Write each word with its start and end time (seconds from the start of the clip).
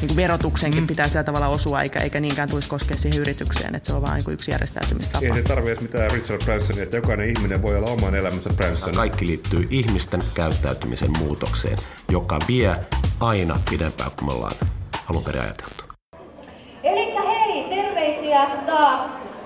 niin 0.00 0.08
kuin 0.08 0.16
verotuksenkin 0.16 0.80
mm. 0.80 0.86
pitää 0.86 1.08
sillä 1.08 1.24
tavalla 1.24 1.48
osua, 1.48 1.82
eikä, 1.82 2.00
eikä 2.00 2.20
niinkään 2.20 2.48
tulisi 2.48 2.68
koskea 2.68 2.96
siihen 2.96 3.20
yritykseen, 3.20 3.74
että 3.74 3.90
se 3.90 3.96
on 3.96 4.02
vain 4.02 4.22
niin 4.26 4.34
yksi 4.34 4.50
järjestäytymistapa. 4.50 5.26
Ei 5.26 5.34
se 5.34 5.42
tarvitse 5.42 5.82
mitään 5.82 6.10
Richard 6.10 6.44
Bransonia, 6.44 6.82
että 6.82 6.96
jokainen 6.96 7.28
ihminen 7.28 7.62
voi 7.62 7.76
olla 7.76 7.90
oman 7.90 8.14
elämänsä 8.14 8.50
Branson. 8.50 8.94
Kaikki 8.94 9.26
liittyy 9.26 9.66
ihmisten 9.70 10.22
käyttäytymisen 10.34 11.10
muutokseen, 11.18 11.78
joka 12.08 12.38
vie 12.48 12.76
aina 13.20 13.60
pidempään 13.70 14.10
kuin 14.10 14.26
me 14.26 14.32
ollaan 14.32 14.56
alun 15.10 15.24
perin 15.24 15.42
ajateltu. 15.42 15.84
Eli 16.82 17.14
hei, 17.28 17.64
terveisiä 17.64 18.46
taas 18.66 19.00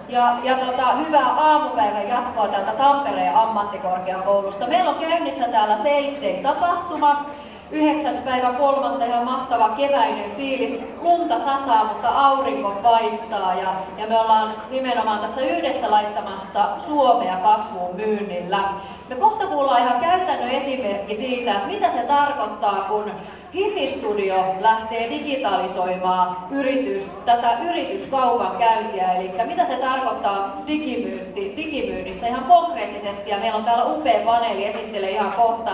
ja, 0.09 0.39
ja 0.45 0.57
tota, 0.57 0.97
hyvää 0.97 1.31
aamupäivän 1.31 2.09
jatkoa 2.09 2.49
täältä 2.49 2.73
Tampereen 2.73 3.37
ammattikorkeakoulusta. 3.37 4.67
Meillä 4.67 4.91
on 4.91 5.01
käynnissä 5.01 5.49
täällä 5.49 5.77
Seistei 5.77 6.43
tapahtuma. 6.43 7.31
9. 7.73 8.13
päivä 8.25 8.53
kolmatta 8.53 9.05
ihan 9.05 9.25
mahtava 9.25 9.69
keväinen 9.69 10.31
fiilis. 10.31 10.85
Lunta 11.01 11.39
sataa, 11.39 11.85
mutta 11.85 12.09
aurinko 12.09 12.71
paistaa 12.71 13.55
ja, 13.55 13.75
ja 13.99 14.07
me 14.07 14.21
ollaan 14.21 14.55
nimenomaan 14.71 15.19
tässä 15.19 15.41
yhdessä 15.41 15.91
laittamassa 15.91 16.65
Suomea 16.79 17.37
kasvuun 17.37 17.97
myynnillä. 17.97 18.65
Me 19.09 19.15
kohta 19.15 19.47
kuullaan 19.47 19.83
ihan 19.83 20.01
käytännön 20.01 20.51
esimerkki 20.51 21.15
siitä, 21.15 21.53
että 21.53 21.67
mitä 21.67 21.91
se 21.91 21.99
tarkoittaa, 21.99 22.85
kun 22.89 23.11
Hifi 23.55 23.87
Studio 23.87 24.45
lähtee 24.61 25.11
digitalisoimaan 25.11 26.37
yritys, 26.51 27.11
tätä 27.25 27.59
yrityskaupan 27.69 28.57
käyntiä, 28.59 29.13
eli 29.13 29.31
mitä 29.47 29.65
se 29.65 29.77
tarkoittaa 29.77 30.63
digimyynti, 30.67 31.55
digimyynnissä 31.57 32.27
ihan 32.27 32.45
konkreettisesti. 32.45 33.31
Ja 33.31 33.39
meillä 33.39 33.59
on 33.59 33.65
täällä 33.65 33.85
upea 33.85 34.25
paneeli, 34.25 34.65
esittelee 34.65 35.11
ihan 35.11 35.33
kohta 35.33 35.73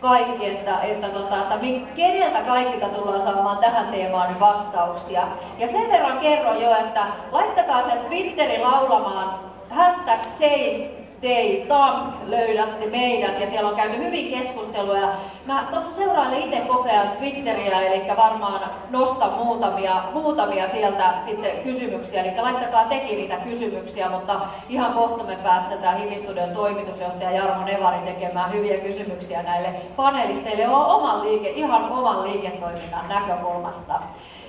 kaikki, 0.00 0.46
että, 0.46 0.80
että, 0.80 1.08
tota, 1.08 1.36
että 1.36 1.58
keneltä 1.96 2.40
kaikilta 2.40 2.86
tullaan 2.86 3.20
saamaan 3.20 3.58
tähän 3.58 3.86
teemaan 3.86 4.40
vastauksia. 4.40 5.22
Ja 5.58 5.68
sen 5.68 5.90
verran 5.90 6.18
kerron 6.18 6.62
jo, 6.62 6.70
että 6.70 7.06
laittakaa 7.32 7.82
se 7.82 7.90
Twitteri 7.90 8.58
laulamaan 8.58 9.34
hashtag 9.70 10.20
seis 10.26 10.99
Day 11.22 11.66
Tank 11.68 12.14
löydätte 12.26 12.86
meidät 12.86 13.40
ja 13.40 13.46
siellä 13.46 13.70
on 13.70 13.76
käyty 13.76 13.98
hyvin 13.98 14.30
keskustelua. 14.30 15.08
Mä 15.46 15.66
tuossa 15.70 15.90
seurailen 15.90 16.42
itse 16.42 16.60
koko 16.60 16.82
ajan 16.82 17.10
Twitteriä, 17.10 17.80
eli 17.80 18.16
varmaan 18.16 18.70
nostan 18.90 19.32
muutamia, 19.32 20.02
muutamia 20.12 20.66
sieltä 20.66 21.14
sitten 21.20 21.62
kysymyksiä. 21.62 22.22
Eli 22.22 22.42
laittakaa 22.42 22.84
tekin 22.84 23.18
niitä 23.18 23.36
kysymyksiä, 23.36 24.08
mutta 24.08 24.40
ihan 24.68 24.92
kohta 24.92 25.24
me 25.24 25.36
päästetään 25.42 25.98
Hivistudion 25.98 26.50
toimitusjohtaja 26.50 27.30
Jarmo 27.30 27.64
Nevari 27.64 27.98
tekemään 27.98 28.52
hyviä 28.52 28.78
kysymyksiä 28.78 29.42
näille 29.42 29.68
panelisteille 29.96 30.68
oman 30.68 31.22
liike, 31.22 31.50
ihan 31.50 31.92
oman 31.92 32.22
liiketoiminnan 32.22 33.08
näkökulmasta. 33.08 33.94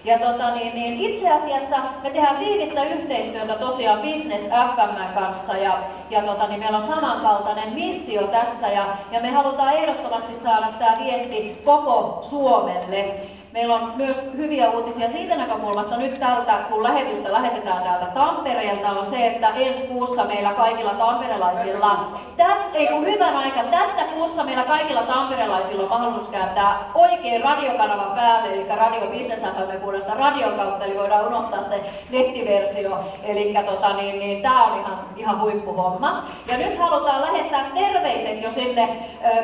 Ja 0.04 0.20
tota, 0.20 0.56
niin, 0.56 0.76
niin 0.76 0.94
itse 0.94 1.32
asiassa 1.32 1.78
me 2.04 2.10
tehdään 2.10 2.38
tiivistä 2.38 2.84
yhteistyötä 2.84 3.56
tosiaan 3.56 4.00
Business 4.00 4.44
FM 4.44 5.14
kanssa 5.20 5.58
ja, 5.58 5.84
ja 6.10 6.22
tota, 6.22 6.48
niin 6.48 6.60
meillä 6.60 6.78
on 6.78 6.84
samankaltainen 6.84 7.74
missio 7.74 8.28
tässä 8.28 8.68
ja, 8.68 8.86
ja 9.12 9.20
me 9.20 9.32
halutaan 9.32 9.74
ehdottomasti 9.74 10.34
saada 10.34 10.68
tämä 10.80 10.98
viesti 11.04 11.62
koko 11.66 12.20
Suomelle. 12.22 13.16
Meillä 13.54 13.76
on 13.76 13.94
myös 13.96 14.32
hyviä 14.38 14.70
uutisia 14.70 15.10
siitä 15.10 15.36
näkökulmasta 15.36 15.98
nyt 15.98 16.20
tältä, 16.20 16.54
kun 16.70 16.84
lähetystä 16.84 17.34
lähetetään 17.34 17.84
täältä 17.84 18.06
Tampereelta, 18.06 18.90
on 18.90 19.06
se, 19.06 19.28
että 19.28 19.50
ensi 19.50 19.84
kuussa 19.84 20.24
meillä 20.24 20.54
kaikilla 20.54 20.94
tamperelaisilla, 20.94 22.06
tässä, 22.38 22.78
ei 22.78 22.88
kun 22.88 23.06
hyvän 23.06 23.36
aika, 23.36 23.64
tässä 23.64 24.02
kuussa 24.04 24.44
meillä 24.44 24.64
kaikilla 24.64 25.02
tamperelaisilla 25.02 25.84
on 25.84 25.90
mahdollisuus 25.90 26.30
kääntää 26.30 26.80
oikein 26.96 27.44
radiokanavan 27.44 28.12
päälle, 28.16 28.54
eli 28.54 28.66
Radio 28.70 29.08
Business 29.08 29.42
FM 29.42 29.82
puolesta 29.82 30.14
radion 30.14 30.54
kautta, 30.54 30.86
eli 30.86 30.98
voidaan 30.98 31.28
unohtaa 31.28 31.64
se 31.64 31.82
nettiversio. 32.10 33.00
Eli 33.24 33.58
tota, 33.66 33.94
niin, 33.94 34.20
niin, 34.20 34.42
tämä 34.42 34.64
on 34.64 34.80
ihan, 34.80 35.00
ihan 35.18 35.42
huippuhomma. 35.42 36.26
Ja 36.48 36.58
nyt 36.58 36.78
halutaan 36.78 37.22
lähettää 37.22 37.66
terveiset 37.74 38.42
jo 38.42 38.52
sinne 38.52 38.98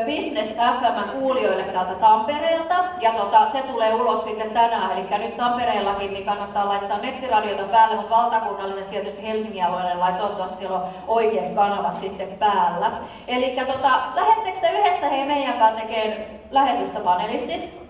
Business 0.06 0.54
FM 0.54 1.10
kuulijoille 1.20 1.64
täältä 1.64 1.94
Tampereelta, 1.94 2.84
ja 3.02 3.12
tota, 3.12 3.50
se 3.50 3.62
tulee 3.62 3.97
ulos 4.02 4.24
sitten 4.24 4.52
tänään. 4.52 4.92
Eli 4.92 5.18
nyt 5.18 5.38
Tampereellakin 5.38 6.14
niin 6.14 6.26
kannattaa 6.26 6.68
laittaa 6.68 6.98
nettiradiota 6.98 7.64
päälle, 7.64 7.96
mutta 7.96 8.16
valtakunnallisesti 8.16 8.92
tietysti 8.92 9.28
Helsingin 9.28 9.64
alueelle 9.64 9.96
lai 9.96 10.14
toivottavasti 10.14 10.58
siellä 10.58 10.78
on 10.78 10.88
oikeat 11.08 11.54
kanavat 11.56 11.98
sitten 11.98 12.28
päällä. 12.28 12.92
Eli 13.28 13.56
tota, 13.68 14.02
lähettekö 14.16 14.60
te 14.60 14.80
yhdessä 14.80 15.10
hei 15.10 15.26
meidän 15.26 15.60
kanssa 15.60 15.82
tekemään 15.82 16.18
lähetystä 16.52 17.00
panelistit? 17.00 17.88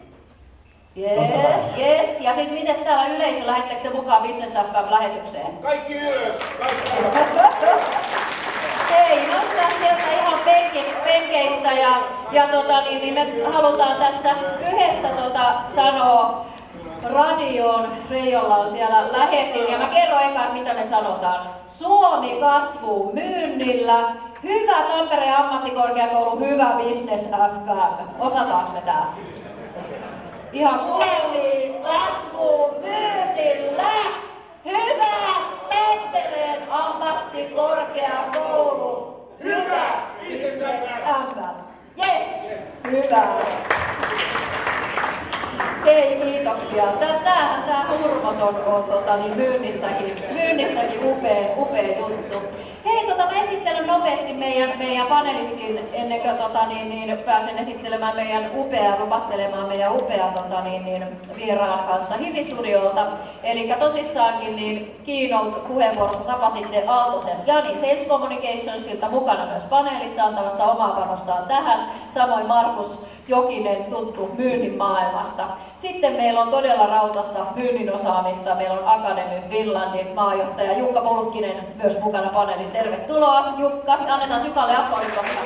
Yeah, 0.98 1.80
yes. 1.80 2.22
Ja 2.22 2.34
sitten 2.34 2.54
miten 2.54 2.84
täällä 2.84 3.16
yleisö, 3.16 3.48
lähettekö 3.48 3.82
te 3.82 3.90
mukaan 3.90 4.24
Business 4.24 4.54
FM-lähetykseen? 4.54 5.58
Kaikki 5.62 5.94
ylös! 5.94 6.36
Kaikki 6.60 6.90
Hei, 8.90 9.28
nostaa 9.28 9.70
sieltä 9.80 10.04
ihan 10.22 10.40
penke, 10.46 10.84
penkeistä 11.04 11.72
ja, 11.72 12.02
ja 12.32 12.48
tota, 12.48 12.82
niin, 12.82 13.02
niin 13.02 13.14
me 13.14 13.52
halutaan 13.54 13.98
tässä 13.98 14.36
yhdessä 14.72 15.08
tota, 15.08 15.54
sanoa 15.68 16.46
radioon. 17.04 17.88
Reijolla 18.10 18.58
on 18.58 18.68
siellä 18.68 19.12
lähetin 19.12 19.72
ja 19.72 19.78
mä 19.78 19.86
kerron 19.86 20.22
eka, 20.22 20.54
mitä 20.54 20.74
me 20.74 20.84
sanotaan. 20.84 21.50
Suomi 21.68 22.38
kasvuu 22.40 23.14
myynnillä. 23.14 24.16
Hyvä 24.44 24.82
Tampereen 24.82 25.36
ammattikorkeakoulu, 25.36 26.40
hyvä 26.40 26.66
Business 26.84 27.30
FM. 27.30 28.20
Osataanko 28.20 28.72
me 28.72 28.82
tää? 28.82 29.06
Ihan 30.54 30.80
Suomi 30.80 31.82
kasvuu 31.84 32.72
myynnillä. 32.82 33.84
Hyvä 34.68 35.16
Tampereen 35.70 36.72
ammattikorkeakoulu. 36.72 39.18
Hyvä 39.44 40.08
FM. 40.20 41.40
Yes, 41.98 42.50
hyvä. 42.92 43.24
Hei, 45.88 46.16
kiitoksia. 46.16 46.84
Tämähän 46.84 47.64
tämä 47.64 47.86
Hurmos 47.90 48.40
on, 48.40 48.56
on 48.66 48.84
tota, 48.84 49.18
niin 49.18 49.38
myynnissäkin, 49.38 50.16
myynnissäkin 50.34 51.00
upea, 51.04 51.48
upea 51.58 51.98
juttu. 52.00 52.38
Hei, 52.86 53.06
tota, 53.06 53.26
mä 53.26 53.40
esittelen 53.40 53.88
nopeasti 53.88 54.34
meidän, 54.34 54.78
meidän 54.78 55.08
panelistin 55.08 55.80
ennen 55.94 56.22
kuin 56.22 56.38
tota, 56.38 56.68
niin, 56.68 56.90
niin, 56.90 57.18
pääsen 57.18 57.58
esittelemään 57.58 58.16
meidän 58.16 58.52
upea, 58.56 59.00
lupattelemaan 59.00 59.68
meidän 59.68 59.96
upea 59.96 60.28
tota, 60.28 60.62
niin, 60.62 60.86
niin, 60.86 61.08
vieraan 61.36 61.88
kanssa 61.88 62.16
Hifi-studiolta. 62.18 63.08
Eli 63.44 63.74
tosissaankin 63.80 64.56
niin 64.56 64.96
keynote-puheenvuorossa 65.06 66.24
tapasitte 66.24 66.84
Aaltosen 66.88 67.38
Jani 67.46 67.78
Sales 67.78 68.08
Communicationsilta 68.08 69.10
mukana 69.10 69.46
myös 69.46 69.66
paneelissa 69.66 70.24
antamassa 70.24 70.64
omaa 70.64 70.90
panostaan 70.90 71.48
tähän. 71.48 71.92
Samoin 72.10 72.48
Markus 72.48 73.08
Jokinen 73.28 73.84
tuttu 73.84 74.30
myynnin 74.38 74.78
maailmasta. 74.78 75.44
Sitten 75.78 76.14
meillä 76.14 76.42
on 76.42 76.50
todella 76.50 76.86
rautasta 76.86 77.40
myynnin 77.56 77.94
osaamista. 77.94 78.56
Meillä 78.56 78.74
on 78.74 78.88
Academy 78.88 79.50
Finlandin 79.50 80.08
maajohtaja 80.16 80.78
Jukka 80.78 81.02
Pulkkinen 81.02 81.68
myös 81.84 82.00
mukana 82.00 82.30
paneelissa. 82.30 82.74
Tervetuloa 82.74 83.54
Jukka. 83.58 83.94
Annetaan 83.94 84.40
Sykalle 84.40 84.76
aplodit, 84.76 85.16
koska 85.16 85.40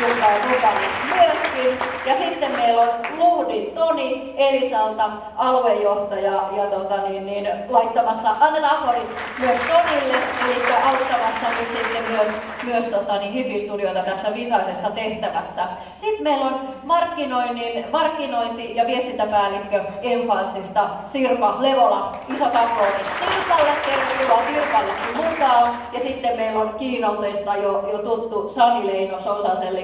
Jukka 0.00 0.26
on 0.26 0.50
mukana 0.50 0.80
myöskin. 1.14 1.78
Ja 2.06 2.14
sitten 2.14 2.52
meillä 2.52 2.82
on 2.82 2.88
Luhdin 3.18 3.70
Toni 3.74 4.34
Elisalta, 4.36 5.10
aluejohtaja, 5.36 6.32
ja 6.56 6.64
tota, 6.64 6.96
niin, 6.96 7.26
niin, 7.26 7.48
laittamassa, 7.68 8.30
annetaan 8.40 8.78
aplodit 8.78 9.16
myös 9.38 9.58
Tonille, 9.58 10.16
eli 10.44 10.74
auttamassa 10.84 11.46
nyt 11.60 11.68
sitten 11.68 12.04
myös, 12.10 12.28
myös 12.62 12.86
tota, 12.86 13.18
niin, 13.18 13.32
Hifi-studiota 13.32 14.02
tässä 14.02 14.34
visaisessa 14.34 14.90
tehtävässä. 14.90 15.62
Sitten 15.96 16.22
meillä 16.22 16.44
on 16.44 16.68
markkinoinnin, 16.82 17.84
markkinointi- 17.92 18.76
ja 18.76 18.86
viestintäpäällikkö 18.86 19.80
Enfansista 20.02 20.88
Sirpa 21.06 21.56
Levola. 21.58 22.12
Isot 22.34 22.56
aplodit 22.56 23.06
Sirpalle, 23.18 23.70
tervetuloa 23.84 24.42
Sirpallekin 24.52 25.16
mukaan. 25.16 25.78
Ja 25.92 26.00
sitten 26.00 26.36
meillä 26.36 26.60
on 26.60 26.74
Kiinolteista 26.78 27.56
jo, 27.56 27.88
jo 27.92 27.98
tuttu 27.98 28.48
Sani 28.48 28.86
Leino 28.86 29.18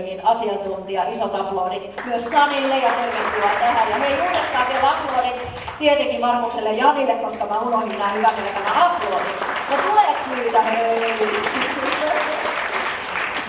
Sousasellekin 0.06 0.26
asiantuntija. 0.26 1.08
Isot 1.08 1.35
aplodit 1.35 2.05
myös 2.05 2.25
Sanille 2.25 2.79
ja 2.79 2.91
tervetuloa 2.91 3.50
tähän. 3.61 3.91
Ja 3.91 3.97
hei 3.97 4.29
uudestaan 4.29 4.67
vielä 4.69 4.91
aplodit 4.91 5.43
tietenkin 5.79 6.20
Markukselle 6.20 6.73
ja 6.73 6.87
Janille, 6.87 7.14
koska 7.14 7.47
mä 7.47 7.58
unohdin 7.58 7.99
nämä 7.99 8.12
hyvät 8.12 8.35
nämä 8.55 8.87
aplodit. 8.87 9.41
No 9.70 9.76
tuleeks 9.91 10.26
niitä? 10.37 10.62
Hei! 10.62 11.14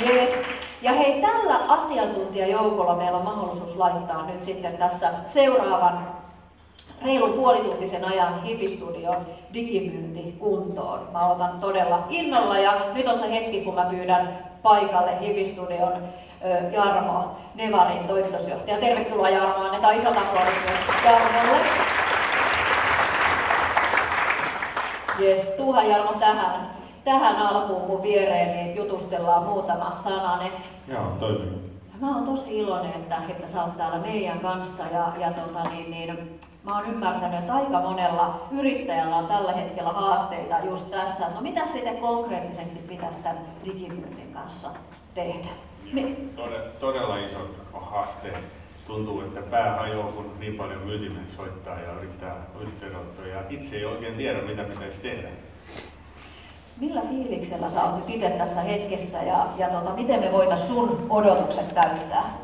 Yes. 0.07 0.55
Ja 0.81 0.93
hei, 0.93 1.21
tällä 1.21 1.55
asiantuntijajoukolla 1.67 2.95
meillä 2.95 3.17
on 3.17 3.25
mahdollisuus 3.25 3.75
laittaa 3.75 4.25
nyt 4.25 4.41
sitten 4.41 4.77
tässä 4.77 5.09
seuraavan 5.27 6.07
reilun 7.05 7.33
puolituntisen 7.33 8.05
ajan 8.05 8.43
Hifi-studion 8.43 9.25
digimyynti 9.53 10.35
kuntoon. 10.39 11.07
Mä 11.11 11.27
otan 11.27 11.59
todella 11.59 12.03
innolla 12.09 12.59
ja 12.59 12.73
nyt 12.93 13.07
on 13.07 13.17
se 13.17 13.31
hetki, 13.31 13.61
kun 13.61 13.75
mä 13.75 13.85
pyydän 13.85 14.47
paikalle 14.63 15.11
Hifi-studion 15.21 15.93
Jarmo 16.71 17.37
Nevarin 17.55 18.07
toimitusjohtaja. 18.07 18.77
Tervetuloa 18.77 19.29
Jarmo, 19.29 19.65
annetaan 19.65 19.95
isot 19.95 20.17
aplodit 20.17 20.61
myös 20.67 21.05
Jarmolle. 21.05 21.57
Jes, 25.19 25.51
tuuha 25.51 25.83
Jarmo 25.83 26.13
tähän, 26.19 26.69
tähän 27.03 27.35
alkuun 27.35 27.87
mun 27.87 28.03
viereen, 28.03 28.55
niin 28.55 28.75
jutustellaan 28.75 29.43
muutama 29.43 29.93
sananen. 29.95 30.51
Joo, 30.87 31.03
toimii. 31.19 31.67
Mä 32.01 32.15
oon 32.15 32.25
tosi 32.25 32.57
iloinen, 32.57 32.93
että, 32.93 33.17
että 33.29 33.47
sä 33.47 33.63
oot 33.63 33.77
täällä 33.77 33.97
meidän 33.97 34.39
kanssa 34.39 34.83
ja, 34.93 35.13
ja 35.19 35.31
tota, 35.31 35.69
niin, 35.69 35.91
niin, 35.91 36.39
mä 36.63 36.75
oon 36.75 36.89
ymmärtänyt, 36.89 37.39
että 37.39 37.53
aika 37.53 37.79
monella 37.79 38.47
yrittäjällä 38.51 39.15
on 39.15 39.27
tällä 39.27 39.51
hetkellä 39.51 39.89
haasteita 39.89 40.55
just 40.65 40.91
tässä. 40.91 41.25
No 41.35 41.41
mitä 41.41 41.65
sitten 41.65 41.97
konkreettisesti 41.97 42.79
pitäisi 42.79 43.19
tämän 43.19 43.39
digimyynnin 43.65 44.33
kanssa 44.33 44.69
tehdä? 45.15 45.49
Todella, 46.35 46.69
todella 46.79 47.17
iso 47.17 47.37
haaste. 47.73 48.33
Tuntuu, 48.87 49.21
että 49.21 49.41
pää 49.41 49.75
hajoaa, 49.75 50.11
kun 50.11 50.31
niin 50.39 50.55
paljon 50.55 50.81
myyntimiehet 50.81 51.29
soittaa 51.29 51.79
ja 51.79 51.93
yrittää 51.93 52.35
yhteydenottoja. 52.61 53.35
Ja 53.35 53.41
itse 53.49 53.75
ei 53.75 53.85
oikein 53.85 54.15
tiedä, 54.15 54.41
mitä 54.41 54.63
pitäisi 54.63 55.01
tehdä. 55.01 55.27
Millä 56.79 57.01
fiiliksellä 57.01 57.69
sä 57.69 57.83
oot 57.83 57.95
nyt 57.95 58.15
itse 58.15 58.29
tässä 58.29 58.61
hetkessä 58.61 59.17
ja, 59.17 59.47
ja 59.57 59.69
tota, 59.69 59.93
miten 59.93 60.19
me 60.19 60.31
voitaisiin 60.31 60.67
sun 60.67 61.05
odotukset 61.09 61.75
täyttää? 61.75 62.37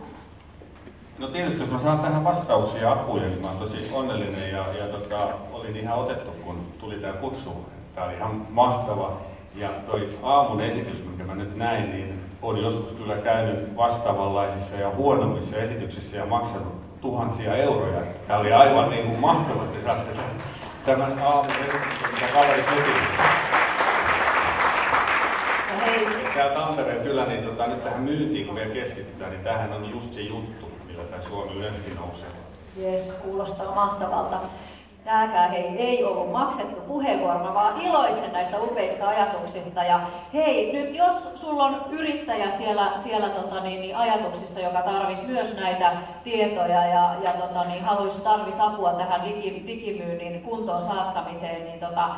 No 1.17 1.27
tietysti 1.27 1.61
jos 1.61 1.71
mä 1.71 1.79
saan 1.79 1.99
tähän 1.99 2.23
vastauksia 2.23 2.81
ja 2.81 2.91
apuja, 2.91 3.23
niin 3.23 3.41
mä 3.41 3.47
oon 3.47 3.57
tosi 3.57 3.89
onnellinen 3.93 4.51
ja, 4.51 4.65
ja 4.79 4.87
tota, 4.87 5.29
olin 5.51 5.77
ihan 5.77 5.97
otettu, 5.97 6.31
kun 6.31 6.65
tuli 6.79 6.95
tämä 6.95 7.13
kutsu. 7.13 7.65
Tämä 7.95 8.07
oli 8.07 8.15
ihan 8.15 8.47
mahtava. 8.49 9.21
Ja 9.55 9.69
toi 9.69 10.09
aamun 10.23 10.61
esitys, 10.61 11.03
minkä 11.05 11.23
mä 11.23 11.35
nyt 11.35 11.55
näin, 11.55 11.91
niin 11.91 12.22
on 12.43 12.61
joskus 12.61 12.91
kyllä 12.91 13.15
käynyt 13.15 13.77
vastaavanlaisissa 13.77 14.75
ja 14.75 14.89
huonommissa 14.89 15.57
esityksissä 15.57 16.17
ja 16.17 16.25
maksanut 16.25 17.01
tuhansia 17.01 17.55
euroja. 17.55 18.01
Tämä 18.27 18.39
oli 18.39 18.53
aivan 18.53 18.89
niin 18.89 19.05
kuin 19.05 19.19
mahtava, 19.19 19.63
että 19.63 19.83
saatte 19.83 20.11
tämän 20.85 21.19
aamun 21.21 21.51
esityksen, 21.51 22.13
mitä 22.13 22.25
kaveri 22.33 22.63
teki. 22.63 22.91
Täällä 26.35 26.53
Tampereen 26.53 27.03
kyllä, 27.03 27.25
niin 27.25 27.43
tota, 27.43 27.67
nyt 27.67 27.83
tähän 27.83 28.01
myyntiin 28.01 28.45
kun 28.45 28.55
vielä 28.55 28.73
keskitytään, 28.73 29.31
niin 29.31 29.43
tämähän 29.43 29.73
on 29.73 29.91
just 29.91 30.13
se 30.13 30.21
juttu, 30.21 30.71
millä 30.87 31.03
tämä 31.03 31.21
Suomi 31.21 31.53
yleensäkin 31.53 31.95
nousee. 31.95 32.27
Jes, 32.77 33.11
kuulostaa 33.11 33.75
mahtavalta. 33.75 34.37
Tämäkään 35.03 35.51
hei, 35.51 35.67
ei 35.77 36.03
ollut 36.03 36.31
maksettu 36.31 36.81
puheenvuoro, 36.81 37.53
vaan 37.53 37.81
iloitsen 37.81 38.33
näistä 38.33 38.59
upeista 38.59 39.09
ajatuksista. 39.09 39.83
Ja 39.83 39.99
hei, 40.33 40.73
nyt 40.73 40.95
jos 40.95 41.41
sulla 41.41 41.63
on 41.63 41.85
yrittäjä 41.89 42.49
siellä, 42.49 42.91
siellä 42.95 43.29
tota, 43.29 43.59
niin, 43.59 43.81
niin, 43.81 43.95
ajatuksissa, 43.95 44.59
joka 44.59 44.81
tarvisi 44.81 45.25
myös 45.25 45.55
näitä 45.55 45.91
tietoja 46.23 46.85
ja, 46.85 47.15
ja 47.23 47.31
tota, 47.31 47.63
niin, 47.63 47.83
haluaisi 47.83 48.21
tarvisi 48.21 48.61
apua 48.61 48.93
tähän 48.93 49.25
digi, 49.25 49.63
digimyynnin 49.67 50.41
kuntoon 50.41 50.81
saattamiseen, 50.81 51.65
niin 51.65 51.79
tota, 51.79 52.09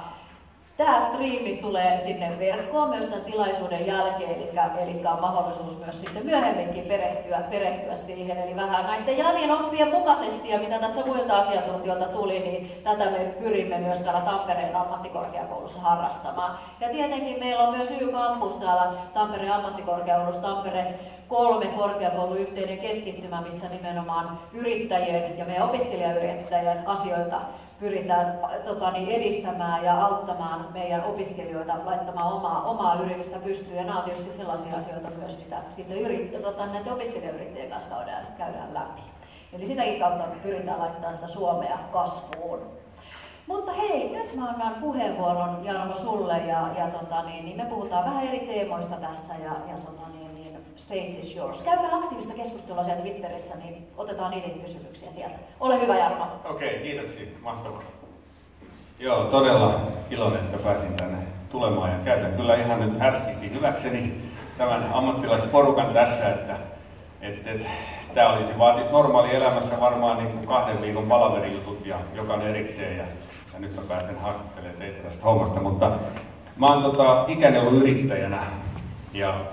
Tämä 0.78 1.00
striimi 1.00 1.58
tulee 1.58 2.00
sinne 2.00 2.40
verkkoon 2.40 2.90
myös 2.90 3.06
tämän 3.06 3.26
tilaisuuden 3.26 3.88
jälkeen, 3.88 4.36
eli, 4.36 4.50
eli 4.80 5.08
on 5.08 5.22
mahdollisuus 5.22 5.80
myös 5.80 6.02
sitten 6.02 6.26
myöhemminkin 6.26 6.84
perehtyä, 6.84 7.42
perehtyä 7.50 7.96
siihen. 7.96 8.38
Eli 8.38 8.56
vähän 8.56 8.86
näiden 8.86 9.18
Janin 9.18 9.52
oppien 9.52 9.92
mukaisesti 9.92 10.50
ja 10.50 10.60
mitä 10.60 10.80
tässä 10.80 11.06
muilta 11.06 11.38
asiantuntijoilta 11.38 12.06
tuli, 12.06 12.40
niin 12.40 12.72
tätä 12.84 13.06
me 13.06 13.20
pyrimme 13.20 13.78
myös 13.78 14.00
täällä 14.00 14.22
Tampereen 14.22 14.76
ammattikorkeakoulussa 14.76 15.80
harrastamaan. 15.80 16.58
Ja 16.80 16.90
tietenkin 16.90 17.40
meillä 17.40 17.68
on 17.68 17.78
myös 17.78 17.92
Y-kampus 17.92 18.58
täällä 18.58 18.94
Tampereen 19.14 19.54
ammattikorkeakoulussa, 19.54 20.42
Tampereen 20.42 21.00
kolme 21.28 21.66
korkeakouluyhteinen 21.66 22.78
keskittymä, 22.78 23.42
missä 23.42 23.68
nimenomaan 23.70 24.40
yrittäjien 24.54 25.38
ja 25.38 25.46
meidän 25.46 25.70
opiskelijayrittäjien 25.70 26.88
asioita 26.88 27.42
pyritään 27.80 28.40
tota, 28.64 28.92
niin 28.92 29.10
edistämään 29.10 29.86
ja 29.86 30.06
auttamaan 30.06 30.68
meidän 30.74 31.04
opiskelijoita 31.04 31.86
laittamaan 31.86 32.34
omaa, 32.34 32.62
omaa 32.62 33.02
yritystä 33.04 33.40
pystyyn. 33.40 33.78
Ja 33.78 33.84
nämä 33.84 33.98
on 33.98 34.04
tietysti 34.04 34.30
sellaisia 34.30 34.76
asioita 34.76 35.10
myös, 35.10 35.38
mitä 35.38 35.58
sitten 35.70 35.98
yrit, 35.98 36.42
tota, 36.42 36.66
näiden 36.66 36.94
opiskelijayrittäjien 36.94 37.70
kanssa 37.70 37.96
käydään, 37.96 38.28
käydään 38.38 38.74
läpi. 38.74 39.02
Eli 39.54 39.66
sitäkin 39.66 40.00
kautta 40.00 40.24
pyritään 40.44 40.80
laittamaan 40.80 41.16
sitä 41.16 41.28
Suomea 41.28 41.78
kasvuun. 41.92 42.60
Mutta 43.48 43.72
hei, 43.72 44.10
nyt 44.10 44.36
mä 44.36 44.50
annan 44.50 44.76
puheenvuoron 44.82 45.66
Jarmo 45.66 45.96
sulle 45.96 46.38
ja, 46.38 46.70
ja 46.78 46.88
tota, 46.88 47.24
niin, 47.24 47.46
niin 47.46 47.58
me 47.58 47.66
puhutaan 47.66 48.06
vähän 48.06 48.28
eri 48.28 48.40
teemoista 48.40 48.96
tässä 48.96 49.34
ja, 49.34 49.52
ja 49.70 49.78
tota, 49.86 50.10
niin, 50.14 50.25
stage 50.76 51.20
is 51.22 51.36
yours. 51.36 51.62
Käykää 51.62 51.96
aktiivista 51.96 52.34
keskustelua 52.34 52.84
siellä 52.84 53.02
Twitterissä, 53.02 53.56
niin 53.58 53.88
otetaan 53.98 54.32
niiden 54.32 54.60
kysymyksiä 54.60 55.12
sieltä. 55.12 55.36
Ole 55.60 55.82
hyvä 55.82 55.98
Jarmo. 55.98 56.26
Okei, 56.46 56.70
okay, 56.70 56.82
kiitoksia. 56.82 57.26
Mahtavaa. 57.42 57.84
Joo, 59.00 59.24
todella 59.24 59.80
iloinen, 60.12 60.40
että 60.40 60.58
pääsin 60.58 60.94
tänne 60.94 61.18
tulemaan 61.50 61.92
ja 61.92 61.98
käytän 62.06 62.34
kyllä 62.34 62.56
ihan 62.56 62.80
nyt 62.80 63.00
härskisti 63.00 63.54
hyväkseni 63.54 64.14
tämän 64.58 64.90
ammattilaisporukan 64.94 65.94
tässä, 65.94 66.30
että 66.30 66.56
et, 67.22 67.48
et, 67.48 67.68
tämä 68.14 68.30
olisi, 68.30 68.58
vaatisi 68.58 68.92
normaali 68.92 69.36
elämässä 69.36 69.80
varmaan 69.80 70.18
niin 70.18 70.30
kuin 70.30 70.48
kahden 70.48 70.82
viikon 70.82 71.06
palaverijutut 71.06 71.86
ja 71.86 71.96
jokainen 72.14 72.48
erikseen 72.48 72.98
ja, 72.98 73.04
ja 73.54 73.60
nyt 73.60 73.76
mä 73.76 73.82
pääsen 73.82 74.20
haastattelemaan 74.20 74.80
teitä 74.80 75.04
tästä 75.04 75.24
hommasta, 75.24 75.62
mutta 75.62 75.92
mä 76.58 76.68
oon 76.68 76.84
tota, 76.84 77.26
ikäni 77.28 77.60
ollut 77.60 77.74
yrittäjänä 77.74 78.44
ja 79.14 79.46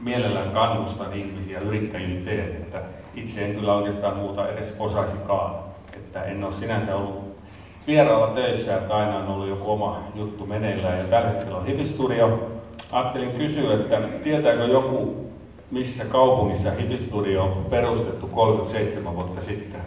mielellään 0.00 0.50
kannustan 0.50 1.12
ihmisiä 1.12 1.60
yrittäjyyteen, 1.60 2.56
että 2.56 2.82
itse 3.14 3.44
en 3.44 3.54
kyllä 3.54 3.74
oikeastaan 3.74 4.16
muuta 4.16 4.48
edes 4.48 4.76
osaisikaan. 4.78 5.54
Että 5.96 6.22
en 6.22 6.44
ole 6.44 6.52
sinänsä 6.52 6.96
ollut 6.96 7.38
vieraalla 7.86 8.34
töissä, 8.34 8.76
että 8.76 8.96
aina 8.96 9.18
on 9.18 9.28
ollut 9.28 9.48
joku 9.48 9.72
oma 9.72 10.02
juttu 10.14 10.46
meneillään 10.46 10.98
ja 10.98 11.04
tällä 11.04 11.28
hetkellä 11.28 11.56
on 11.56 11.66
Hifistudio. 11.66 12.50
Ajattelin 12.92 13.32
kysyä, 13.32 13.74
että 13.74 14.00
tietääkö 14.24 14.64
joku, 14.64 15.30
missä 15.70 16.04
kaupungissa 16.04 16.70
Hifistudio 16.70 17.44
on 17.44 17.66
perustettu 17.70 18.26
37 18.26 19.16
vuotta 19.16 19.40
sitten? 19.40 19.80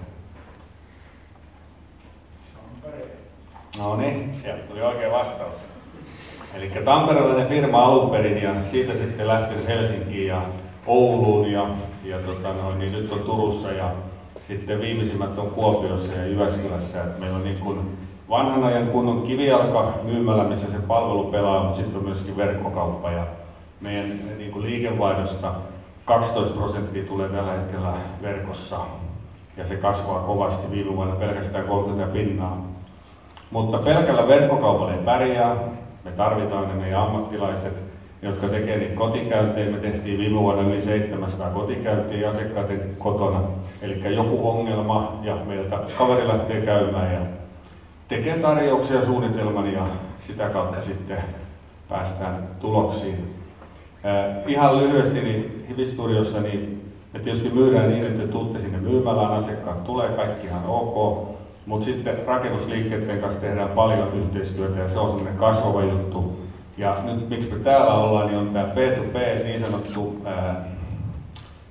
No 3.80 3.96
niin, 3.96 4.36
sieltä 4.41 4.63
tuli 4.63 4.82
oikea 4.82 5.12
vastaus. 5.12 5.58
Eli 6.53 6.72
tamperelainen 6.86 7.48
firma 7.48 7.86
alun 7.86 8.10
perin 8.10 8.41
ja 8.41 8.53
siitä 8.63 8.96
sitten 8.96 9.27
lähtenyt 9.27 9.67
Helsinkiin 9.67 10.27
ja 10.27 10.41
Ouluun 10.86 11.51
ja, 11.51 11.67
ja 12.03 12.17
tota 12.17 12.53
noin, 12.53 12.79
niin 12.79 12.91
nyt 12.91 13.12
on 13.12 13.20
Turussa 13.20 13.72
ja 13.72 13.91
sitten 14.48 14.81
viimeisimmät 14.81 15.38
on 15.38 15.51
Kuopiossa 15.51 16.13
ja 16.13 16.25
Jyväskylässä. 16.25 17.03
Et 17.03 17.20
meillä 17.20 17.38
on 17.38 17.43
niin 17.43 17.60
kuin 17.60 17.98
vanhan 18.29 18.63
ajan 18.63 18.88
kunnon 18.88 19.22
kivijalka 19.22 19.93
myymällä, 20.03 20.43
missä 20.43 20.72
se 20.72 20.77
palvelu 20.88 21.24
pelaa, 21.24 21.63
mutta 21.63 21.77
sitten 21.77 21.98
on 21.98 22.05
myöskin 22.05 22.38
verkkokauppa 22.38 23.12
ja 23.12 23.25
meidän 23.81 24.20
niin 24.38 24.51
kuin 24.51 24.65
liikevaihdosta 24.65 25.53
12 26.05 26.55
prosenttia 26.55 27.03
tulee 27.03 27.29
tällä 27.29 27.51
hetkellä 27.51 27.93
verkossa 28.22 28.77
ja 29.58 29.67
se 29.67 29.75
kasvaa 29.75 30.20
kovasti 30.20 30.72
viime 30.72 30.96
vuonna 30.96 31.15
pelkästään 31.15 31.65
30 31.65 32.13
pinnaa. 32.13 32.65
Mutta 33.51 33.77
pelkällä 33.77 34.27
verkkokaupalla 34.27 34.93
ei 34.93 35.03
pärjää, 35.05 35.55
me 36.05 36.12
tarvitaan 36.12 36.67
ne 36.67 36.74
meidän 36.74 37.01
ammattilaiset 37.01 37.91
jotka 38.22 38.48
tekee 38.48 38.77
niitä 38.77 38.96
kotikäyntejä. 38.96 39.72
Me 39.72 39.77
tehtiin 39.77 40.17
viime 40.17 40.39
vuonna 40.39 40.62
yli 40.62 40.81
700 40.81 41.50
kotikäyntiä 41.50 42.29
asiakkaiden 42.29 42.96
kotona. 43.00 43.41
Eli 43.81 44.15
joku 44.15 44.50
ongelma 44.50 45.20
ja 45.24 45.36
meiltä 45.36 45.79
kaveri 45.98 46.27
lähtee 46.27 46.62
käymään 46.62 47.13
ja 47.13 47.20
tekee 48.08 48.38
tarjouksia 48.38 49.05
suunnitelman 49.05 49.74
ja 49.74 49.88
sitä 50.20 50.50
kautta 50.50 50.81
sitten 50.81 51.17
päästään 51.89 52.48
tuloksiin. 52.60 53.36
Ihan 54.48 54.77
lyhyesti 54.77 55.22
niin 55.22 55.65
Hivistudiossa 55.70 56.41
niin 56.41 56.91
me 57.13 57.20
tietysti 57.20 57.50
myydään 57.50 57.89
niin, 57.89 58.05
että 58.05 58.27
tuutte 58.27 58.60
sinne 58.60 58.77
myymälään, 58.77 59.31
asiakkaat 59.31 59.84
tulee, 59.84 60.10
kaikki 60.10 60.48
ihan 60.48 60.65
ok. 60.65 61.27
Mutta 61.71 61.85
sitten 61.85 62.25
rakennusliikkeiden 62.27 63.21
kanssa 63.21 63.41
tehdään 63.41 63.69
paljon 63.69 64.13
yhteistyötä 64.13 64.79
ja 64.79 64.87
se 64.87 64.99
on 64.99 65.09
semmoinen 65.09 65.37
kasvava 65.37 65.83
juttu. 65.83 66.39
Ja 66.77 66.97
nyt 67.03 67.29
miksi 67.29 67.51
me 67.51 67.59
täällä 67.59 67.93
ollaan, 67.93 68.27
niin 68.27 68.37
on 68.37 68.49
tämä 68.49 68.73
P2P, 68.73 69.43
niin 69.43 69.59
sanottu, 69.59 70.21
ää, 70.25 70.65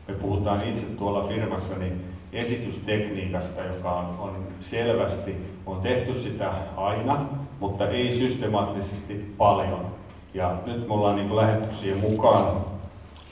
me 0.09 0.15
puhutaan 0.15 0.65
itse 0.65 0.87
tuolla 0.87 1.29
firmassa, 1.29 1.79
niin 1.79 2.05
esitystekniikasta, 2.33 3.63
joka 3.65 3.93
on, 3.93 4.19
on 4.19 4.37
selvästi, 4.61 5.37
on 5.67 5.81
tehty 5.81 6.15
sitä 6.15 6.51
aina, 6.77 7.27
mutta 7.61 7.89
ei 7.89 8.13
systemaattisesti 8.13 9.35
paljon. 9.39 9.87
Ja 10.35 10.55
nyt 10.67 10.89
me 10.89 10.95
ollaan 10.95 11.17
niin 11.17 11.37
lähdetty 11.37 11.75
siihen 11.75 12.01
mukaan 12.01 12.65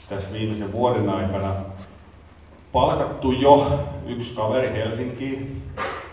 tässä 0.09 0.33
viimeisen 0.33 0.71
vuoden 0.71 1.09
aikana. 1.09 1.55
Palkattu 2.71 3.31
jo 3.31 3.79
yksi 4.07 4.35
kaveri 4.35 4.71
Helsinkiin 4.73 5.61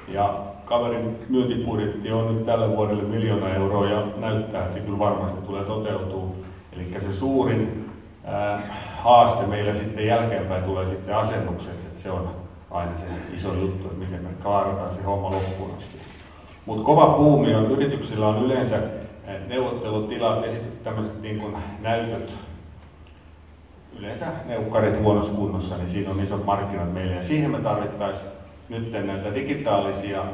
ja 0.09 0.39
kaverin 0.65 1.19
myyntibudjetti 1.29 2.13
on 2.13 2.35
nyt 2.35 2.47
tälle 2.47 2.77
vuodelle 2.77 3.03
miljoona 3.03 3.49
euroa 3.49 3.91
ja 3.91 4.07
näyttää, 4.17 4.63
että 4.63 4.75
se 4.75 4.81
kyllä 4.81 4.99
varmasti 4.99 5.43
tulee 5.43 5.65
toteutuu. 5.65 6.45
Eli 6.73 7.01
se 7.01 7.13
suurin 7.13 7.91
ää, 8.25 8.63
haaste 8.99 9.47
meillä 9.47 9.75
sitten 9.75 10.07
jälkeenpäin 10.07 10.63
tulee 10.63 10.87
sitten 10.87 11.17
asennukset, 11.17 11.73
että 11.73 12.01
se 12.01 12.11
on 12.11 12.31
aina 12.71 12.99
se 12.99 13.05
iso 13.35 13.55
juttu, 13.55 13.89
että 13.89 14.05
miten 14.05 14.23
me 14.23 14.29
klaarataan 14.43 14.93
se 14.93 15.03
homma 15.03 15.31
loppuun 15.31 15.75
asti. 15.77 15.99
Mutta 16.67 16.85
kova 16.85 17.07
puumi 17.07 17.55
on, 17.55 17.71
yrityksillä 17.71 18.29
on 18.29 18.45
yleensä 18.45 18.79
neuvottelutilat, 19.49 20.45
esitetty 20.45 20.85
tämmöiset 20.85 21.23
niin 21.23 21.57
näytöt, 21.81 22.35
yleensä 23.99 24.27
neukkarit 24.47 25.01
huonossa 25.01 25.33
kunnossa, 25.33 25.77
niin 25.77 25.89
siinä 25.89 26.11
on 26.11 26.21
isot 26.21 26.45
markkinat 26.45 26.95
meille 26.95 27.15
ja 27.15 27.23
siihen 27.23 27.51
me 27.51 27.59
tarvittaisiin 27.59 28.36
nyt 28.69 28.93
näitä 28.93 29.35
digitaalisia 29.35 30.25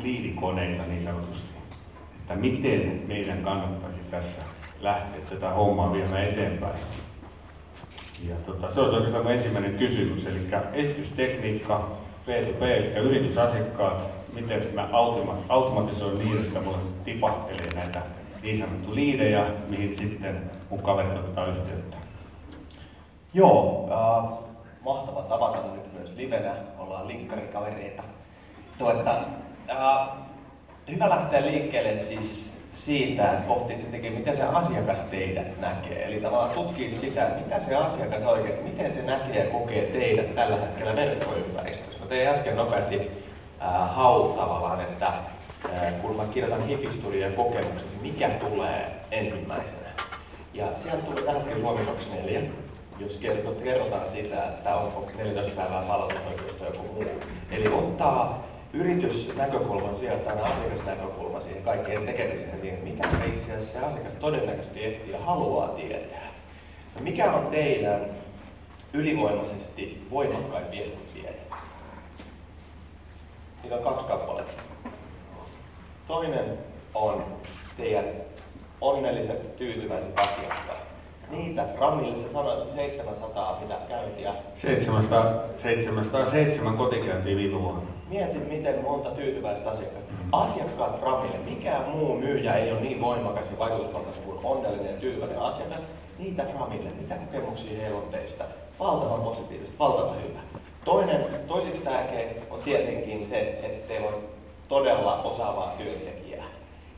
liidikoneita 0.00 0.82
niin 0.82 1.00
sanotusti, 1.00 1.48
että 2.20 2.34
miten 2.34 3.02
meidän 3.06 3.42
kannattaisi 3.42 3.98
tässä 4.10 4.42
lähteä 4.80 5.20
tätä 5.30 5.50
hommaa 5.50 5.92
viemään 5.92 6.24
eteenpäin. 6.24 6.78
Ja 8.28 8.34
tota, 8.46 8.70
se 8.70 8.80
olisi 8.80 8.96
oikeastaan 8.96 9.34
ensimmäinen 9.34 9.74
kysymys, 9.74 10.26
eli 10.26 10.38
esitystekniikka, 10.72 11.90
P2P, 12.26 12.62
eli 12.62 12.86
yritysasiakkaat, 12.86 14.08
miten 14.34 14.62
mä 14.74 14.88
automa- 14.92 15.44
automatisoin 15.48 16.18
niin, 16.18 16.38
että 16.38 16.60
mulle 16.60 16.78
tipahtelee 17.04 17.74
näitä 17.74 18.02
niin 18.42 18.58
sanottu 18.58 18.94
liidejä, 18.94 19.46
mihin 19.68 19.94
sitten 19.94 20.50
mun 20.70 20.82
kaverit 20.82 21.14
ottaa 21.14 21.46
yhteyttä. 21.46 21.96
Joo, 23.34 23.88
äh, 23.90 24.47
mahtava 24.84 25.22
tavata 25.22 25.58
nyt 25.74 25.92
myös 25.92 26.12
livenä, 26.16 26.54
ollaan 26.78 27.08
linkkarikavereita. 27.08 28.02
Tuota, 28.78 29.20
äh, 29.70 30.08
hyvä 30.90 31.08
lähteä 31.08 31.42
liikkeelle 31.42 31.98
siis 31.98 32.58
siitä, 32.72 33.32
että 33.32 33.46
pohtitte 33.48 33.86
tekee, 33.90 34.10
miten 34.10 34.34
se 34.34 34.42
asiakas 34.42 35.04
teidät 35.04 35.60
näkee. 35.60 36.06
Eli 36.06 36.20
tavallaan 36.20 36.50
tutkii 36.50 36.90
sitä, 36.90 37.30
mitä 37.44 37.60
se 37.60 37.74
asiakas 37.74 38.24
oikeasti, 38.24 38.62
miten 38.62 38.92
se 38.92 39.02
näkee 39.02 39.44
ja 39.44 39.50
kokee 39.50 39.82
teidät 39.82 40.34
tällä 40.34 40.56
hetkellä 40.56 40.96
verkkoympäristössä. 40.96 42.00
Mä 42.00 42.06
tein 42.06 42.28
äsken 42.28 42.56
nopeasti 42.56 43.10
äh, 43.62 43.96
hau 43.96 44.28
tavallaan, 44.28 44.80
että 44.80 45.06
äh, 45.06 45.92
kun 46.02 46.16
mä 46.16 46.24
kirjoitan 46.24 46.66
hifisturia 46.66 47.30
kokemukset, 47.30 48.02
mikä 48.02 48.28
tulee 48.28 48.90
ensimmäisenä. 49.10 49.88
Ja 50.54 50.66
sieltä 50.74 51.02
tulee 51.02 51.22
tällä 51.22 51.38
hetkellä 51.38 51.60
Suomi 51.60 51.84
24, 51.84 52.42
jos 53.00 53.20
kerrotaan 53.64 54.08
sitä, 54.08 54.44
että 54.44 54.76
onko 54.76 55.10
14 55.16 55.56
päivää 55.56 55.82
palautusoikeusta 55.82 56.64
joku 56.64 56.92
muu. 56.92 57.04
Eli 57.50 57.68
ottaa 57.68 58.46
yritysnäkökulman 58.72 59.94
sijasta 59.94 60.30
aina 60.30 60.44
asiakasnäkökulma 60.44 61.40
siihen 61.40 61.62
kaikkeen 61.62 62.06
tekemiseen 62.06 62.60
siihen, 62.60 62.84
mitä 62.84 63.08
se 63.10 63.26
itse 63.26 63.52
asiassa 63.52 63.78
se 63.78 63.86
asiakas 63.86 64.14
todennäköisesti 64.14 64.84
etsii 64.84 65.12
ja 65.12 65.18
haluaa 65.18 65.68
tietää. 65.68 66.32
No 66.94 67.00
mikä 67.00 67.32
on 67.32 67.46
teidän 67.46 68.00
ylivoimaisesti 68.92 70.06
voimakkain 70.10 70.70
viesti 70.70 71.08
vielä? 71.14 71.58
Niitä 73.62 73.76
on 73.76 73.82
kaksi 73.82 74.06
kappaletta. 74.06 74.62
Toinen 76.06 76.58
on 76.94 77.24
teidän 77.76 78.04
onnelliset, 78.80 79.56
tyytyväiset 79.56 80.18
asiakkaat 80.18 80.87
niitä 81.30 81.64
Framille, 81.76 82.18
sä 82.18 82.28
sanoit 82.28 82.70
700 82.70 83.58
mitä 83.60 83.74
käyntiä. 83.88 84.34
700, 84.54 85.34
707 85.56 86.76
kotikäyntiä 86.76 87.36
viime 87.36 87.62
vuonna. 87.62 87.82
Mietin, 88.08 88.46
miten 88.48 88.82
monta 88.82 89.10
tyytyväistä 89.10 89.70
asiakasta. 89.70 90.12
Asiakkaat 90.32 91.00
Framille, 91.00 91.38
mikään 91.38 91.88
muu 91.88 92.16
myyjä 92.16 92.54
ei 92.54 92.72
ole 92.72 92.80
niin 92.80 93.00
voimakas 93.00 93.50
ja 93.50 93.58
vaikutusvaltainen 93.58 94.22
kuin 94.22 94.38
onnellinen 94.44 94.94
ja 94.94 95.00
tyytyväinen 95.00 95.38
asiakas. 95.38 95.84
Niitä 96.18 96.44
Framille, 96.44 96.90
mitä 97.00 97.14
kokemuksia 97.14 97.80
heillä 97.80 97.98
on 97.98 98.08
teistä? 98.10 98.44
Valtavan 98.80 99.20
positiivista, 99.20 99.78
valtavan 99.78 100.22
hyvä. 100.22 100.40
Toinen, 100.84 101.26
toiseksi 101.48 101.80
tärkeä 101.80 102.28
on 102.50 102.60
tietenkin 102.62 103.26
se, 103.26 103.40
että 103.40 103.88
teillä 103.88 104.08
on 104.08 104.14
todella 104.68 105.22
osaavaa 105.22 105.74
työntekijää. 105.78 106.44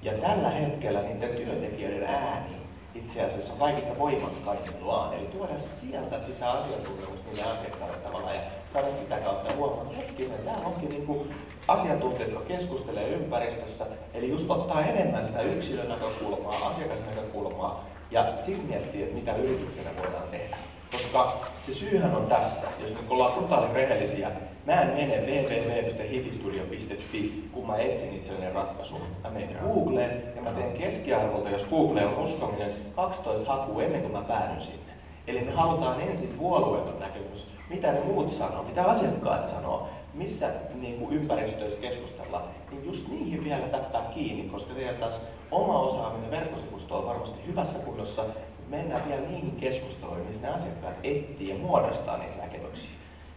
Ja 0.02 0.12
tällä 0.12 0.50
hetkellä 0.50 1.02
niiden 1.02 1.30
työntekijöiden 1.30 2.04
ääni 2.04 2.60
itse 2.94 3.25
asiassa 3.25 3.52
kaikista 3.59 3.99
voimakkaimmillaan. 3.99 5.14
Eli 5.14 5.26
tuoda 5.26 5.59
sieltä 5.59 6.20
sitä 6.20 6.50
asiantuntemusta 6.50 7.30
niille 7.30 7.52
asiakkaille 7.52 7.97
tavallaan 7.97 8.35
ja 8.35 8.42
saada 8.73 8.90
sitä 8.90 9.16
kautta 9.16 9.52
huomaa, 9.56 9.82
että 9.82 9.97
hetkinen, 9.97 10.38
täällä 10.44 10.66
onkin 10.66 10.88
niin 10.88 11.06
kuin 11.06 11.35
asiantuntijat, 11.68 12.30
jotka 12.30 12.49
keskustelee 12.49 13.09
ympäristössä. 13.09 13.87
Eli 14.14 14.30
just 14.30 14.50
ottaa 14.50 14.85
enemmän 14.85 15.25
sitä 15.25 15.40
yksilön 15.40 15.88
näkökulmaa, 15.88 16.68
asiakasnäkökulmaa 16.68 17.85
ja 18.11 18.37
sitten 18.37 18.66
miettiä, 18.66 19.04
että 19.04 19.14
mitä 19.14 19.37
yrityksenä 19.37 19.90
voidaan 20.02 20.28
tehdä. 20.30 20.56
Koska 20.92 21.40
se 21.61 21.73
syyhän 21.73 22.16
on 22.16 22.26
tässä, 22.26 22.68
jos 22.80 22.90
nyt 22.90 23.11
ollaan 23.11 23.32
brutaali 23.32 23.75
rehellisiä, 23.75 24.30
Mä 24.66 24.80
en 24.80 24.88
mene 24.88 25.16
www.hifistudio.fi, 25.16 27.49
kun 27.52 27.66
mä 27.66 27.76
etsin 27.76 28.14
itselleni 28.14 28.52
ratkaisun. 28.52 29.00
Mä 29.25 29.30
menen 29.30 29.56
Googleen 29.62 30.23
ja 30.37 30.42
mä 30.42 30.50
teen 30.50 30.73
keskiarvolta, 30.73 31.50
jos 31.50 31.64
Google 31.64 32.06
on 32.06 32.18
uskominen, 32.18 32.70
12 32.97 33.52
hakua 33.52 33.82
ennen 33.82 34.00
kuin 34.00 34.12
mä 34.12 34.23
päädyn 34.23 34.61
sinne. 34.61 34.92
Eli 35.26 35.40
me 35.40 35.52
halutaan 35.52 36.00
ensin 36.00 36.35
puolueeton 36.38 37.00
näkemys, 37.00 37.47
mitä 37.70 37.92
ne 37.92 38.00
muut 38.00 38.30
sanoo, 38.30 38.62
mitä 38.62 38.85
asiakkaat 38.85 39.44
sanoo, 39.44 39.88
missä 40.14 40.50
niin 40.75 40.99
kuin 40.99 41.16
ympäristöissä 41.16 41.80
keskustella, 41.80 42.49
niin 42.70 42.85
just 42.85 43.09
niihin 43.09 43.44
vielä 43.44 43.68
täppää 43.68 44.11
kiinni, 44.14 44.49
koska 44.49 44.75
teidän 44.75 44.97
taas 44.97 45.30
oma 45.50 45.80
osaaminen 45.80 46.30
verkkosivusto 46.30 46.99
on 46.99 47.06
varmasti 47.06 47.47
hyvässä 47.47 47.87
kunnossa, 47.87 48.23
mennään 48.71 49.09
vielä 49.09 49.21
niihin 49.21 49.57
keskusteluihin, 49.57 50.27
missä 50.27 50.47
ne 50.47 50.55
asiakkaat 50.55 50.95
etsii 51.03 51.49
ja 51.49 51.59
muodostaa 51.59 52.19
niitä 52.19 52.43
näkemyksiä. 52.43 52.91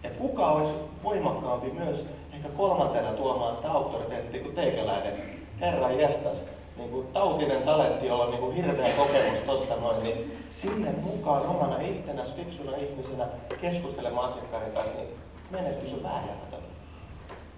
Ja 0.03 0.09
kuka 0.09 0.51
olisi 0.51 0.73
voimakkaampi 1.03 1.71
myös 1.71 2.05
ehkä 2.33 2.49
kolmantena 2.49 3.11
tuomaan 3.11 3.55
sitä 3.55 3.71
auktoriteettia 3.71 4.41
kuin 4.41 4.55
teikäläinen 4.55 5.13
herra 5.59 5.91
jestas. 5.91 6.45
Niin 6.77 6.89
kuin 6.89 7.07
tautinen 7.07 7.63
talentti, 7.63 8.07
jolla 8.07 8.23
on 8.23 8.31
niin 8.31 8.41
kuin 8.41 8.55
hirveä 8.55 8.93
kokemus 8.93 9.39
tuosta 9.39 9.75
noin, 9.75 10.03
niin 10.03 10.37
sinne 10.47 10.91
mukaan 11.01 11.45
omana 11.45 11.81
ittenäs 11.81 12.35
fiksuna 12.35 12.75
ihmisenä 12.75 13.27
keskustelemaan 13.61 14.25
asiakkaiden 14.25 14.71
kanssa, 14.71 14.93
niin 14.93 15.07
menestys 15.51 15.93
on 15.93 16.03
vääjäämätön. 16.03 16.59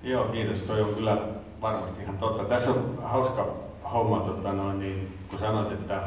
Joo, 0.04 0.26
kiitos. 0.26 0.62
Toi 0.62 0.82
on 0.82 0.96
kyllä 0.96 1.18
varmasti 1.62 2.04
ihan 2.04 2.18
totta. 2.18 2.44
Tässä 2.44 2.72
on 2.72 3.00
hauska 3.04 3.48
homma, 3.94 4.20
tota 4.20 4.54
noin, 4.54 4.80
niin, 4.80 5.18
kun 5.30 5.40
sanoit, 5.40 5.72
että 5.72 6.02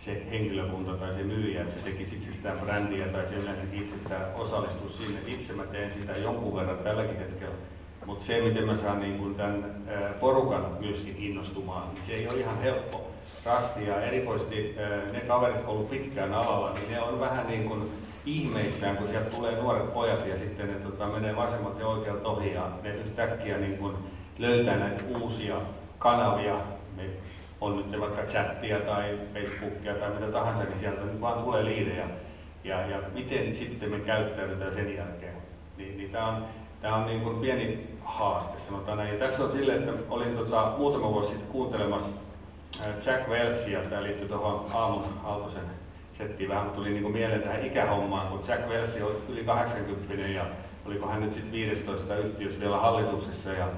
se 0.00 0.22
henkilökunta 0.30 0.92
tai 0.92 1.12
se 1.12 1.22
myyjä, 1.22 1.60
että 1.60 1.74
se 1.74 1.80
tekisi 1.80 2.16
itsestään 2.16 2.58
brändiä 2.58 3.08
tai 3.08 3.26
se 3.26 3.34
yleensä 3.34 3.62
itsestään 3.72 4.34
osallistuu 4.34 4.88
sinne. 4.88 5.20
Itse 5.26 5.52
mä 5.52 5.62
teen 5.62 5.90
sitä 5.90 6.12
jonkun 6.12 6.56
verran 6.56 6.78
tälläkin 6.78 7.18
hetkellä. 7.18 7.54
Mutta 8.06 8.24
se, 8.24 8.40
miten 8.40 8.66
mä 8.66 8.74
saan 8.74 9.00
niin 9.00 9.18
kun 9.18 9.34
tämän 9.34 9.74
porukan 10.20 10.66
myöskin 10.80 11.16
innostumaan, 11.18 11.94
niin 11.94 12.02
se 12.02 12.12
ei 12.12 12.28
ole 12.28 12.38
ihan 12.38 12.58
helppo. 12.58 13.10
Rasti 13.44 13.86
ja 13.86 14.00
erikoisesti 14.00 14.76
ne 15.12 15.20
kaverit, 15.20 15.56
jotka 15.56 15.70
ovat 15.70 15.90
pitkään 15.90 16.34
alalla, 16.34 16.74
niin 16.74 16.90
ne 16.90 17.00
on 17.00 17.20
vähän 17.20 17.46
niin 17.46 17.68
kuin 17.68 17.92
ihmeissään, 18.26 18.96
kun 18.96 19.08
sieltä 19.08 19.30
tulee 19.30 19.62
nuoret 19.62 19.92
pojat 19.92 20.26
ja 20.26 20.36
sitten 20.36 20.68
ne 20.68 20.74
tota, 20.74 21.06
menee 21.06 21.36
vasemmat 21.36 21.78
ja 21.78 21.86
oikealta 21.86 22.28
ohi 22.28 22.54
ja 22.54 22.68
ne 22.82 22.94
yhtäkkiä 22.94 23.58
niin 23.58 23.78
kun 23.78 23.98
löytää 24.38 24.76
näitä 24.76 25.02
uusia 25.20 25.56
kanavia. 25.98 26.56
On 27.60 27.76
nyt 27.76 28.00
vaikka 28.00 28.22
chattia 28.22 28.80
tai 28.80 29.18
Facebookia 29.34 29.94
tai 29.94 30.10
mitä 30.10 30.26
tahansa, 30.26 30.64
niin 30.64 30.78
sieltä 30.78 31.04
nyt 31.04 31.20
vaan 31.20 31.42
tulee 31.42 31.64
liidejä. 31.64 32.06
Ja, 32.64 32.86
ja 32.86 33.00
miten 33.14 33.54
sitten 33.54 33.90
me 33.90 33.98
käyttäydytään 34.00 34.72
sen 34.72 34.96
jälkeen. 34.96 35.34
Niin, 35.76 35.96
niin 35.96 36.10
tämä 36.10 36.26
on, 36.26 36.44
tää 36.82 36.94
on 36.94 37.06
niin 37.06 37.20
kuin 37.20 37.36
pieni 37.36 37.88
haaste, 38.02 38.58
sanotaan 38.58 38.98
näin. 38.98 39.12
Ja 39.12 39.18
tässä 39.18 39.44
on 39.44 39.52
sille, 39.52 39.74
että 39.74 39.92
olin 40.10 40.36
tota, 40.36 40.72
muutama 40.78 41.12
vuosi 41.12 41.28
sitten 41.28 41.48
kuuntelemassa 41.48 42.12
Jack 43.06 43.28
Welsia, 43.28 43.80
tämä 43.80 44.02
liittyy 44.02 44.28
tuohon 44.28 44.66
Aamun 44.74 45.04
Aaltosen 45.24 45.80
settiin 46.20 46.48
vähän, 46.48 46.70
tuli 46.70 46.90
niin 46.90 47.02
kuin 47.02 47.12
mieleen 47.12 47.42
tähän 47.42 47.64
ikähommaan, 47.64 48.28
kun 48.28 48.40
Jack 48.48 48.68
Welsi 48.68 49.02
on 49.02 49.12
yli 49.28 49.44
80 49.44 50.14
ja 50.28 50.44
oliko 50.86 51.06
hän 51.06 51.20
nyt 51.20 51.32
sitten 51.32 51.52
15 51.52 52.16
yhtiössä 52.16 52.60
vielä 52.60 52.76
hallituksessa 52.76 53.50
ja 53.52 53.68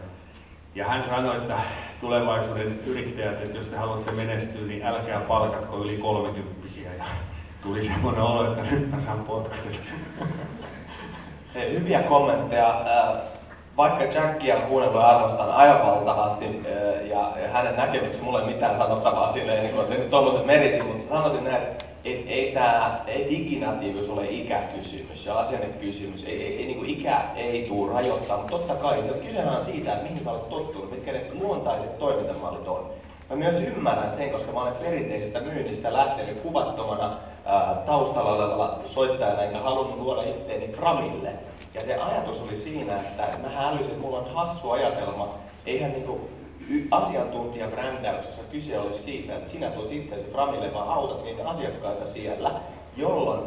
ja 0.74 0.88
hän 0.88 1.04
sanoi, 1.04 1.36
että 1.36 1.56
tulevaisuuden 2.00 2.80
yrittäjät, 2.86 3.40
että 3.40 3.58
jos 3.58 3.66
te 3.66 3.76
haluatte 3.76 4.10
menestyä, 4.10 4.62
niin 4.62 4.86
älkää 4.86 5.20
palkatko 5.20 5.76
yli 5.76 5.96
kolmekymppisiä. 5.96 6.90
Ja 6.98 7.04
tuli 7.62 7.82
semmoinen 7.82 8.22
olo, 8.22 8.52
että 8.52 8.70
nyt 8.70 8.90
mä 8.90 9.00
saan 9.00 9.24
potkut. 9.24 9.80
Hyviä 11.78 12.02
kommentteja. 12.02 12.84
Vaikka 13.76 14.04
Jackia 14.04 14.56
on 14.56 14.62
kuunnellut 14.62 15.00
ja 15.00 15.06
arvostan 15.08 15.50
aivan 15.50 15.86
valtavasti 15.86 16.62
ja 17.10 17.32
hänen 17.52 17.76
näkemyksensä 17.76 18.22
mulle 18.22 18.40
ei 18.40 18.46
mitään 18.46 18.76
sanottavaa 18.76 19.28
sille, 19.28 19.60
niin 19.60 19.74
kuin, 19.74 19.90
nyt 19.90 20.10
tuommoiset 20.10 20.46
meritin, 20.46 20.86
mutta 20.86 21.08
sanoisin 21.08 21.44
näin, 21.44 21.62
et, 22.04 22.24
ei 22.26 22.52
tämä 22.52 23.00
ei 23.06 23.30
diginatiivisuus 23.30 24.18
ole 24.18 24.26
ikäkysymys 24.30 25.26
ja 25.26 25.38
asennekysymys. 25.38 26.24
Ei, 26.24 26.42
ei, 26.42 26.56
ei, 26.56 26.66
niin 26.66 26.86
ikä 26.86 27.24
ei 27.36 27.62
tule 27.68 27.92
rajoittaa, 27.92 28.36
mutta 28.36 28.58
totta 28.58 28.74
kai 28.74 29.02
se 29.02 29.10
on 29.56 29.64
siitä, 29.64 29.92
että 29.92 30.08
mihin 30.08 30.24
sä 30.24 30.30
olet 30.30 30.48
tottunut, 30.48 30.90
mitkä 30.90 31.12
ne 31.12 31.26
luontaiset 31.40 31.98
toimintamallit 31.98 32.68
on. 32.68 32.90
Mä 33.30 33.36
myös 33.36 33.62
ymmärrän 33.62 34.12
sen, 34.12 34.30
koska 34.30 34.52
mä 34.52 34.62
olen 34.62 34.74
perinteisestä 34.74 35.40
myynnistä 35.40 35.92
lähtenyt 35.92 36.40
kuvattomana 36.40 37.16
ää, 37.44 37.82
taustalla 37.86 38.32
olevalla 38.32 38.80
soittajana, 38.84 39.42
enkä 39.42 39.58
halunnut 39.58 39.98
luoda 39.98 40.22
itteeni 40.22 40.68
Framille. 40.68 41.32
Ja 41.74 41.84
se 41.84 41.94
ajatus 41.94 42.42
oli 42.42 42.56
siinä, 42.56 42.96
että 42.96 43.38
mä 43.42 43.68
älysin, 43.68 43.90
että 43.90 44.02
mulla 44.02 44.18
on 44.18 44.34
hassu 44.34 44.70
ajatelma. 44.70 45.34
Eihän 45.66 45.92
niinku 45.92 46.20
asiantuntijabrändäyksessä 46.90 48.42
kyse 48.50 48.78
ole 48.78 48.92
siitä, 48.92 49.36
että 49.36 49.50
sinä 49.50 49.70
tuot 49.70 49.92
itsesi 49.92 50.26
Framille, 50.26 50.74
vaan 50.74 50.88
autat 50.88 51.24
niitä 51.24 51.48
asiakkaita 51.48 52.06
siellä, 52.06 52.60
jolloin 52.96 53.40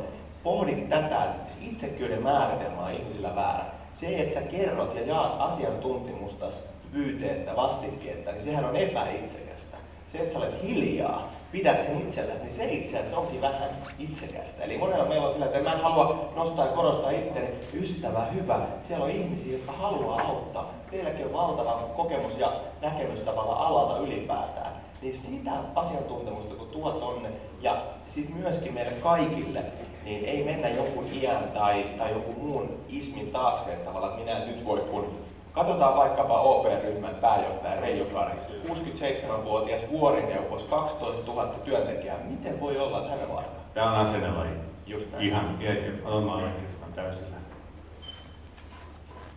pohdit 0.43 0.89
tätä, 0.89 1.23
että 1.23 1.53
itsekyyden 1.61 2.23
määritelmä 2.23 2.81
on 2.81 2.91
ihmisillä 2.91 3.35
väärä. 3.35 3.65
Se, 3.93 4.07
että 4.07 4.33
sä 4.33 4.41
kerrot 4.41 4.95
ja 4.95 5.01
jaat 5.01 5.35
asiantuntemusta, 5.39 6.45
pyyteettä, 6.91 7.55
vastikkeetta, 7.55 8.31
niin 8.31 8.43
sehän 8.43 8.65
on 8.65 8.75
epäitsekästä. 8.75 9.77
Se, 10.05 10.17
että 10.17 10.33
sä 10.33 10.39
olet 10.39 10.63
hiljaa, 10.63 11.31
pidät 11.51 11.81
sen 11.81 12.01
itselläsi, 12.01 12.41
niin 12.41 12.53
se 12.53 12.65
itse 12.65 12.95
asiassa 12.95 13.17
onkin 13.17 13.41
vähän 13.41 13.69
itsekästä. 13.99 14.63
Eli 14.63 14.77
monella 14.77 15.05
meillä 15.05 15.25
on 15.25 15.31
sillä, 15.31 15.45
että 15.45 15.59
mä 15.59 15.71
en 15.71 15.81
halua 15.81 16.31
nostaa 16.35 16.65
ja 16.65 16.71
korostaa 16.71 17.11
itteni, 17.11 17.47
ystävä, 17.73 18.25
hyvä. 18.25 18.59
Siellä 18.87 19.05
on 19.05 19.11
ihmisiä, 19.11 19.53
jotka 19.53 19.71
haluaa 19.71 20.21
auttaa. 20.21 20.73
Teilläkin 20.91 21.25
on 21.25 21.33
valtava 21.33 21.89
kokemus 21.95 22.39
ja 22.39 22.53
näkemys 22.81 23.21
tavalla 23.21 23.53
alalta 23.53 23.97
ylipäätään. 23.97 24.75
Niin 25.01 25.13
sitä 25.13 25.51
asiantuntemusta, 25.75 26.55
kun 26.55 26.67
tuo 26.67 26.91
tonne, 26.91 27.29
ja 27.61 27.83
sitten 28.05 28.37
myöskin 28.37 28.73
meille 28.73 28.91
kaikille, 28.91 29.63
niin 30.03 30.25
ei 30.25 30.43
mennä 30.43 30.69
jonkun 30.69 31.05
iän 31.13 31.51
tai, 31.53 31.85
tai 31.97 32.11
jonkun 32.11 32.35
muun 32.37 32.79
ismin 32.89 33.31
taakse, 33.31 33.73
että 33.73 33.85
tavallaan 33.85 34.19
minä 34.19 34.45
nyt 34.45 34.65
voi, 34.65 34.79
kun 34.79 35.24
Katsotaan 35.55 35.95
vaikkapa 35.95 36.39
OP-ryhmän 36.39 37.15
pääjohtaja 37.15 37.81
Reijo 37.81 38.05
Karjasta, 38.05 38.53
67-vuotias 38.67 39.81
vuorineuvos, 39.91 40.63
12 40.63 41.31
000 41.31 41.47
työntekijää. 41.47 42.17
Miten 42.23 42.59
voi 42.59 42.77
olla, 42.77 43.09
hän 43.09 43.19
vaihtaa? 43.19 43.63
Tämä 43.73 43.91
on 43.91 43.97
asennelaji. 43.97 44.51
Just 44.87 45.11
näin. 45.11 45.23
Ihan, 45.23 45.59
oman 46.05 46.53
täysillä. 46.95 47.35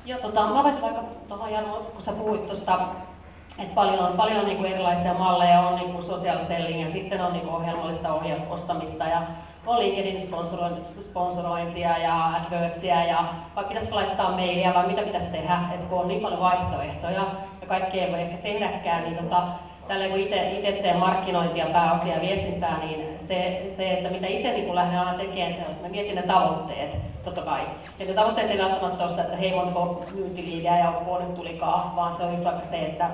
Joo, 0.04 0.18
tota, 0.18 0.46
mä 0.46 0.62
voisin 0.62 0.82
vaikka 0.82 1.02
tuohon 1.28 1.52
Janu, 1.52 1.74
kun 1.74 2.02
sä 2.02 2.12
puhuit 2.12 2.46
tuosta, 2.46 2.78
että 3.58 3.74
paljon, 3.74 4.12
paljon 4.12 4.44
niin 4.44 4.58
kuin 4.58 4.72
erilaisia 4.72 5.14
malleja 5.14 5.60
on 5.60 5.76
niin 5.76 5.92
kuin 5.92 6.02
social 6.02 6.40
selling 6.40 6.82
ja 6.82 6.88
sitten 6.88 7.20
on 7.20 7.32
niin 7.32 7.44
kuin 7.44 7.54
ohjelmallista 7.54 8.14
ohjelmostamista 8.14 9.04
ja 9.04 9.22
on 9.68 9.78
LinkedIn 9.78 10.20
sponsorointia 11.00 11.98
ja 11.98 12.26
advertsia 12.26 13.04
ja 13.04 13.24
vai 13.56 13.64
pitäisikö 13.64 13.94
laittaa 13.94 14.30
mailia 14.30 14.74
vai 14.74 14.86
mitä 14.86 15.02
pitäisi 15.02 15.30
tehdä, 15.30 15.58
että 15.74 15.86
kun 15.86 16.00
on 16.00 16.08
niin 16.08 16.20
paljon 16.20 16.40
vaihtoehtoja 16.40 17.24
ja 17.60 17.66
kaikkea 17.66 18.04
ei 18.04 18.12
voi 18.12 18.20
ehkä 18.20 18.36
tehdäkään, 18.36 19.02
niin 19.02 19.16
tota, 19.16 19.42
tällä 19.88 20.08
kun 20.08 20.18
itse 20.18 20.72
teen 20.82 20.96
markkinointia 20.96 21.66
pääosia 21.66 22.14
ja 22.14 22.20
viestintää, 22.20 22.78
niin 22.78 23.20
se, 23.20 23.64
se 23.66 23.92
että 23.92 24.10
mitä 24.10 24.26
itse 24.26 24.52
niin 24.52 24.74
lähden 24.74 25.00
aina 25.00 25.18
tekemään, 25.18 25.52
se, 25.52 25.58
että 25.58 25.82
mä 25.82 25.88
mietin 25.88 26.14
ne 26.14 26.22
tavoitteet, 26.22 26.96
totta 27.24 27.42
kai. 27.42 27.60
Ja 27.98 28.06
ne 28.06 28.12
tavoitteet 28.12 28.50
ei 28.50 28.58
välttämättä 28.58 29.02
ole 29.02 29.10
sitä, 29.10 29.22
että 29.22 29.36
hei 29.36 29.54
montako 29.54 30.04
myyntiliideä 30.14 30.78
ja 30.78 30.92
nyt 31.20 31.34
tulikaan, 31.34 31.96
vaan 31.96 32.12
se 32.12 32.24
on 32.24 32.32
just 32.32 32.44
vaikka 32.44 32.64
se, 32.64 32.76
että 32.76 33.10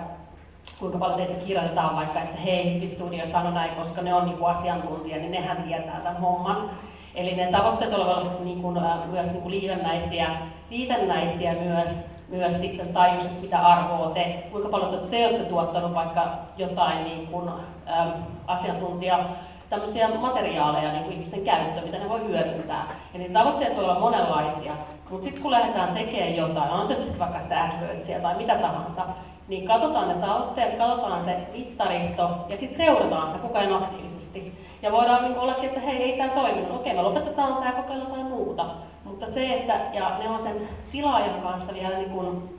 kuinka 0.85 0.99
paljon 0.99 1.17
teistä 1.17 1.47
kirjoitetaan 1.47 1.97
vaikka, 1.97 2.21
että 2.21 2.41
hei, 2.41 2.75
Hifi 2.75 2.89
Studio 2.89 3.27
sano 3.27 3.51
näin, 3.51 3.77
koska 3.77 4.03
ne 4.03 4.15
on 4.15 4.25
niin 4.25 4.39
kuin 4.39 4.51
asiantuntija, 4.51 5.17
niin 5.17 5.31
nehän 5.31 5.63
tietää 5.63 6.01
tämän 6.01 6.21
homman. 6.21 6.71
Eli 7.15 7.35
ne 7.35 7.47
tavoitteet 7.47 7.93
ovat 7.93 8.45
niin 8.45 8.63
kuin, 8.63 8.79
myös 9.11 9.31
niin 9.31 9.43
kuin 9.43 9.51
liitännäisiä, 9.51 10.31
liitännäisiä 10.71 11.53
myös, 11.53 12.07
myös 12.29 12.61
sitten 12.61 12.89
tai 12.89 13.15
just 13.15 13.41
mitä 13.41 13.59
arvoa 13.59 14.11
te, 14.11 14.45
kuinka 14.53 14.69
paljon 14.69 15.09
te 15.11 15.27
olette 15.27 15.45
tuottanut 15.45 15.95
vaikka 15.95 16.39
jotain 16.57 17.05
niin 17.05 17.27
kuin, 17.27 17.49
ähm, 17.49 18.11
asiantuntija 18.47 19.25
tämmöisiä 19.71 20.09
materiaaleja 20.09 20.93
niin 20.93 21.03
kuin 21.03 21.15
ihmisen 21.15 21.45
käyttöön, 21.45 21.87
mitä 21.87 21.99
ne 21.99 22.09
voi 22.09 22.29
hyödyntää. 22.29 22.85
Niin 23.15 23.33
tavoitteet 23.33 23.77
voi 23.77 23.85
olla 23.85 24.01
monenlaisia, 24.01 24.73
mutta 25.11 25.25
sitten 25.25 25.43
kun 25.43 25.51
lähdetään 25.51 25.95
tekemään 25.95 26.37
jotain, 26.37 26.71
on 26.71 26.85
se 26.85 26.95
sitten 26.95 27.19
vaikka 27.19 27.41
sitä 27.41 27.65
AdWordsia 27.65 28.21
tai 28.21 28.37
mitä 28.37 28.55
tahansa, 28.55 29.03
niin 29.49 29.67
katsotaan 29.67 30.09
ne 30.09 30.15
tavoitteet, 30.15 30.79
katsotaan 30.79 31.21
se 31.21 31.37
mittaristo 31.53 32.31
ja 32.49 32.57
sitten 32.57 32.77
seurataan 32.77 33.27
sitä 33.27 33.39
koko 33.39 33.59
ajan 33.59 33.75
aktiivisesti. 33.75 34.65
Ja 34.83 34.93
voidaan 34.93 35.25
niin 35.25 35.39
ollakin, 35.39 35.65
että 35.65 35.81
hei, 35.81 36.03
ei 36.03 36.19
tämä 36.19 36.29
toiminut, 36.29 36.77
okei 36.77 36.95
me 36.95 37.03
lopetetaan 37.03 37.55
tämä 37.55 37.73
kokeilla 37.73 38.05
jotain 38.05 38.27
muuta. 38.27 38.67
Mutta 39.05 39.27
se, 39.27 39.55
että 39.55 39.81
ja 39.93 40.19
ne 40.19 40.29
on 40.29 40.41
sen 40.41 40.69
tilaajan 40.93 41.43
kanssa 41.43 41.75
vielä 41.75 41.99
niin 41.99 42.11
kuin 42.11 42.59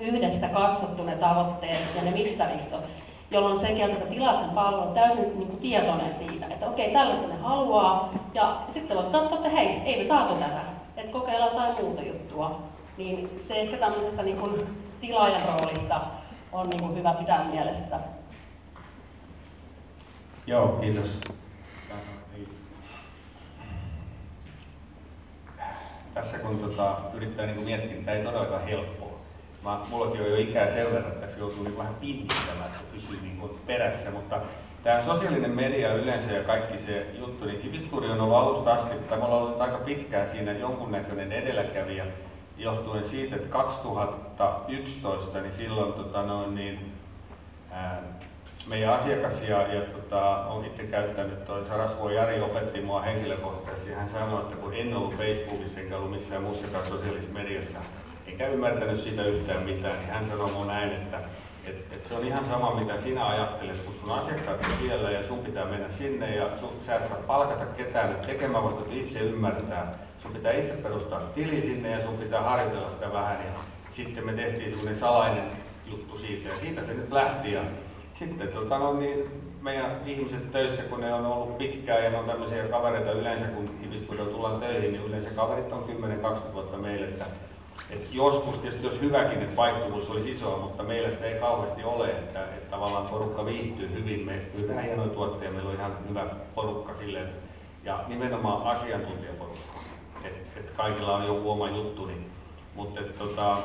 yhdessä 0.00 0.48
katsottu 0.48 1.02
ne 1.02 1.16
tavoitteet 1.16 1.80
ja 1.96 2.02
ne 2.02 2.10
mittaristot, 2.10 2.80
jolloin 3.30 3.56
sen 3.56 3.80
että 3.80 3.98
sä 3.98 4.06
tilaat 4.06 4.38
sen 4.38 4.50
palvelun 4.50 4.94
täysin 4.94 5.38
niin 5.38 5.46
kuin 5.46 5.58
tietoinen 5.58 6.12
siitä, 6.12 6.46
että 6.46 6.68
okei, 6.68 6.92
tällaista 6.92 7.28
ne 7.28 7.34
haluaa, 7.34 8.14
ja 8.34 8.56
sitten 8.68 8.96
voit 8.96 9.10
totta, 9.10 9.34
että 9.34 9.48
hei, 9.48 9.68
ei 9.84 9.98
me 9.98 10.04
saatu 10.04 10.34
tätä, 10.34 10.60
että 10.96 11.12
kokeillaan 11.12 11.50
jotain 11.50 11.84
muuta 11.84 12.02
juttua. 12.02 12.58
Niin 12.96 13.30
se 13.36 13.54
ehkä 13.60 13.76
tämmöisessä 13.76 14.22
niin 14.22 14.38
kuin 14.38 14.83
tilaajan 15.06 15.42
roolissa 15.48 16.00
on 16.52 16.70
niin 16.70 16.82
kuin 16.82 16.96
hyvä 16.96 17.14
pitää 17.14 17.44
mielessä. 17.44 17.96
Joo, 20.46 20.68
kiitos. 20.68 21.20
Tässä 26.14 26.38
kun 26.38 26.58
tota, 26.58 26.96
yrittää 27.14 27.46
niin 27.46 27.60
miettiä, 27.60 27.92
niin 27.92 28.04
tämä 28.04 28.16
ei 28.16 28.24
todellakaan 28.24 28.64
helppoa. 28.64 29.18
Mä, 29.64 29.80
mullakin 29.90 30.20
on 30.20 30.30
jo 30.30 30.36
ikää 30.36 30.66
sen 30.66 30.86
verran, 30.86 31.12
että 31.12 31.20
tässä 31.20 31.38
joutuu 31.38 31.62
niin 31.62 31.78
vähän 31.78 31.94
pinnittämään, 31.94 32.66
että 32.66 32.92
pysyy 32.92 33.20
niin 33.22 33.36
kuin 33.36 33.52
perässä, 33.66 34.10
mutta 34.10 34.40
tämä 34.82 35.00
sosiaalinen 35.00 35.50
media 35.50 35.94
yleensä 35.94 36.32
ja 36.32 36.44
kaikki 36.44 36.78
se 36.78 37.06
juttu, 37.18 37.44
niin 37.44 37.62
Hivisturi 37.62 38.10
on 38.10 38.20
ollut 38.20 38.36
alusta 38.36 38.72
asti, 38.72 38.94
mutta 38.94 39.16
me 39.16 39.24
ollaan 39.24 39.42
ollut 39.42 39.60
aika 39.60 39.78
pitkään 39.78 40.28
siinä 40.28 40.52
jonkunnäköinen 40.52 41.32
edelläkävijä 41.32 42.06
johtuen 42.56 43.04
siitä, 43.04 43.36
että 43.36 43.48
2011, 43.48 45.40
niin 45.40 45.52
silloin 45.52 45.92
tota 45.92 46.22
noin, 46.22 46.54
niin, 46.54 46.92
ää, 47.70 48.02
meidän 48.66 48.92
asiakas 48.92 49.48
ja, 49.48 49.74
ja 49.74 49.80
tota, 49.80 50.46
on 50.46 50.64
itse 50.64 50.82
käyttänyt, 50.82 51.44
toi 51.44 51.64
Sarasvuo 51.64 52.10
Jari 52.10 52.40
opetti 52.40 52.80
mua 52.80 53.02
henkilökohtaisesti. 53.02 53.92
Hän 53.92 54.08
sanoi, 54.08 54.40
että 54.40 54.56
kun 54.56 54.74
en 54.74 54.96
ollut 54.96 55.16
Facebookissa 55.16 55.80
enkä 55.80 55.96
ollut 55.96 56.10
missään 56.10 56.42
muussakaan 56.42 56.86
sosiaalisessa 56.86 57.34
mediassa, 57.34 57.78
enkä 58.26 58.46
ymmärtänyt 58.46 59.00
siitä 59.00 59.24
yhtään 59.24 59.62
mitään, 59.62 59.98
niin 59.98 60.10
hän 60.10 60.24
sanoi 60.24 60.50
mun 60.50 60.66
näin, 60.66 60.92
että 60.92 61.20
et, 61.66 61.92
et 61.92 62.04
se 62.04 62.14
on 62.14 62.26
ihan 62.26 62.44
sama, 62.44 62.74
mitä 62.74 62.96
sinä 62.96 63.26
ajattelet, 63.26 63.82
kun 63.82 63.94
sun 63.94 64.10
asiakkaat 64.10 64.66
on 64.66 64.76
siellä 64.78 65.10
ja 65.10 65.24
sun 65.24 65.38
pitää 65.38 65.64
mennä 65.64 65.90
sinne 65.90 66.36
ja 66.36 66.56
sun, 66.56 66.70
sä 66.80 66.96
et 66.96 67.04
saa 67.04 67.16
palkata 67.26 67.66
ketään 67.66 68.16
tekemään, 68.26 68.64
vasta 68.64 68.82
itse 68.90 69.18
ymmärtää 69.18 69.98
sun 70.24 70.32
pitää 70.32 70.52
itse 70.52 70.72
perustaa 70.72 71.20
tili 71.20 71.62
sinne 71.62 71.90
ja 71.90 72.02
sun 72.02 72.18
pitää 72.18 72.40
harjoitella 72.40 72.90
sitä 72.90 73.12
vähän. 73.12 73.46
Ja 73.46 73.52
sitten 73.90 74.26
me 74.26 74.32
tehtiin 74.32 74.70
semmoinen 74.70 74.96
salainen 74.96 75.44
juttu 75.86 76.18
siitä 76.18 76.48
ja 76.48 76.54
siitä 76.56 76.82
se 76.82 76.94
nyt 76.94 77.12
lähti. 77.12 77.52
Ja 77.52 77.60
sitten 78.18 78.48
tota, 78.48 78.78
no, 78.78 78.94
niin 78.94 79.24
meidän 79.60 80.00
ihmiset 80.06 80.50
töissä, 80.50 80.82
kun 80.82 81.00
ne 81.00 81.14
on 81.14 81.26
ollut 81.26 81.58
pitkään 81.58 82.04
ja 82.04 82.10
ne 82.10 82.18
on 82.18 82.24
tämmöisiä 82.24 82.64
kavereita 82.64 83.12
yleensä, 83.12 83.46
kun 83.46 83.70
Hivistudio 83.84 84.24
tullaan 84.24 84.60
töihin, 84.60 84.92
niin 84.92 85.04
yleensä 85.04 85.30
kaverit 85.30 85.72
on 85.72 85.84
10-20 86.50 86.52
vuotta 86.52 86.76
meille, 86.76 87.06
että 87.06 87.24
et 87.90 88.08
joskus 88.12 88.58
tietysti 88.58 88.86
jos 88.86 89.00
hyväkin, 89.00 89.42
että 89.42 89.56
vaihtuvuus 89.56 90.10
olisi 90.10 90.30
isoa, 90.30 90.58
mutta 90.58 90.82
meillä 90.82 91.10
sitä 91.10 91.26
ei 91.26 91.40
kauheasti 91.40 91.84
ole, 91.84 92.10
että, 92.10 92.44
että 92.44 92.70
tavallaan 92.70 93.08
porukka 93.08 93.46
viihtyy 93.46 93.90
hyvin. 93.92 94.26
Me 94.26 94.40
myydään 94.54 94.82
hienoja 94.82 95.08
tuotteita, 95.08 95.54
meillä 95.54 95.70
on 95.70 95.76
ihan 95.76 95.96
hyvä 96.08 96.26
porukka 96.54 96.94
silleen, 96.94 97.28
ja 97.84 98.04
nimenomaan 98.08 98.62
asiantuntijaporukka. 98.62 99.78
Että 100.24 100.60
et 100.60 100.70
kaikilla 100.70 101.16
on 101.16 101.26
joku 101.26 101.50
oma 101.50 101.70
juttu, 101.70 102.06
niin, 102.06 102.30
mutta 102.74 103.00
et, 103.00 103.18
tota, 103.18 103.56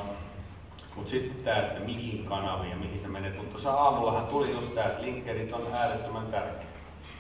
mut 0.96 1.08
sitten 1.08 1.44
tämä, 1.44 1.58
että 1.58 1.80
mihin 1.80 2.26
kanaviin 2.26 2.72
ja 2.72 2.78
mihin 2.78 3.00
se 3.00 3.08
menee. 3.08 3.32
Mutta 3.32 3.50
tuossa 3.50 3.72
aamullahan 3.72 4.28
tuli 4.28 4.52
just 4.52 4.76
tämä, 4.76 4.88
että 4.88 5.02
linkkerit 5.02 5.54
on 5.54 5.68
äärettömän 5.74 6.26
tärkeä. 6.26 6.70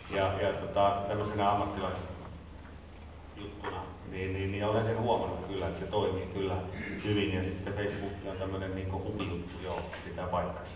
Ja, 0.09 0.41
ja 0.41 0.53
tota, 0.53 0.97
tämmöisenä 1.07 1.51
ammattilaisjuttuna 1.51 3.83
niin, 4.11 4.33
niin, 4.33 4.51
niin 4.51 4.65
olen 4.65 4.85
sen 4.85 5.01
huomannut 5.01 5.47
kyllä, 5.47 5.67
että 5.67 5.79
se 5.79 5.85
toimii 5.85 6.25
kyllä 6.25 6.55
hyvin. 7.03 7.33
Ja 7.33 7.43
sitten 7.43 7.73
Facebook 7.73 8.31
on 8.31 8.37
tämmöinen 8.37 8.75
niin 8.75 8.91
hupijuttu, 8.91 9.55
joo, 9.63 9.79
pitää 10.05 10.27
paikkansa. 10.27 10.75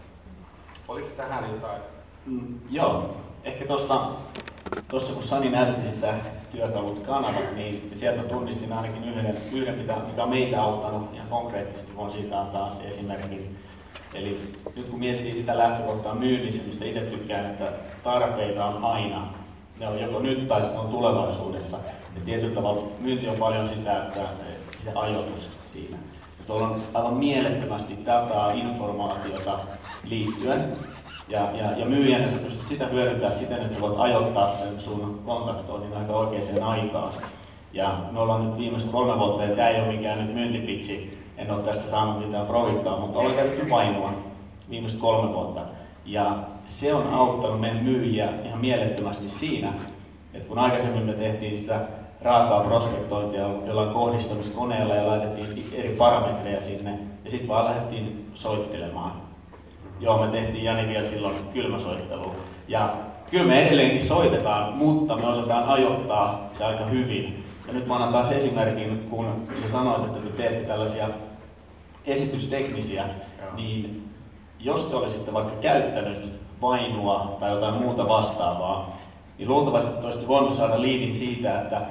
Oliko 0.88 1.08
tähän 1.18 1.52
jotain? 1.52 1.82
Mm, 2.26 2.60
joo, 2.70 3.18
ehkä 3.44 3.66
tuosta 3.66 4.08
tuossa 4.88 5.14
kun 5.14 5.24
Sani 5.24 5.50
näytti 5.50 5.90
sitä 5.90 6.14
työkalut 6.52 7.00
kanavat, 7.00 7.56
niin 7.56 7.92
sieltä 7.94 8.24
tunnistin 8.24 8.74
ainakin 8.74 9.04
yhden, 9.04 9.38
yhden 9.54 9.78
mitä, 9.78 9.96
mikä 10.08 10.24
on 10.24 10.30
meitä 10.30 10.62
auttanut 10.62 11.14
ihan 11.14 11.28
konkreettisesti, 11.28 11.98
voin 11.98 12.10
siitä 12.10 12.42
antaa 12.42 12.76
esimerkin. 12.84 13.58
Eli 14.14 14.54
nyt 14.76 14.90
kun 14.90 15.00
miettii 15.00 15.34
sitä 15.34 15.58
lähtökohtaa 15.58 16.16
myynnissä, 16.16 16.68
mistä 16.68 16.86
itse 16.86 17.02
tykkään, 17.02 17.46
että 17.46 17.72
tarpeita 18.04 18.66
on 18.66 18.84
aina. 18.84 19.34
Ne 19.80 19.88
on 19.88 20.02
joko 20.02 20.20
nyt 20.20 20.48
tai 20.48 20.62
sitten 20.62 20.82
on 20.82 20.88
tulevaisuudessa. 20.88 21.78
Ja 22.16 22.22
tietyllä 22.26 22.56
tavalla 22.56 22.88
myynti 23.00 23.28
on 23.28 23.36
paljon 23.36 23.68
sitä, 23.68 24.04
että 24.04 24.20
se 24.78 24.92
ajoitus 24.96 25.50
siinä. 25.68 25.98
Ja 26.40 26.44
tuolla 26.48 26.68
on 26.68 26.82
aivan 26.94 27.14
mielettömästi 27.14 27.98
dataa, 28.06 28.52
informaatiota 28.52 29.60
liittyen. 30.04 30.78
Ja, 31.28 31.52
ja, 31.58 31.78
ja 31.78 31.86
myyjänä 31.86 32.28
sä 32.28 32.38
pystyt 32.38 32.68
sitä 32.68 32.86
hyödyntämään 32.86 33.34
siten, 33.34 33.62
että 33.62 33.74
sä 33.74 33.82
voit 33.82 34.00
ajoittaa 34.00 34.50
sen 34.50 34.80
sun 34.80 35.22
kontaktoinnin 35.26 35.98
aika 35.98 36.14
oikeaan 36.14 36.64
aikaan. 36.64 37.14
Ja 37.74 38.00
me 38.12 38.20
ollaan 38.20 38.50
nyt 38.50 38.58
viimeiset 38.58 38.92
kolme 38.92 39.20
vuotta, 39.20 39.44
ja 39.44 39.56
tämä 39.56 39.70
ei 39.70 39.82
ole 39.82 39.92
mikään 39.92 40.26
nyt 40.26 40.34
myyntipitsi, 40.34 41.18
en 41.38 41.52
ole 41.52 41.64
tästä 41.64 41.90
saanut 41.90 42.26
mitään 42.26 42.46
provikkaa, 42.46 43.00
mutta 43.00 43.20
olen 43.20 43.36
käytetty 43.36 43.66
painoa 43.66 44.14
viimeiset 44.70 45.00
kolme 45.00 45.34
vuotta. 45.34 45.62
Ja 46.06 46.38
se 46.66 46.94
on 46.94 47.14
auttanut 47.14 47.62
meidän 47.62 47.84
myyjiä 47.84 48.30
ihan 48.46 48.60
mielettömästi 48.60 49.30
siinä, 49.30 49.74
että 50.34 50.48
kun 50.48 50.60
aikaisemmin 50.60 51.06
me 51.06 51.14
tehtiin 51.14 51.58
sitä 51.58 51.80
raakaa 52.22 52.64
prospektointia 52.64 53.50
jollain 53.68 53.94
kohdistamiskoneella 53.94 54.96
ja 54.96 55.08
laitettiin 55.08 55.70
eri 55.74 55.90
parametreja 55.90 56.62
sinne 56.62 57.00
ja 57.24 57.30
sitten 57.30 57.50
vaan 57.50 57.66
lähdettiin 57.66 58.32
soittelemaan. 58.34 59.23
Joo, 60.04 60.26
me 60.26 60.32
tehtiin 60.32 60.64
Jani 60.64 60.88
vielä 60.88 61.06
silloin 61.06 61.36
kylmäsoittelu. 61.54 62.32
Ja 62.68 62.94
kyllä 63.32 63.46
me 63.46 63.64
edelleenkin 63.64 64.00
soitetaan, 64.00 64.78
mutta 64.78 65.16
me 65.16 65.28
osataan 65.28 65.64
ajoittaa 65.64 66.50
se 66.54 66.66
aika 66.66 66.86
hyvin. 66.86 67.46
Ja 67.68 67.74
nyt 67.74 67.88
mä 67.88 67.96
annan 67.96 68.12
taas 68.12 68.32
esimerkin, 68.32 69.08
kun 69.10 69.48
sä 69.56 69.70
sanoit, 69.70 70.04
että 70.06 70.20
te 70.20 70.30
teette 70.30 70.68
tällaisia 70.68 71.08
esitysteknisiä, 72.06 73.06
niin 73.56 74.10
jos 74.60 74.86
te 74.86 74.96
olisitte 74.96 75.34
vaikka 75.34 75.54
käyttänyt 75.62 76.34
vainua 76.62 77.36
tai 77.40 77.52
jotain 77.52 77.74
muuta 77.74 78.08
vastaavaa, 78.08 78.98
niin 79.38 79.50
luultavasti 79.50 80.00
te 80.00 80.06
olisitte 80.06 80.28
voinut 80.28 80.54
saada 80.54 80.82
liidin 80.82 81.14
siitä, 81.14 81.62
että 81.62 81.82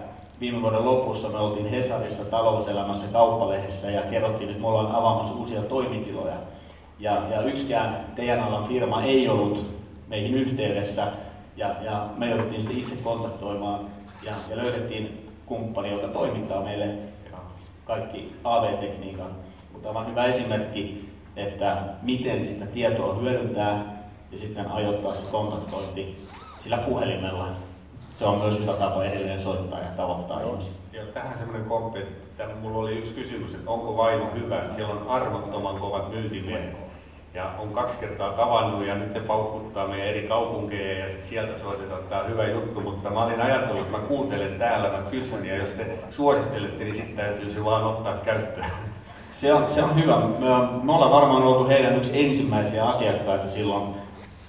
viime 0.40 0.62
vuoden 0.62 0.84
lopussa 0.84 1.28
me 1.28 1.38
oltiin 1.38 1.66
Hesarissa 1.66 2.24
talouselämässä 2.24 3.06
kauppalehdessä 3.12 3.90
ja 3.90 4.02
kerrottiin, 4.02 4.50
että 4.50 4.62
me 4.62 4.68
ollaan 4.68 4.94
avaamassa 4.94 5.34
uusia 5.34 5.62
toimitiloja. 5.62 6.36
Ja, 7.02 7.22
ja 7.30 7.42
yksikään 7.42 7.96
teidän 8.14 8.40
alan 8.40 8.66
firma 8.66 9.02
ei 9.02 9.28
ollut 9.28 9.66
meihin 10.08 10.34
yhteydessä 10.34 11.06
ja, 11.56 11.74
ja 11.80 12.06
me 12.16 12.30
jouduttiin 12.30 12.60
sitten 12.60 12.78
itse 12.78 12.96
kontaktoimaan 13.04 13.80
ja, 14.22 14.32
ja 14.50 14.56
löydettiin 14.56 15.30
kumppani, 15.46 15.90
joka 15.90 16.08
toimittaa 16.08 16.62
meille 16.62 16.88
kaikki 17.84 18.36
AV-tekniikan. 18.44 19.30
Mutta 19.72 19.90
on 19.90 20.10
hyvä 20.10 20.24
esimerkki, 20.24 21.10
että 21.36 21.76
miten 22.02 22.44
sitä 22.44 22.66
tietoa 22.66 23.14
hyödyntää 23.14 24.02
ja 24.30 24.38
sitten 24.38 24.70
ajoittaa 24.70 25.14
se 25.14 25.24
kontaktointi 25.30 26.26
sillä 26.58 26.76
puhelimella 26.76 27.48
se 28.16 28.24
on 28.24 28.40
myös 28.40 28.60
hyvä 28.60 28.72
tapa 28.72 29.04
edelleen 29.04 29.40
soittaa 29.40 29.78
ja 29.78 29.90
tavoittaa 29.96 30.40
no, 30.40 30.48
ihmisiä. 30.48 30.72
Ja 30.92 31.02
tähän 31.06 31.38
semmoinen 31.38 31.68
komppi, 31.68 31.98
että 31.98 32.48
mulla 32.60 32.78
oli 32.78 32.98
yksi 32.98 33.14
kysymys, 33.14 33.54
että 33.54 33.70
onko 33.70 33.96
vaimo 33.96 34.30
hyvä, 34.34 34.58
että 34.58 34.74
siellä 34.74 34.94
on 34.94 35.08
arvottoman 35.08 35.80
kovat 35.80 36.10
myyntimiehet. 36.10 36.91
Ja 37.34 37.50
on 37.58 37.68
kaksi 37.68 37.98
kertaa 37.98 38.32
tavannut 38.32 38.86
ja 38.86 38.94
nyt 38.94 39.14
ne 39.14 39.20
paukuttaa 39.20 39.88
meidän 39.88 40.06
eri 40.06 40.22
kaupunkeja 40.22 40.98
ja 40.98 41.08
sitten 41.08 41.28
sieltä 41.28 41.58
soitetaan, 41.58 42.02
tämä 42.08 42.20
on 42.20 42.28
hyvä 42.28 42.46
juttu, 42.46 42.80
mutta 42.80 43.10
mä 43.10 43.24
olin 43.24 43.40
ajatellut, 43.40 43.80
että 43.80 43.98
mä 43.98 44.04
kuuntelen 44.04 44.58
täällä, 44.58 44.88
mä 44.88 45.10
kysyn 45.10 45.46
ja 45.46 45.56
jos 45.56 45.70
te 45.70 45.98
suosittelette, 46.10 46.84
niin 46.84 46.94
sitten 46.94 47.16
täytyy 47.16 47.50
se 47.50 47.64
vaan 47.64 47.84
ottaa 47.84 48.14
käyttöön. 48.14 48.66
Se 49.30 49.54
on, 49.54 49.70
se 49.70 49.82
on 49.82 49.96
hyvä. 49.96 50.16
Me, 50.20 50.46
me 50.82 50.92
ollaan 50.92 51.10
varmaan 51.10 51.42
oltu 51.42 51.68
heidän 51.68 51.96
yksi 51.96 52.24
ensimmäisiä 52.24 52.84
asiakkaita 52.84 53.48
silloin 53.48 53.94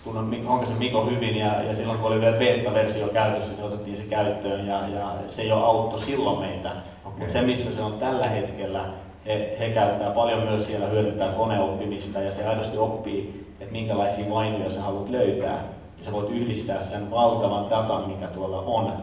tunnen 0.03 0.47
onko 0.47 0.65
se 0.65 0.73
Miko 0.73 1.05
hyvin 1.05 1.37
ja, 1.37 1.63
ja 1.63 1.75
silloin 1.75 1.99
kun 1.99 2.11
oli 2.11 2.21
vielä 2.21 2.37
beta-versio 2.37 3.07
käytössä, 3.07 3.53
niin 3.53 3.63
otettiin 3.63 3.95
se 3.95 4.03
käyttöön 4.03 4.67
ja, 4.67 4.87
ja 4.87 5.13
se 5.25 5.43
jo 5.43 5.59
auttoi 5.59 5.99
silloin 5.99 6.39
meitä. 6.39 6.69
Okay. 6.69 6.83
Mutta 7.05 7.31
se 7.31 7.41
missä 7.41 7.73
se 7.73 7.81
on 7.81 7.93
tällä 7.93 8.27
hetkellä, 8.27 8.85
he, 9.25 9.55
he 9.59 9.69
käyttää 9.69 10.11
paljon 10.11 10.43
myös 10.43 10.65
siellä 10.65 10.87
hyödyntää 10.87 11.31
koneoppimista 11.31 12.19
ja 12.19 12.31
se 12.31 12.47
aidosti 12.47 12.77
oppii, 12.77 13.47
että 13.59 13.71
minkälaisia 13.71 14.29
vainuja 14.29 14.69
sä 14.69 14.81
haluat 14.81 15.09
löytää. 15.09 15.63
Ja 15.97 16.03
sä 16.03 16.11
voit 16.11 16.29
yhdistää 16.29 16.81
sen 16.81 17.11
valtavan 17.11 17.69
datan, 17.69 18.09
mikä 18.09 18.27
tuolla 18.27 18.61
on 18.61 18.93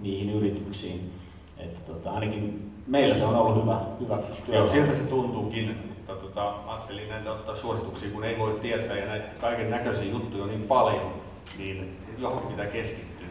niihin 0.00 0.30
yrityksiin. 0.30 1.10
Että 1.58 1.80
tota, 1.92 2.10
ainakin 2.10 2.72
meillä 2.86 3.14
se 3.14 3.24
on 3.24 3.36
ollut 3.36 3.62
hyvä, 3.62 3.80
hyvä 4.00 4.18
työ. 4.46 4.56
Joo, 4.56 4.66
siltä 4.66 4.94
se 4.94 5.02
tuntuukin 5.02 5.92
tota, 6.06 6.54
ajattelin 6.66 7.08
näitä 7.08 7.32
ottaa 7.32 7.54
suosituksia, 7.54 8.10
kun 8.10 8.24
ei 8.24 8.38
voi 8.38 8.58
tietää 8.62 8.96
ja 8.96 9.06
näitä 9.06 9.34
kaiken 9.40 9.70
näköisiä 9.70 10.10
juttuja 10.10 10.42
on 10.42 10.48
niin 10.48 10.62
paljon, 10.62 11.12
niin 11.58 11.98
johonkin 12.18 12.50
pitää 12.50 12.66
keskittyä. 12.66 13.26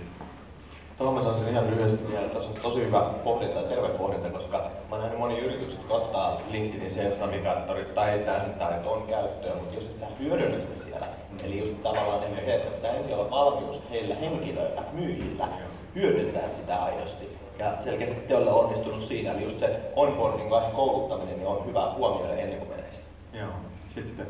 Tuohon 0.98 1.16
mä 1.16 1.22
sanoisin 1.22 1.48
ihan 1.48 1.68
lyhyesti 1.68 2.08
vielä, 2.12 2.26
että 2.26 2.38
on 2.38 2.44
tosi 2.62 2.86
hyvä 2.86 3.02
pohdinta 3.24 3.60
ja 3.60 3.68
terve 3.68 3.88
pohdinta, 3.88 4.30
koska 4.30 4.58
mä 4.58 4.66
oon 4.92 5.02
nähnyt 5.02 5.20
moni 5.20 5.21
yritykset, 5.62 5.92
ottaa 5.92 6.42
LinkedInin 6.52 6.92
Sales 6.92 7.20
Navigaattorit 7.20 7.94
tai 7.94 8.20
tämän 8.20 8.54
tai 8.60 8.74
ton 8.84 9.04
käyttöön, 9.08 9.58
mutta 9.58 9.76
jos 9.76 9.86
et 9.86 10.00
sä 10.00 10.06
hyödynnä 10.20 10.60
sitä 10.60 10.76
siellä, 10.76 11.06
mm. 11.06 11.38
eli 11.44 11.60
just 11.60 11.84
tavallaan 11.84 12.24
ehkä 12.24 12.42
se, 12.42 12.56
että 12.56 12.72
pitää 12.72 12.92
ensin 12.92 13.16
olla 13.16 13.32
valmius 13.32 13.84
heillä 13.90 14.16
henkilöillä, 14.16 14.82
myyjillä, 14.92 15.48
hyödyntää 15.96 16.48
sitä 16.48 16.84
aidosti. 16.84 17.38
Ja 17.60 17.74
selkeästi 17.78 18.22
te 18.28 18.36
olette 18.36 18.52
onnistunut 18.52 19.02
siinä, 19.02 19.32
eli 19.32 19.44
just 19.44 19.58
se 19.58 19.80
onboarding 19.96 20.50
vaihe 20.50 20.72
kouluttaminen 20.72 21.38
niin 21.38 21.48
on 21.48 21.66
hyvä 21.66 21.92
huomioida 21.98 22.34
ennen 22.34 22.60
kuin 22.60 22.70
menee 22.70 22.90
Joo, 23.34 23.50
sitten. 23.88 24.28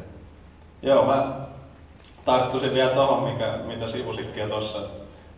Joo, 0.81 1.05
mä 1.05 1.37
tarttuisin 2.25 2.73
vielä 2.73 2.91
tuohon, 2.91 3.23
mikä, 3.23 3.53
mitä 3.65 3.87
sivusitkin 3.87 4.49
tuossa 4.49 4.79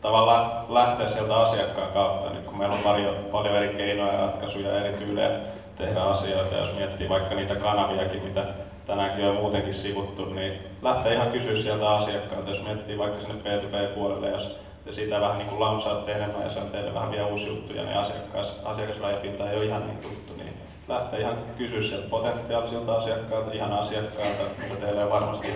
tavallaan 0.02 0.66
lähteä 0.70 1.08
sieltä 1.08 1.36
asiakkaan 1.36 1.92
kautta, 1.92 2.30
niin 2.30 2.46
kun 2.46 2.58
meillä 2.58 2.76
on 2.76 2.84
paljon, 2.84 3.16
paljon 3.32 3.56
eri 3.56 3.70
keinoja 3.70 4.14
ja 4.14 4.20
ratkaisuja 4.20 4.70
ja 4.70 4.86
eri 4.86 4.98
tyylejä 4.98 5.40
tehdä 5.76 6.02
asioita, 6.02 6.56
jos 6.56 6.76
miettii 6.76 7.10
vaikka 7.10 7.36
niitä 7.36 7.56
kanaviakin, 7.56 8.24
mitä 8.24 8.46
tänäänkin 8.86 9.26
on 9.26 9.36
muutenkin 9.36 9.74
sivuttu, 9.74 10.26
niin 10.26 10.54
lähtee 10.82 11.14
ihan 11.14 11.32
kysyä 11.32 11.56
sieltä 11.56 11.90
asiakkaalta, 11.90 12.50
jos 12.50 12.64
miettii 12.64 12.98
vaikka 12.98 13.22
sinne 13.22 13.36
B2B-puolelle, 13.36 14.30
jos 14.30 14.58
te 14.84 14.92
siitä 14.92 15.22
vähän 15.22 15.38
niin 15.38 15.50
kuin 15.50 15.60
lansaatte 15.60 16.12
enemmän 16.12 16.44
ja 16.44 16.50
se 16.50 16.60
on 16.60 16.70
teille 16.70 16.94
vähän 16.94 17.12
vielä 17.12 17.28
uusi 17.28 17.48
juttu 17.48 17.74
ja 17.74 17.84
ne 17.84 17.96
asiakas, 17.96 18.56
asiakasrajapinta 18.64 19.50
ei 19.50 19.58
ole 19.58 19.66
ihan 19.66 19.88
niin 19.88 19.98
tuttu, 19.98 20.34
niin 20.38 20.54
lähtee 20.88 21.20
ihan 21.20 21.38
kysyä 21.58 21.82
sieltä 21.82 22.10
potentiaalisilta 22.10 22.96
asiakkailta, 22.96 23.52
ihan 23.52 23.74
asiakkailta, 23.74 24.44
mitä 24.64 24.76
teille 24.76 25.10
varmasti 25.10 25.48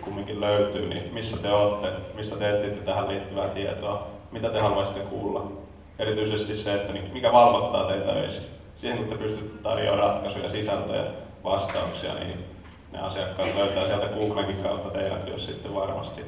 kumminkin 0.00 0.40
löytyy, 0.40 0.88
niin 0.88 1.14
missä 1.14 1.36
te 1.36 1.52
olette, 1.52 1.88
mistä 2.14 2.36
te 2.36 2.50
etsitte 2.50 2.84
tähän 2.84 3.08
liittyvää 3.08 3.48
tietoa, 3.48 4.06
mitä 4.32 4.48
te 4.48 4.60
haluaisitte 4.60 5.00
kuulla. 5.00 5.52
Erityisesti 5.98 6.56
se, 6.56 6.74
että 6.74 6.92
niin 6.92 7.12
mikä 7.12 7.32
valvottaa 7.32 7.84
teitä 7.84 8.10
öisin. 8.10 8.55
Siihen 8.76 8.98
kun 8.98 9.08
te 9.08 9.14
pystytte 9.14 9.62
tarjoamaan 9.62 10.08
ratkaisuja, 10.08 10.48
sisältöjä, 10.48 11.04
vastauksia, 11.44 12.14
niin 12.14 12.44
ne 12.92 12.98
asiakkaat 12.98 13.54
löytää 13.54 13.86
sieltä 13.86 14.06
Googlenkin 14.06 14.62
kautta 14.62 14.90
teidän 14.90 15.22
työssä 15.22 15.52
sitten 15.52 15.74
varmasti. 15.74 16.22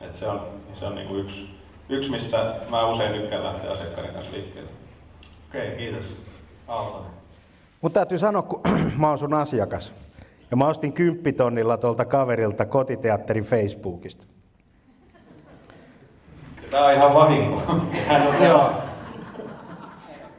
Et 0.00 0.16
se 0.16 0.28
on, 0.28 0.46
se 0.74 0.84
on 0.84 0.94
niin 0.94 1.08
kuin 1.08 1.20
yksi 1.20 1.62
yksi, 1.88 2.10
mistä 2.10 2.54
mä 2.68 2.86
usein 2.86 3.12
tykkään 3.12 3.44
lähteä 3.44 3.70
asiakkaiden 3.70 4.14
kanssa 4.14 4.32
liikkeelle. 4.32 4.70
Okei, 5.48 5.66
okay, 5.66 5.78
kiitos. 5.78 6.16
Aaltonen. 6.68 7.10
Mutta 7.80 7.94
täytyy 7.94 8.18
sanoa, 8.18 8.42
kun 8.42 8.60
mä 9.00 9.08
oon 9.08 9.18
sun 9.18 9.34
asiakas. 9.34 9.94
Ja 10.50 10.56
mä 10.56 10.66
ostin 10.66 10.92
kymppitonnilla 10.92 11.76
tuolta 11.76 12.04
kaverilta 12.04 12.66
kotiteatterin 12.66 13.44
Facebookista. 13.44 14.24
Tämä 16.70 16.86
on 16.86 16.92
ihan 16.92 17.14
vahinko. 17.14 17.62
Hän 18.08 18.28
on 18.28 18.44
Joo. 18.44 18.72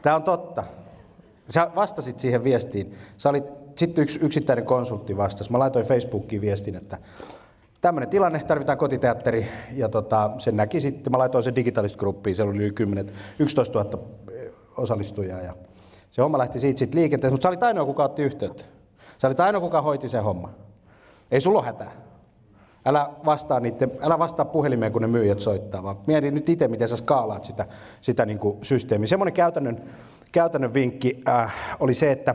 Tämä 0.02 0.16
on 0.16 0.22
totta. 0.22 0.64
Sä 1.50 1.70
vastasit 1.74 2.20
siihen 2.20 2.44
viestiin. 2.44 2.94
Sä 3.16 3.28
olit 3.28 3.44
sitten 3.76 4.02
yksi 4.02 4.18
yksittäinen 4.22 4.64
konsultti 4.64 5.16
vastasi. 5.16 5.52
Mä 5.52 5.58
laitoin 5.58 5.86
Facebookiin 5.86 6.42
viestin, 6.42 6.76
että 6.76 6.98
tämmöinen 7.80 8.08
tilanne, 8.08 8.38
tarvitaan 8.38 8.78
kotiteatteri, 8.78 9.48
ja 9.72 9.88
tota, 9.88 10.30
sen 10.38 10.56
näki 10.56 10.80
sitten, 10.80 11.10
mä 11.12 11.18
laitoin 11.18 11.44
sen 11.44 11.54
digitalist 11.54 11.96
gruppiin, 11.96 12.36
siellä 12.36 12.50
oli 12.50 12.62
yli 12.62 12.72
10, 12.72 13.12
11 13.38 13.82
000 13.82 13.98
osallistujaa, 14.76 15.40
ja 15.40 15.54
se 16.10 16.22
homma 16.22 16.38
lähti 16.38 16.60
siitä 16.60 16.78
sitten 16.78 17.00
liikenteeseen, 17.00 17.32
mutta 17.34 17.42
sä 17.42 17.48
olit 17.48 17.62
ainoa, 17.62 17.84
kuka 17.84 18.04
otti 18.04 18.22
yhteyttä. 18.22 18.64
Sä 19.18 19.28
olit 19.28 19.40
ainoa, 19.40 19.60
kuka 19.60 19.82
hoiti 19.82 20.08
sen 20.08 20.22
homma. 20.22 20.50
Ei 21.30 21.40
sulla 21.40 21.58
ole 21.58 21.66
hätää. 21.66 21.92
Älä 22.86 23.10
vastaa, 23.24 23.60
niiden, 23.60 23.92
älä 24.00 24.18
vastaa 24.18 24.44
puhelimeen, 24.44 24.92
kun 24.92 25.02
ne 25.02 25.08
myyjät 25.08 25.40
soittaa, 25.40 25.82
vaan 25.82 25.96
mieti 26.06 26.30
nyt 26.30 26.48
itse, 26.48 26.68
miten 26.68 26.88
sä 26.88 26.96
skaalaat 26.96 27.44
sitä, 27.44 27.66
sitä 28.00 28.26
niin 28.26 28.38
kuin 28.38 28.58
systeemiä. 28.62 29.06
Semmoinen 29.06 29.34
käytännön, 29.34 29.84
käytännön 30.32 30.74
vinkki 30.74 31.22
äh, 31.28 31.54
oli 31.80 31.94
se, 31.94 32.12
että 32.12 32.34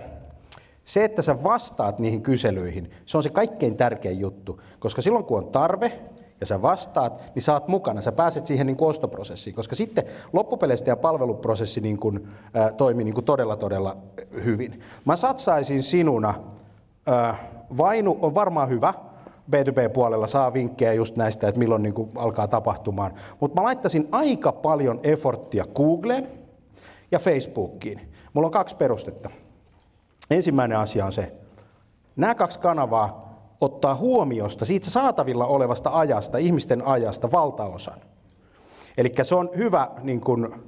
se, 0.86 1.04
että 1.04 1.22
sä 1.22 1.44
vastaat 1.44 2.00
niihin 2.00 2.22
kyselyihin, 2.22 2.92
se 3.06 3.18
on 3.18 3.24
se 3.24 3.30
kaikkein 3.30 3.78
tärkein 3.78 4.20
juttu. 4.20 4.62
Koska 4.80 5.02
silloin, 5.02 5.26
kun 5.26 5.38
on 5.38 5.48
tarve 5.48 6.00
ja 6.40 6.46
sä 6.46 6.62
vastaat, 6.62 7.24
niin 7.36 7.54
oot 7.54 7.68
mukana, 7.68 8.02
sä 8.02 8.12
pääset 8.12 8.46
siihen 8.46 8.68
niin 8.68 8.78
kuin 8.78 8.90
ostoprosessiin. 8.90 9.56
Koska 9.56 9.76
sitten 9.76 10.04
loppupeleistä 10.34 10.90
ja 10.90 10.96
palveluprosessi 10.96 11.82
niin 11.82 11.98
kuin, 11.98 12.28
äh, 12.58 12.74
toimii 12.74 13.06
niin 13.06 13.14
kuin 13.14 13.26
todella, 13.26 13.56
todella 13.56 13.98
hyvin. 14.44 14.82
Mä 15.06 15.16
satsaisin 15.16 15.84
sinuna, 15.84 16.34
äh, 17.10 17.40
Vainu 17.78 18.18
on 18.22 18.36
varmaan 18.36 18.70
hyvä, 18.70 18.94
B2B-puolella 19.52 20.28
saa 20.28 20.54
vinkkejä 20.54 20.94
just 20.94 21.16
näistä, 21.16 21.48
että 21.48 21.60
milloin 21.60 21.84
niin 21.84 21.94
kuin 21.94 22.12
alkaa 22.16 22.48
tapahtumaan. 22.48 23.14
Mutta 23.40 23.62
mä 23.62 23.66
laittaisin 23.66 24.08
aika 24.12 24.52
paljon 24.52 25.00
efforttia 25.04 25.66
Googleen 25.76 26.28
ja 27.12 27.20
Facebookiin. 27.20 28.02
Mulla 28.34 28.46
on 28.46 28.52
kaksi 28.52 28.76
perustetta. 28.76 29.30
Ensimmäinen 30.32 30.78
asia 30.78 31.06
on 31.06 31.12
se, 31.12 31.32
nämä 32.16 32.36
kaksi 32.36 32.60
kanavaa 32.60 33.30
ottaa 33.62 33.96
huomiosta 33.96 34.66
siitä 34.66 34.90
saatavilla 34.90 35.46
olevasta 35.46 35.90
ajasta, 35.94 36.38
ihmisten 36.38 36.88
ajasta 36.88 37.32
valtaosan. 37.32 38.00
Eli 38.98 39.12
se 39.22 39.36
on 39.36 39.50
hyvä 39.56 39.88
niin 40.02 40.22
kun, 40.22 40.64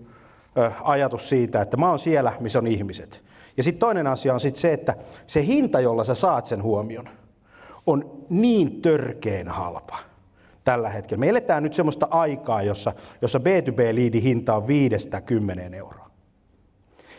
ajatus 0.83 1.29
siitä, 1.29 1.61
että 1.61 1.77
mä 1.77 1.89
oon 1.89 1.99
siellä, 1.99 2.33
missä 2.39 2.59
on 2.59 2.67
ihmiset. 2.67 3.23
Ja 3.57 3.63
sitten 3.63 3.79
toinen 3.79 4.07
asia 4.07 4.33
on 4.33 4.39
sit 4.39 4.55
se, 4.55 4.73
että 4.73 4.95
se 5.27 5.45
hinta, 5.45 5.79
jolla 5.79 6.03
sä 6.03 6.15
saat 6.15 6.45
sen 6.45 6.63
huomion, 6.63 7.09
on 7.85 8.11
niin 8.29 8.81
törkeen 8.81 9.47
halpa 9.47 9.97
tällä 10.63 10.89
hetkellä. 10.89 11.19
Me 11.19 11.29
eletään 11.29 11.63
nyt 11.63 11.73
semmoista 11.73 12.07
aikaa, 12.11 12.61
jossa, 12.61 12.93
jossa 13.21 13.39
B2B-liidin 13.39 14.21
hinta 14.21 14.55
on 14.55 14.63
5-10 14.63 15.73
euroa. 15.73 16.09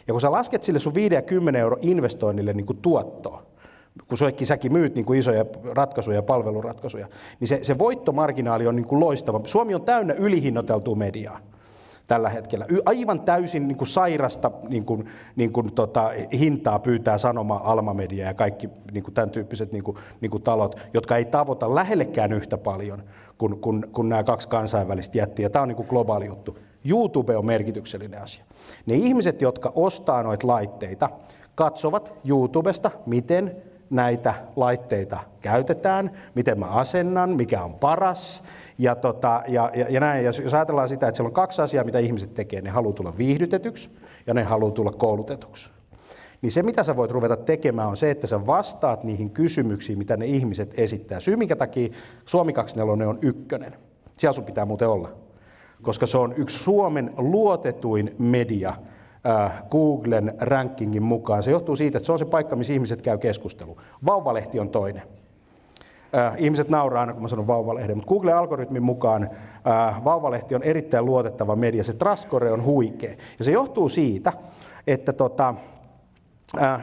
Ja 0.06 0.14
kun 0.14 0.20
sä 0.20 0.32
lasket 0.32 0.62
sille 0.62 0.78
sun 0.78 0.94
5 0.94 1.14
10 1.26 1.60
euro 1.60 1.76
investoinnille 1.82 2.52
niin 2.52 2.66
kuin 2.66 2.78
tuottoa, 2.78 3.42
kun 4.08 4.18
säkin, 4.18 4.46
säkin 4.46 4.72
myyt 4.72 4.94
niin 4.94 5.04
kuin 5.04 5.18
isoja 5.18 5.44
ratkaisuja 5.72 6.16
ja 6.16 6.22
palveluratkaisuja, 6.22 7.08
niin 7.40 7.48
se, 7.48 7.58
se 7.62 7.78
voittomarginaali 7.78 8.66
on 8.66 8.76
niin 8.76 8.86
kuin 8.86 9.00
loistava. 9.00 9.40
Suomi 9.44 9.74
on 9.74 9.82
täynnä 9.82 10.14
ylihinnoiteltua 10.14 10.94
mediaa 10.94 11.40
tällä 12.06 12.28
hetkellä. 12.28 12.66
Aivan 12.84 13.20
täysin 13.20 13.68
niin 13.68 13.78
kuin 13.78 13.88
sairasta 13.88 14.50
niin 14.68 14.84
kuin, 14.84 15.08
niin 15.36 15.52
kuin, 15.52 15.72
tota, 15.72 16.10
hintaa 16.32 16.78
pyytää 16.78 17.18
sanoma 17.18 17.60
Alma 17.64 17.94
Media 17.94 18.26
ja 18.26 18.34
kaikki 18.34 18.68
niin 18.92 19.04
kuin 19.04 19.14
tämän 19.14 19.30
tyyppiset 19.30 19.72
niin 19.72 19.84
kuin, 19.84 19.96
niin 20.20 20.30
kuin 20.30 20.42
talot, 20.42 20.88
jotka 20.94 21.16
ei 21.16 21.24
tavoita 21.24 21.74
lähellekään 21.74 22.32
yhtä 22.32 22.58
paljon 22.58 23.02
kuin, 23.38 23.60
kuin, 23.60 23.86
kuin 23.92 24.08
nämä 24.08 24.24
kaksi 24.24 24.48
kansainvälistä 24.48 25.18
jättiä. 25.18 25.50
Tämä 25.50 25.62
on 25.62 25.68
niin 25.68 25.76
kuin 25.76 25.88
globaali 25.88 26.26
juttu. 26.26 26.58
YouTube 26.84 27.36
on 27.36 27.46
merkityksellinen 27.46 28.22
asia. 28.22 28.44
Ne 28.86 28.94
ihmiset, 28.94 29.40
jotka 29.40 29.72
ostaa 29.74 30.22
noita 30.22 30.46
laitteita, 30.46 31.10
katsovat 31.54 32.14
YouTubesta, 32.24 32.90
miten 33.06 33.56
näitä 33.92 34.34
laitteita 34.56 35.18
käytetään, 35.40 36.10
miten 36.34 36.58
mä 36.58 36.66
asennan, 36.66 37.30
mikä 37.30 37.64
on 37.64 37.74
paras. 37.74 38.42
Ja, 38.78 38.94
tota, 38.94 39.42
ja, 39.48 39.70
ja, 39.74 39.86
ja 39.88 40.00
näin, 40.00 40.24
jos 40.24 40.54
ajatellaan 40.54 40.88
sitä, 40.88 41.08
että 41.08 41.16
siellä 41.16 41.28
on 41.28 41.34
kaksi 41.34 41.62
asiaa, 41.62 41.84
mitä 41.84 41.98
ihmiset 41.98 42.34
tekee, 42.34 42.60
ne 42.60 42.70
haluaa 42.70 42.92
tulla 42.94 43.18
viihdytetyksi 43.18 43.90
ja 44.26 44.34
ne 44.34 44.42
haluaa 44.42 44.72
tulla 44.72 44.92
koulutetuksi. 44.92 45.70
Niin 46.42 46.52
se, 46.52 46.62
mitä 46.62 46.82
sä 46.82 46.96
voit 46.96 47.10
ruveta 47.10 47.36
tekemään, 47.36 47.88
on 47.88 47.96
se, 47.96 48.10
että 48.10 48.26
sä 48.26 48.46
vastaat 48.46 49.04
niihin 49.04 49.30
kysymyksiin, 49.30 49.98
mitä 49.98 50.16
ne 50.16 50.26
ihmiset 50.26 50.78
esittää. 50.78 51.20
Syy, 51.20 51.36
minkä 51.36 51.56
takia 51.56 51.92
Suomi 52.24 52.52
24 52.52 53.08
on 53.08 53.18
ykkönen. 53.22 53.76
Siellä 54.18 54.32
sun 54.32 54.44
pitää 54.44 54.64
muuten 54.64 54.88
olla 54.88 55.22
koska 55.82 56.06
se 56.06 56.18
on 56.18 56.34
yksi 56.36 56.58
Suomen 56.58 57.10
luotetuin 57.16 58.14
media 58.18 58.74
Googlen 59.70 60.34
rankingin 60.40 61.02
mukaan. 61.02 61.42
Se 61.42 61.50
johtuu 61.50 61.76
siitä, 61.76 61.98
että 61.98 62.06
se 62.06 62.12
on 62.12 62.18
se 62.18 62.24
paikka, 62.24 62.56
missä 62.56 62.72
ihmiset 62.72 63.02
käy 63.02 63.18
keskustelua. 63.18 63.82
Vauvalehti 64.06 64.60
on 64.60 64.68
toinen. 64.68 65.02
Äh, 66.16 66.34
ihmiset 66.38 66.68
nauraa 66.68 67.00
aina, 67.00 67.12
kun 67.12 67.22
mä 67.22 67.28
sanon 67.28 67.46
vauvalehden, 67.46 67.96
mutta 67.96 68.08
Googlen 68.08 68.36
algoritmin 68.36 68.82
mukaan 68.82 69.22
äh, 69.22 70.04
vauvalehti 70.04 70.54
on 70.54 70.62
erittäin 70.62 71.04
luotettava 71.04 71.56
media. 71.56 71.84
Se 71.84 71.92
traskore 71.92 72.52
on 72.52 72.64
huikea. 72.64 73.14
Ja 73.38 73.44
se 73.44 73.50
johtuu 73.50 73.88
siitä, 73.88 74.32
että 74.86 75.12
tota, 75.12 75.48
äh, 75.48 75.56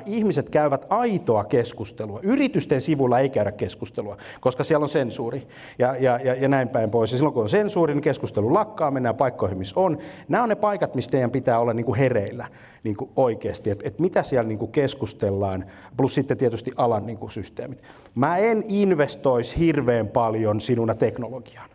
ihmiset 0.05 0.49
käyvät 0.49 0.85
aitoa 0.89 1.43
keskustelua. 1.43 2.19
Yritysten 2.23 2.81
sivulla 2.81 3.19
ei 3.19 3.29
käydä 3.29 3.51
keskustelua, 3.51 4.17
koska 4.39 4.63
siellä 4.63 4.83
on 4.83 4.89
sensuuri 4.89 5.47
ja, 5.79 5.95
ja, 5.99 6.19
ja, 6.23 6.33
ja 6.33 6.47
näin 6.47 6.69
päin 6.69 6.91
pois. 6.91 7.11
Ja 7.11 7.17
silloin 7.17 7.33
kun 7.33 7.43
on 7.43 7.49
sensuuri, 7.49 7.93
niin 7.93 8.01
keskustelu 8.01 8.53
lakkaa, 8.53 8.91
mennään 8.91 9.15
paikkoihin, 9.15 9.57
missä 9.57 9.79
on. 9.79 9.97
Nämä 10.27 10.43
on 10.43 10.49
ne 10.49 10.55
paikat, 10.55 10.95
mistä 10.95 11.11
teidän 11.11 11.31
pitää 11.31 11.59
olla 11.59 11.73
niin 11.73 11.85
kuin 11.85 11.97
hereillä 11.97 12.47
niin 12.83 12.95
kuin 12.95 13.11
oikeasti, 13.15 13.69
että 13.69 13.87
et 13.87 13.99
mitä 13.99 14.23
siellä 14.23 14.47
niin 14.47 14.59
kuin 14.59 14.71
keskustellaan, 14.71 15.65
plus 15.97 16.15
sitten 16.15 16.37
tietysti 16.37 16.71
alan 16.75 17.05
niin 17.05 17.17
kuin 17.17 17.31
systeemit. 17.31 17.83
Mä 18.15 18.37
en 18.37 18.63
investoisi 18.67 19.59
hirveän 19.59 20.07
paljon 20.07 20.61
sinuna 20.61 20.95
teknologiaan 20.95 21.69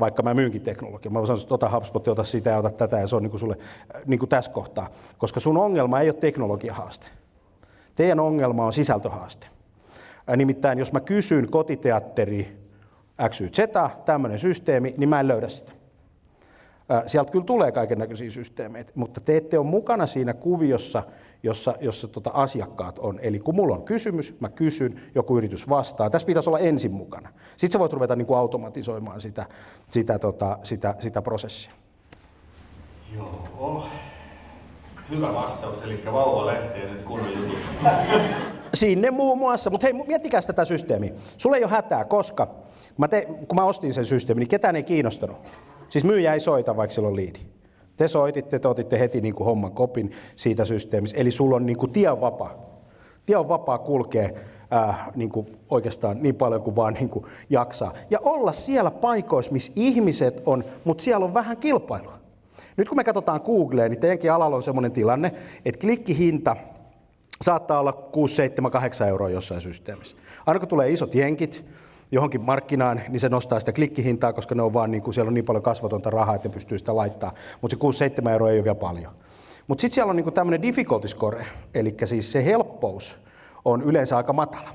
vaikka 0.00 0.22
mä 0.22 0.34
myynkin 0.34 0.62
teknologiaa. 0.62 1.12
Mä 1.12 1.26
sanoin, 1.26 1.42
että 1.42 1.54
ota 1.54 1.70
HubSpot, 1.70 2.08
ota 2.08 2.24
sitä 2.24 2.50
ja 2.50 2.58
ota 2.58 2.70
tätä, 2.70 3.00
ja 3.00 3.06
se 3.06 3.16
on 3.16 3.22
niin 3.22 3.30
kuin 3.30 3.40
sulle 3.40 3.56
niin 4.06 4.18
kuin 4.18 4.28
tässä 4.28 4.52
kohtaa. 4.52 4.90
Koska 5.18 5.40
sun 5.40 5.56
ongelma 5.56 6.00
ei 6.00 6.08
ole 6.08 6.16
teknologiahaaste. 6.20 7.06
Teidän 7.94 8.20
ongelma 8.20 8.66
on 8.66 8.72
sisältöhaaste. 8.72 9.46
Nimittäin 10.36 10.78
jos 10.78 10.92
mä 10.92 11.00
kysyn 11.00 11.50
kotiteatteri 11.50 12.56
XYZ, 13.28 13.58
tämmöinen 14.04 14.38
systeemi, 14.38 14.94
niin 14.96 15.08
mä 15.08 15.20
en 15.20 15.28
löydä 15.28 15.48
sitä. 15.48 15.72
Sieltä 17.06 17.32
kyllä 17.32 17.44
tulee 17.44 17.72
kaiken 17.72 17.98
näköisiä 17.98 18.30
systeemeitä, 18.30 18.92
mutta 18.94 19.20
te 19.20 19.36
ette 19.36 19.58
ole 19.58 19.66
mukana 19.66 20.06
siinä 20.06 20.34
kuviossa, 20.34 21.02
jossa, 21.42 21.74
jossa 21.80 22.08
tota 22.08 22.30
asiakkaat 22.34 22.98
on. 22.98 23.18
Eli 23.22 23.38
kun 23.38 23.54
mulla 23.54 23.74
on 23.74 23.82
kysymys, 23.82 24.34
mä 24.40 24.48
kysyn, 24.48 25.00
joku 25.14 25.38
yritys 25.38 25.68
vastaa. 25.68 26.10
Tässä 26.10 26.26
pitäisi 26.26 26.50
olla 26.50 26.58
ensin 26.58 26.94
mukana. 26.94 27.28
Sitten 27.56 27.72
sä 27.72 27.78
voit 27.78 27.92
ruveta 27.92 28.16
niin 28.16 28.26
kuin 28.26 28.38
automatisoimaan 28.38 29.20
sitä, 29.20 29.46
sitä, 29.88 30.18
tota, 30.18 30.58
sitä, 30.62 30.94
sitä 30.98 31.22
prosessia. 31.22 31.72
Joo. 33.16 33.84
Hyvä 35.10 35.34
vastaus, 35.34 35.82
eli 35.82 36.00
vauvalehteen 36.12 36.92
nyt 36.92 37.02
kunnon 37.02 37.32
jutuksi. 37.36 37.66
Sinne 38.74 39.10
muun 39.10 39.38
muassa, 39.38 39.70
mutta 39.70 39.86
hei, 39.86 39.92
miettikää 39.92 40.40
tätä 40.42 40.64
systeemiä. 40.64 41.12
Sulle 41.36 41.56
ei 41.56 41.64
ole 41.64 41.72
hätää, 41.72 42.04
koska 42.04 42.46
kun 42.46 42.64
mä, 42.96 43.08
te, 43.08 43.24
kun 43.24 43.56
mä 43.56 43.64
ostin 43.64 43.94
sen 43.94 44.04
systeemin, 44.04 44.40
niin 44.40 44.48
ketään 44.48 44.76
ei 44.76 44.82
kiinnostanut. 44.82 45.36
Siis 45.88 46.04
myyjä 46.04 46.34
ei 46.34 46.40
soita, 46.40 46.76
vaikka 46.76 46.94
sillä 46.94 47.08
on 47.08 47.16
liidi. 47.16 47.40
Te 48.00 48.08
soititte, 48.08 48.58
te 48.58 48.68
otitte 48.68 48.98
heti 48.98 49.20
niin 49.20 49.34
kuin 49.34 49.44
homman 49.44 49.72
kopin 49.72 50.10
siitä 50.36 50.64
systeemistä. 50.64 51.20
Eli 51.20 51.30
sulla 51.30 51.56
on 51.56 51.66
niin 51.66 51.76
kuin 51.76 51.92
tie 51.92 52.20
vapaa. 52.20 52.80
Tie 53.26 53.36
on 53.36 53.48
vapaa 53.48 53.78
kulkea 53.78 54.30
äh, 54.72 55.08
niin 55.16 55.30
kuin 55.30 55.46
oikeastaan 55.68 56.22
niin 56.22 56.34
paljon 56.34 56.62
kuin 56.62 56.76
vaan 56.76 56.94
niin 56.94 57.08
kuin 57.08 57.26
jaksaa. 57.50 57.94
Ja 58.10 58.18
olla 58.22 58.52
siellä 58.52 58.90
paikoissa, 58.90 59.52
missä 59.52 59.72
ihmiset 59.76 60.42
on, 60.46 60.64
mutta 60.84 61.04
siellä 61.04 61.24
on 61.24 61.34
vähän 61.34 61.56
kilpailua. 61.56 62.18
Nyt 62.76 62.88
kun 62.88 62.96
me 62.96 63.04
katsotaan 63.04 63.40
Googleen, 63.44 63.90
niin 63.90 64.00
teidänkin 64.00 64.32
alalla 64.32 64.56
on 64.56 64.62
sellainen 64.62 64.92
tilanne, 64.92 65.32
että 65.64 65.80
klikkihinta 65.80 66.56
saattaa 67.42 67.80
olla 67.80 67.92
6, 67.92 68.34
7, 68.34 68.70
8 68.70 69.08
euroa 69.08 69.30
jossain 69.30 69.60
systeemissä. 69.60 70.16
Aina 70.46 70.60
kun 70.60 70.68
tulee 70.68 70.90
isot 70.90 71.14
jenkit, 71.14 71.64
johonkin 72.12 72.40
markkinaan, 72.40 73.00
niin 73.08 73.20
se 73.20 73.28
nostaa 73.28 73.60
sitä 73.60 73.72
klikkihintaa, 73.72 74.32
koska 74.32 74.54
ne 74.54 74.62
on 74.62 74.72
vaan 74.72 74.90
niin 74.90 75.02
kuin, 75.02 75.14
siellä 75.14 75.28
on 75.28 75.34
niin 75.34 75.44
paljon 75.44 75.62
kasvatonta 75.62 76.10
rahaa, 76.10 76.34
että 76.34 76.48
pystyy 76.48 76.78
sitä 76.78 76.96
laittaa. 76.96 77.34
Mutta 77.60 77.76
se 77.98 78.08
6-7 78.26 78.28
euroa 78.30 78.50
ei 78.50 78.56
ole 78.56 78.64
vielä 78.64 78.74
paljon. 78.74 79.12
Mutta 79.66 79.80
sitten 79.80 79.94
siellä 79.94 80.10
on 80.10 80.16
niin 80.16 80.32
tämmöinen 80.32 80.62
difficulty 80.62 81.08
score, 81.08 81.46
eli 81.74 81.96
siis 82.04 82.32
se 82.32 82.44
helppous 82.44 83.18
on 83.64 83.82
yleensä 83.82 84.16
aika 84.16 84.32
matala. 84.32 84.70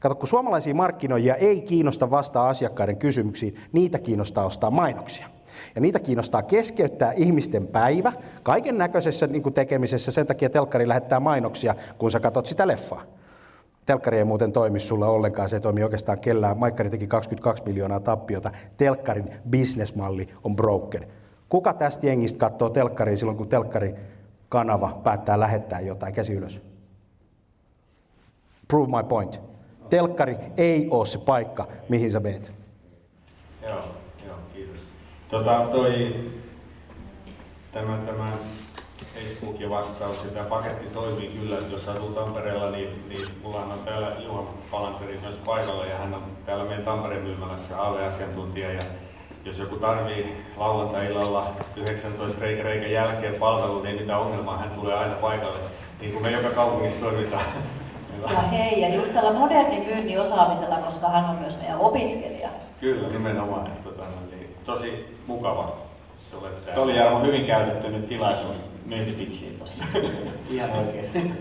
Kato, 0.00 0.14
kun 0.14 0.28
suomalaisia 0.28 0.74
markkinoijia 0.74 1.34
ei 1.34 1.60
kiinnosta 1.60 2.10
vastaa 2.10 2.48
asiakkaiden 2.48 2.96
kysymyksiin, 2.96 3.60
niitä 3.72 3.98
kiinnostaa 3.98 4.44
ostaa 4.44 4.70
mainoksia. 4.70 5.26
Ja 5.74 5.80
niitä 5.80 5.98
kiinnostaa 5.98 6.42
keskeyttää 6.42 7.12
ihmisten 7.12 7.66
päivä 7.66 8.12
kaiken 8.42 8.78
näköisessä 8.78 9.26
niin 9.26 9.54
tekemisessä. 9.54 10.10
Sen 10.10 10.26
takia 10.26 10.50
telkkari 10.50 10.88
lähettää 10.88 11.20
mainoksia, 11.20 11.74
kun 11.98 12.10
sä 12.10 12.20
katsot 12.20 12.46
sitä 12.46 12.66
leffaa. 12.66 13.02
Telkkari 13.90 14.18
ei 14.18 14.24
muuten 14.24 14.52
toimi 14.52 14.80
sulla 14.80 15.06
ollenkaan, 15.06 15.48
se 15.48 15.56
ei 15.56 15.60
toimi 15.60 15.82
oikeastaan 15.82 16.20
kellään. 16.20 16.58
Maikkari 16.58 16.90
teki 16.90 17.06
22 17.06 17.62
miljoonaa 17.64 18.00
tappiota. 18.00 18.50
Telkkarin 18.76 19.30
bisnesmalli 19.50 20.28
on 20.44 20.56
broken. 20.56 21.06
Kuka 21.48 21.74
tästä 21.74 22.06
jengistä 22.06 22.38
katsoo 22.38 22.70
telkkariin 22.70 23.18
silloin, 23.18 23.36
kun 23.38 23.48
telkkari 23.48 23.94
kanava 24.48 25.00
päättää 25.04 25.40
lähettää 25.40 25.80
jotain? 25.80 26.14
Käsi 26.14 26.32
ylös. 26.32 26.62
Prove 28.68 28.96
my 28.96 29.08
point. 29.08 29.40
Telkkari 29.88 30.36
ei 30.56 30.88
ole 30.90 31.06
se 31.06 31.18
paikka, 31.18 31.68
mihin 31.88 32.10
sä 32.10 32.20
meet. 32.20 32.52
Joo, 33.62 33.84
joo, 34.26 34.36
kiitos. 34.54 34.88
Tota, 35.28 35.68
toi, 35.70 36.14
tämä, 37.72 37.98
tämä 38.06 38.32
Facebookin 39.14 39.70
vastaus 39.70 40.24
ja 40.24 40.30
tämä 40.30 40.44
paketti 40.44 40.86
toimii 40.86 41.28
kyllä, 41.28 41.58
että 41.58 41.72
jos 41.72 41.88
asuu 41.88 42.08
Tampereella, 42.08 42.70
niin, 42.70 43.04
niin 43.08 43.28
mulla 43.42 43.58
on 43.58 43.78
täällä 43.84 44.12
Juha 44.24 44.44
Palanteri 44.70 45.18
myös 45.22 45.36
paikalla 45.36 45.86
ja 45.86 45.98
hän 45.98 46.14
on 46.14 46.22
täällä 46.46 46.64
meidän 46.64 46.84
Tampereen 46.84 47.22
myymälässä 47.22 47.82
AV-asiantuntija 47.82 48.72
ja 48.72 48.80
jos 49.44 49.58
joku 49.58 49.76
tarvii 49.76 50.36
lauantai-illalla 50.56 51.46
19 51.76 52.40
reikä 52.40 52.62
reikä 52.62 52.86
jälkeen 52.86 53.34
palvelu, 53.34 53.82
niin 53.82 54.00
mitä 54.00 54.18
ongelmaa 54.18 54.58
hän 54.58 54.70
tulee 54.70 54.94
aina 54.94 55.14
paikalle, 55.14 55.58
niin 56.00 56.12
kuin 56.12 56.22
me 56.22 56.30
joka 56.30 56.50
kaupungissa 56.54 57.00
toimitaan. 57.00 57.44
Ja 58.22 58.40
hei, 58.40 58.80
ja 58.80 58.94
just 58.94 59.12
tällä 59.12 59.32
modernin 59.32 59.86
myynnin 59.86 60.20
osaamisella, 60.20 60.76
koska 60.76 61.08
hän 61.08 61.30
on 61.30 61.36
myös 61.36 61.58
meidän 61.58 61.78
opiskelija. 61.78 62.48
Kyllä, 62.80 63.08
nimenomaan. 63.08 63.72
Tota, 63.84 64.02
niin, 64.30 64.56
tosi 64.66 65.18
mukava. 65.26 65.89
Tuo 66.74 66.84
oli 66.84 66.96
Jarmo 66.96 67.20
hyvin 67.20 67.44
käytetty 67.44 67.88
nyt 67.88 68.06
tilaisuus 68.06 68.62
myyntipitsiin 68.86 69.58
tuossa. 69.58 69.84
Ihan 70.50 70.70
oikein. 70.70 71.34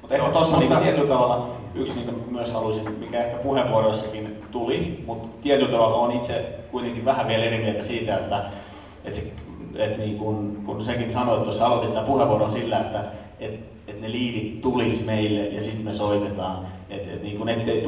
Mutta 0.00 0.14
ehkä 0.14 0.30
tuossa 0.30 0.56
mutta... 0.56 0.74
niin 0.74 0.84
tietyllä 0.84 1.08
tavalla 1.08 1.48
yksi, 1.74 1.92
minkä 1.92 2.12
myös 2.30 2.52
halusin, 2.52 2.92
mikä 2.92 3.24
ehkä 3.24 3.36
puheenvuoroissakin 3.36 4.42
tuli, 4.50 5.04
mutta 5.06 5.28
tietyllä 5.42 5.70
tavalla 5.70 5.96
on 5.96 6.12
itse 6.12 6.58
kuitenkin 6.70 7.04
vähän 7.04 7.28
vielä 7.28 7.44
eri 7.44 7.58
mieltä 7.58 7.82
siitä, 7.82 8.16
että, 8.16 8.44
että, 9.04 9.18
se, 9.18 9.32
että 9.74 9.98
niin 9.98 10.18
kun, 10.18 10.62
kun 10.66 10.82
sekin 10.82 11.10
sanoit 11.10 11.42
tuossa 11.42 11.66
aloitin 11.66 11.90
tämän 11.90 12.06
puheenvuoron 12.06 12.50
sillä, 12.50 12.80
että 12.80 13.04
että 13.40 13.68
et 13.88 14.00
ne 14.00 14.12
liidit 14.12 14.60
tulis 14.60 15.06
meille 15.06 15.40
ja 15.40 15.62
sitten 15.62 15.84
me 15.84 15.94
soitetaan. 15.94 16.66
Että 16.90 17.12
et, 17.12 17.22
niin 17.22 17.48
ettei 17.48 17.84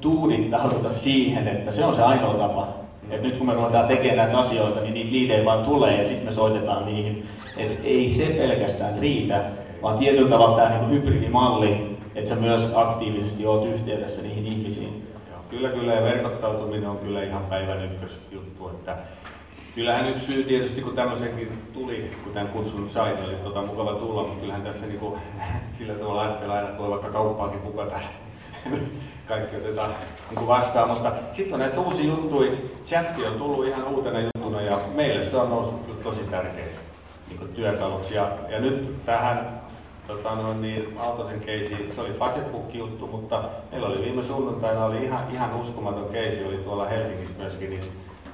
tuudittauduta 0.00 0.92
siihen, 0.92 1.48
että 1.48 1.72
se 1.72 1.84
on 1.84 1.94
se 1.94 2.02
ainoa 2.02 2.34
tapa. 2.34 2.81
Et 3.12 3.22
nyt 3.22 3.36
kun 3.36 3.46
me 3.46 3.54
ruvetaan 3.54 3.88
tekemään 3.88 4.16
näitä 4.16 4.38
asioita, 4.38 4.80
niin 4.80 4.94
niitä 4.94 5.12
liidejä 5.12 5.44
vaan 5.44 5.64
tulee 5.64 5.98
ja 5.98 6.04
sitten 6.04 6.24
me 6.24 6.32
soitetaan 6.32 6.86
niihin. 6.86 7.26
Et 7.56 7.80
ei 7.84 8.08
se 8.08 8.24
pelkästään 8.24 8.98
riitä, 8.98 9.44
vaan 9.82 9.98
tietyllä 9.98 10.30
tavalla 10.30 10.56
tämä 10.56 10.78
niin 10.78 10.90
hybridimalli, 10.90 11.96
että 12.14 12.30
sä 12.30 12.36
myös 12.36 12.72
aktiivisesti 12.74 13.46
oot 13.46 13.66
yhteydessä 13.66 14.22
niihin 14.22 14.46
ihmisiin. 14.46 15.02
Kyllä, 15.50 15.68
kyllä, 15.68 15.92
ja 15.92 16.02
verkottautuminen 16.02 16.88
on 16.88 16.98
kyllä 16.98 17.22
ihan 17.22 17.44
päivän 17.44 17.84
ykkösjuttu, 17.84 18.68
että 18.68 18.96
kyllähän 19.74 20.10
yksi 20.10 20.26
syy 20.26 20.44
tietysti, 20.44 20.80
kun 20.80 20.94
tämmöisenkin 20.94 21.48
tuli, 21.72 22.10
kun 22.24 22.32
tämän 22.32 22.48
kutsun 22.48 22.88
sain, 22.88 23.16
oli 23.24 23.34
tota, 23.44 23.62
mukava 23.62 23.94
tulla, 23.94 24.22
mutta 24.22 24.40
kyllähän 24.40 24.62
tässä 24.62 24.86
niin 24.86 24.98
kuin, 24.98 25.20
sillä 25.78 25.94
tavalla 25.94 26.22
ajattelee 26.22 26.56
aina, 26.56 26.68
että 26.68 26.82
voi 26.82 26.90
vaikka 26.90 27.08
kauppaakin 27.08 27.60
pukata. 27.60 27.96
Kaikki 29.28 29.56
otetaan 29.56 29.90
niin 30.30 30.48
vastaan, 30.48 30.88
mutta 30.88 31.12
sitten 31.32 31.54
on 31.54 31.60
näitä 31.60 31.80
uusia 31.80 32.06
juttuja. 32.06 32.52
Chatti 32.86 33.26
on 33.26 33.34
tullut 33.34 33.66
ihan 33.66 33.84
uutena 33.84 34.20
juttuna 34.20 34.60
ja 34.60 34.80
meille 34.94 35.22
se 35.22 35.36
on 35.36 35.50
noussut 35.50 36.02
tosi 36.02 36.20
tärkeäksi 36.20 36.80
niin 37.28 37.48
työkaluksi. 37.48 38.14
Ja, 38.14 38.32
ja 38.48 38.60
nyt 38.60 39.04
tähän 39.04 39.60
tota, 40.06 40.34
noin 40.34 40.62
niin, 40.62 40.98
Aaltosen 40.98 41.40
keisi, 41.40 41.86
se 41.88 42.00
oli 42.00 42.12
Facebook-juttu, 42.12 43.06
mutta 43.06 43.42
meillä 43.70 43.88
oli 43.88 44.04
viime 44.04 44.22
sunnuntaina 44.22 44.84
oli 44.84 45.04
ihan, 45.04 45.26
ihan 45.32 45.60
uskomaton 45.60 46.08
keisi, 46.12 46.44
oli 46.44 46.56
tuolla 46.56 46.84
Helsingissä 46.84 47.34
myöskin, 47.38 47.70
niin 47.70 47.84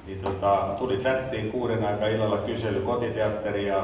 niin 0.09 0.21
tota, 0.21 0.75
tuli 0.79 0.97
chattiin 0.97 1.51
kuuden 1.51 1.85
aika 1.85 2.07
illalla 2.07 2.37
kysely 2.37 2.81
kotiteatteri 2.81 3.67
ja 3.67 3.83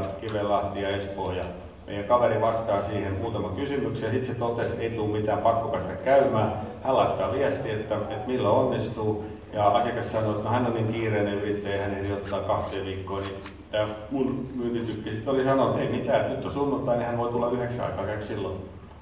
ja 0.76 0.90
Espoo 0.90 1.32
ja 1.32 1.44
meidän 1.88 2.06
kaveri 2.06 2.42
vastaa 2.42 2.82
siihen 2.82 3.14
muutama 3.14 3.50
kysymys 3.50 4.02
ja 4.02 4.12
sitten 4.12 4.34
se 4.34 4.40
totesi, 4.40 4.72
että 4.72 4.84
ei 4.84 4.90
tule 4.90 5.20
mitään 5.20 5.40
pakko 5.40 5.68
päästä 5.68 5.94
käymään. 5.94 6.54
Hän 6.84 6.98
laittaa 6.98 7.32
viesti, 7.32 7.72
että, 7.72 7.96
että 7.96 8.28
milloin 8.28 8.56
onnistuu 8.56 9.26
ja 9.54 9.68
asiakas 9.68 10.12
sanoi, 10.12 10.32
että 10.32 10.44
no, 10.44 10.50
hän 10.50 10.66
on 10.66 10.74
niin 10.74 10.94
kiireinen 10.94 11.34
yrittäjä, 11.34 11.82
hän 11.82 11.94
ei 11.94 12.14
ottaa 12.14 12.40
kahteen 12.40 12.86
viikkoon, 12.86 13.24
niin 13.24 13.36
tämä 13.72 13.88
mun 14.12 14.50
myyntitykki 14.56 15.12
sitten 15.12 15.34
oli 15.34 15.44
sanonut, 15.44 15.70
että 15.70 15.82
ei 15.82 16.00
mitään, 16.00 16.22
että 16.22 16.34
nyt 16.34 16.46
on 16.46 16.52
sunnuntai, 16.52 16.98
niin 16.98 17.08
hän 17.08 17.18
voi 17.18 17.32
tulla 17.32 17.52
yhdeksän 17.52 17.86
aikaa, 17.86 18.06
käy 18.06 18.22
silloin. 18.22 18.56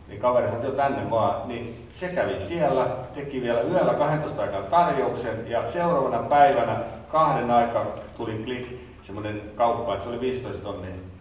Niin 0.08 0.20
kaveri 0.20 0.48
sanoi, 0.48 0.66
että 0.66 0.84
tänne 0.84 1.12
vaan. 1.12 1.48
Niin 1.48 1.86
se 1.90 2.08
kävi 2.08 2.40
siellä, 2.40 2.88
teki 3.14 3.42
vielä 3.42 3.62
yöllä 3.62 3.94
12 3.94 4.42
aikaa 4.42 4.62
tarjouksen 4.62 5.50
ja 5.50 5.68
seuraavana 5.68 6.24
päivänä 6.24 6.78
kahden 7.08 7.52
aikaa 7.52 7.86
tuli 8.18 8.42
klik, 8.44 8.68
semmoinen 9.02 9.42
kauppa, 9.56 9.94
että 9.94 10.04
se 10.04 10.10
oli 10.10 10.20
15 10.20 10.64
tonnia. 10.64 11.13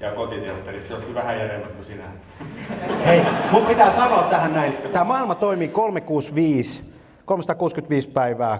Ja 0.00 0.10
kotiteatterit, 0.10 0.86
se 0.86 0.94
osti 0.94 1.14
vähän 1.14 1.38
järjemmät 1.38 1.72
kuin 1.72 1.84
sinä. 1.84 2.04
Hei, 3.06 3.20
mun 3.52 3.66
pitää 3.66 3.90
sanoa 3.90 4.22
tähän 4.22 4.54
näin. 4.54 4.72
Tämä 4.92 5.04
maailma 5.04 5.34
toimii 5.34 5.68
365 5.68 6.90
365 7.24 8.08
päivää, 8.08 8.58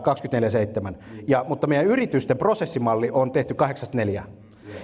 24-7. 0.91 0.95
Ja, 1.27 1.45
mutta 1.49 1.67
meidän 1.67 1.87
yritysten 1.87 2.39
prosessimalli 2.39 3.11
on 3.13 3.33
tehty 3.33 3.55
84. 3.55 4.25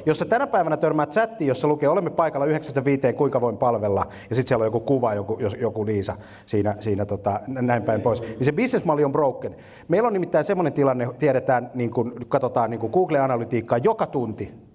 Jos 0.07 0.25
tänä 0.29 0.47
päivänä 0.47 0.77
törmäät 0.77 1.11
chattiin, 1.11 1.49
jossa 1.49 1.69
lukee 1.69 1.89
olemme 1.89 2.11
paikalla 2.11 2.47
9.5, 2.47 3.13
kuinka 3.17 3.41
voin 3.41 3.57
palvella, 3.57 4.07
ja 4.29 4.35
sitten 4.35 4.49
siellä 4.49 4.63
on 4.63 4.67
joku 4.67 4.81
kuva, 4.81 5.15
joku, 5.15 5.39
joku 5.61 5.87
Liisa 5.87 6.17
siinä, 6.47 6.75
siinä 6.79 7.05
tota, 7.05 7.41
näin 7.47 7.83
päin 7.83 8.01
pois, 8.01 8.21
niin 8.21 8.45
se 8.45 8.53
businessmalli 8.53 9.05
on 9.05 9.13
broken. 9.13 9.57
Meillä 9.89 10.07
on 10.07 10.13
nimittäin 10.13 10.45
semmoinen 10.45 10.73
tilanne, 10.73 11.09
tiedetään, 11.19 11.71
niin 11.75 11.91
kun 11.91 12.13
katsotaan 12.29 12.71
niin 12.71 12.91
Google-analytiikkaa 12.93 13.79
joka 13.79 14.07
tunti. 14.07 14.66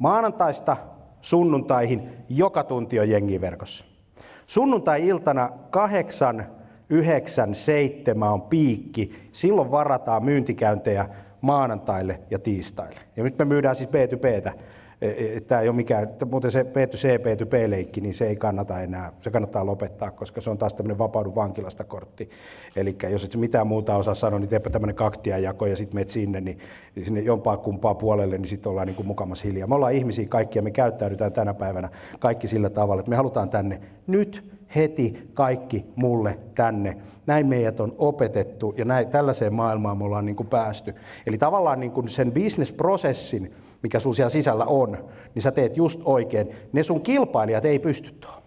Maanantaista 0.00 0.76
sunnuntaihin 1.20 2.08
joka 2.28 2.64
tunti 2.64 3.00
on 3.00 3.10
jengi 3.10 3.40
verkossa. 3.40 3.84
Sunnuntai-iltana 4.46 5.50
kahdeksan, 5.70 6.46
yhdeksän, 6.90 7.54
seitsemän 7.54 8.32
on 8.32 8.42
piikki. 8.42 9.28
Silloin 9.32 9.70
varataan 9.70 10.24
myyntikäyntejä 10.24 11.08
maanantaille 11.40 12.20
ja 12.30 12.38
tiistaille. 12.38 13.00
Ja 13.16 13.24
nyt 13.24 13.38
me 13.38 13.44
myydään 13.44 13.76
siis 13.76 13.90
B2Btä. 13.90 14.52
E, 15.02 15.08
e, 15.08 15.40
Tämä 15.40 15.60
ei 15.60 15.68
ole 15.68 15.76
mikään, 15.76 16.08
muuten 16.30 16.50
se 16.50 16.62
B2C, 16.62 17.18
B2B-leikki, 17.18 18.00
niin 18.00 18.14
se 18.14 18.26
ei 18.26 18.36
kannata 18.36 18.80
enää, 18.80 19.12
se 19.20 19.30
kannattaa 19.30 19.66
lopettaa, 19.66 20.10
koska 20.10 20.40
se 20.40 20.50
on 20.50 20.58
taas 20.58 20.74
tämmöinen 20.74 20.98
vapaudu 20.98 21.34
vankilasta 21.34 21.84
kortti. 21.84 22.30
Eli 22.76 22.96
jos 23.10 23.24
et 23.24 23.36
mitään 23.36 23.66
muuta 23.66 23.96
osaa 23.96 24.14
sanoa, 24.14 24.38
niin 24.38 24.48
teepä 24.48 24.70
tämmöinen 24.70 24.96
jako 25.42 25.66
ja 25.66 25.76
sitten 25.76 25.94
meet 25.94 26.10
sinne, 26.10 26.40
niin 26.40 26.58
sinne 27.02 27.20
jompaa 27.20 27.56
kumpaa 27.56 27.94
puolelle, 27.94 28.38
niin 28.38 28.48
sitten 28.48 28.70
ollaan 28.70 28.86
niin 28.86 28.96
kuin 28.96 29.06
mukamas 29.06 29.44
hiljaa. 29.44 29.68
Me 29.68 29.74
ollaan 29.74 29.92
ihmisiä 29.92 30.26
kaikkia, 30.28 30.62
me 30.62 30.70
käyttäydytään 30.70 31.32
tänä 31.32 31.54
päivänä 31.54 31.88
kaikki 32.18 32.46
sillä 32.46 32.70
tavalla, 32.70 33.00
että 33.00 33.10
me 33.10 33.16
halutaan 33.16 33.50
tänne 33.50 33.80
nyt 34.06 34.59
heti 34.74 35.30
kaikki 35.34 35.84
mulle 35.96 36.38
tänne. 36.54 36.96
Näin 37.26 37.46
meidät 37.46 37.80
on 37.80 37.94
opetettu 37.98 38.74
ja 38.76 38.84
näin, 38.84 39.08
tällaiseen 39.08 39.54
maailmaan 39.54 39.98
me 39.98 40.04
ollaan 40.04 40.24
niin 40.24 40.36
kuin 40.36 40.46
päästy. 40.46 40.94
Eli 41.26 41.38
tavallaan 41.38 41.80
niin 41.80 41.92
kuin 41.92 42.08
sen 42.08 42.32
bisnesprosessin, 42.32 43.52
mikä 43.82 44.00
sun 44.00 44.14
siellä 44.14 44.30
sisällä 44.30 44.64
on, 44.64 44.98
niin 45.34 45.42
sä 45.42 45.50
teet 45.50 45.76
just 45.76 46.00
oikein. 46.04 46.50
Ne 46.72 46.82
sun 46.82 47.00
kilpailijat 47.00 47.64
ei 47.64 47.78
pysty 47.78 48.12
tuohon. 48.20 48.39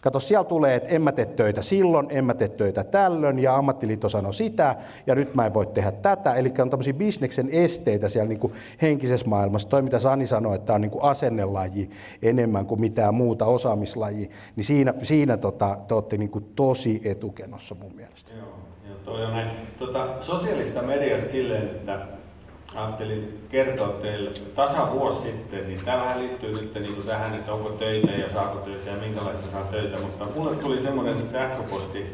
Kato, 0.00 0.20
siellä 0.20 0.44
tulee, 0.44 0.74
että 0.74 0.88
en 0.88 1.02
mä 1.02 1.12
tee 1.12 1.26
töitä 1.26 1.62
silloin, 1.62 2.06
en 2.10 2.24
mä 2.24 2.34
tee 2.34 2.48
töitä 2.48 2.84
tällöin, 2.84 3.38
ja 3.38 3.56
ammattiliitto 3.56 4.08
sanoi 4.08 4.34
sitä, 4.34 4.76
ja 5.06 5.14
nyt 5.14 5.34
mä 5.34 5.46
en 5.46 5.54
voi 5.54 5.66
tehdä 5.66 5.92
tätä. 5.92 6.34
Eli 6.34 6.52
on 6.58 6.70
tämmöisiä 6.70 6.92
bisneksen 6.92 7.48
esteitä 7.52 8.08
siellä 8.08 8.28
niin 8.28 8.40
kuin 8.40 8.52
henkisessä 8.82 9.28
maailmassa. 9.28 9.68
Toi, 9.68 9.82
mitä 9.82 9.98
Sani 9.98 10.26
sanoi, 10.26 10.54
että 10.54 10.66
tämä 10.66 10.74
on 10.74 10.80
niin 10.80 10.90
kuin 10.90 11.04
asennelaji 11.04 11.90
enemmän 12.22 12.66
kuin 12.66 12.80
mitään 12.80 13.14
muuta 13.14 13.46
osaamislaji, 13.46 14.30
niin 14.56 14.64
siinä, 14.64 14.94
siinä 15.02 15.36
tota, 15.36 15.78
te 15.88 15.94
olette 15.94 16.16
niin 16.16 16.30
kuin 16.30 16.44
tosi 16.56 17.00
etukenossa 17.04 17.74
mun 17.74 17.92
mielestä. 17.94 18.32
Joo, 18.34 18.48
joo 18.88 18.98
toi 19.04 19.24
on 19.24 19.32
näin. 19.32 19.50
Tota, 19.78 20.08
sosiaalista 20.20 20.82
mediasta 20.82 21.30
silleen, 21.30 21.62
että 21.62 22.19
ajattelin 22.74 23.46
kertoa 23.48 23.88
teille. 23.88 24.30
Tasa 24.54 24.92
vuosi 24.92 25.20
sitten, 25.20 25.68
niin 25.68 25.80
tämä 25.84 25.98
vähän 25.98 26.18
liittyy 26.18 26.52
nyt 26.52 26.74
niin 26.74 26.94
kuin 26.94 27.06
tähän, 27.06 27.34
että 27.34 27.52
onko 27.52 27.68
töitä 27.68 28.12
ja 28.12 28.30
saako 28.30 28.58
töitä 28.58 28.90
ja 28.90 28.96
minkälaista 28.96 29.50
saa 29.50 29.64
töitä, 29.64 29.98
mutta 29.98 30.26
mulle 30.34 30.56
tuli 30.56 30.80
semmoinen 30.80 31.24
sähköposti, 31.24 32.06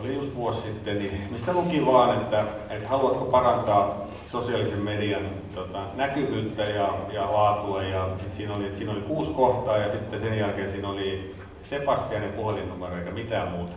oli 0.00 0.14
just 0.14 0.34
vuosi 0.34 0.60
sitten, 0.60 0.98
niin 0.98 1.28
missä 1.30 1.52
luki 1.52 1.86
vaan, 1.86 2.20
että, 2.20 2.44
että 2.70 2.88
haluatko 2.88 3.24
parantaa 3.24 4.06
sosiaalisen 4.24 4.78
median 4.78 5.30
tota, 5.54 5.82
näkyvyyttä 5.94 6.62
ja, 6.62 6.94
ja 7.12 7.32
laatua. 7.32 7.82
Ja 7.82 8.08
sit 8.16 8.32
siinä 8.32 8.54
oli, 8.54 8.64
että 8.64 8.78
siinä 8.78 8.92
oli 8.92 9.00
kuusi 9.00 9.30
kohtaa 9.30 9.78
ja 9.78 9.88
sitten 9.88 10.20
sen 10.20 10.38
jälkeen 10.38 10.68
siinä 10.68 10.88
oli 10.88 11.34
Sebastianin 11.62 12.32
puhelinnumero 12.32 12.98
eikä 12.98 13.10
mitään 13.10 13.48
muuta. 13.48 13.76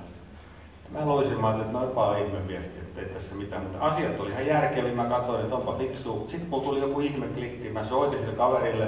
Mä 0.90 1.08
loisin, 1.08 1.42
mä 1.42 1.50
että 1.50 1.72
noin 1.72 1.96
vaan 1.96 2.18
ihme 2.18 2.48
viesti, 2.48 2.80
että 2.80 3.02
ei 3.02 3.08
tässä 3.08 3.36
mitään, 3.36 3.62
mutta 3.64 3.80
asiat 3.80 4.20
oli 4.20 4.30
ihan 4.30 4.48
järkeviä, 4.48 4.94
mä 4.94 5.06
katsoin, 5.06 5.42
että 5.42 5.56
onpa 5.56 5.74
fiksu. 5.74 6.26
Sitten 6.28 6.50
mulla 6.50 6.64
tuli 6.64 6.80
joku 6.80 7.00
ihme 7.00 7.26
klikki, 7.28 7.70
mä 7.70 7.84
soitin 7.84 8.20
sille 8.20 8.34
kaverille 8.34 8.88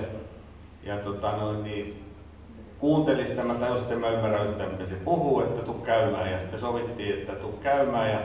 ja 0.84 0.98
tota, 0.98 1.32
noin, 1.32 1.64
niin, 1.64 2.04
kuuntelin 2.80 3.26
sitä, 3.28 3.44
mä 3.44 3.54
tajusin, 3.54 3.84
että 3.84 3.96
mä 3.96 4.10
ymmärrän 4.10 4.48
yhtään 4.48 4.72
mitä 4.72 4.86
se 4.86 4.96
puhuu, 4.96 5.40
että 5.42 5.62
tuu 5.62 5.74
käymään. 5.74 6.32
Ja 6.32 6.40
sitten 6.40 6.60
sovittiin, 6.60 7.14
että 7.14 7.32
tuu 7.32 7.52
käymään. 7.52 8.12
Ja 8.12 8.20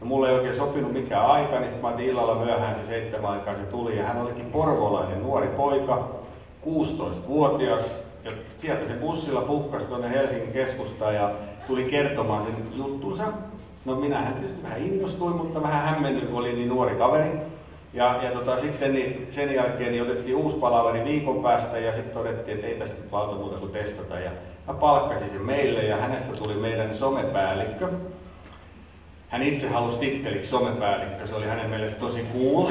No 0.00 0.06
mulla 0.06 0.28
ei 0.28 0.34
oikein 0.34 0.54
sopinut 0.54 0.92
mikään 0.92 1.26
aika, 1.26 1.60
niin 1.60 1.70
sitten 1.70 1.90
mä 1.90 2.00
illalla 2.00 2.34
myöhään 2.34 2.74
se 2.74 2.82
seitsemän 2.86 3.30
aikaa 3.30 3.54
se 3.54 3.62
tuli. 3.62 3.96
Ja 3.96 4.06
hän 4.06 4.22
olikin 4.22 4.46
porvolainen 4.46 5.22
nuori 5.22 5.48
poika, 5.48 6.08
16-vuotias, 6.66 8.04
Ja 8.24 8.30
sieltä 8.58 8.86
se 8.86 8.92
bussilla 8.92 9.40
pukkasi 9.40 9.88
tuonne 9.88 10.10
Helsingin 10.10 10.52
keskustaan 10.52 11.14
ja 11.14 11.30
tuli 11.68 11.84
kertomaan 11.84 12.42
sen 12.42 12.54
juttunsa. 12.74 13.24
No 13.84 13.94
minähän 13.94 14.34
tietysti 14.34 14.62
vähän 14.62 14.82
innostuin, 14.82 15.36
mutta 15.36 15.62
vähän 15.62 15.82
hämmennyin, 15.82 16.26
kun 16.26 16.40
oli 16.40 16.52
niin 16.52 16.68
nuori 16.68 16.94
kaveri. 16.94 17.30
Ja, 17.94 18.18
ja 18.22 18.30
tota, 18.30 18.56
sitten 18.56 18.94
niin 18.94 19.26
sen 19.30 19.54
jälkeen 19.54 19.92
niin 19.92 20.02
otettiin 20.02 20.36
uusi 20.36 20.56
palaveri 20.56 21.04
viikon 21.04 21.42
päästä 21.42 21.78
ja 21.78 21.92
sitten 21.92 22.14
todettiin, 22.14 22.54
että 22.54 22.66
ei 22.66 22.78
tästä 22.78 23.02
auta 23.12 23.36
muuta 23.36 23.56
kuin 23.56 23.72
testata. 23.72 24.18
Ja 24.18 24.30
mä 24.66 24.74
palkkasin 24.74 25.30
sen 25.30 25.42
meille 25.42 25.82
ja 25.82 25.96
hänestä 25.96 26.36
tuli 26.36 26.54
meidän 26.54 26.94
somepäällikkö. 26.94 27.88
Hän 29.28 29.42
itse 29.42 29.68
halusi 29.68 29.98
titteliksi 29.98 30.50
somepäällikkö, 30.50 31.26
se 31.26 31.34
oli 31.34 31.46
hänen 31.46 31.70
mielestä 31.70 32.00
tosi 32.00 32.26
cool. 32.38 32.70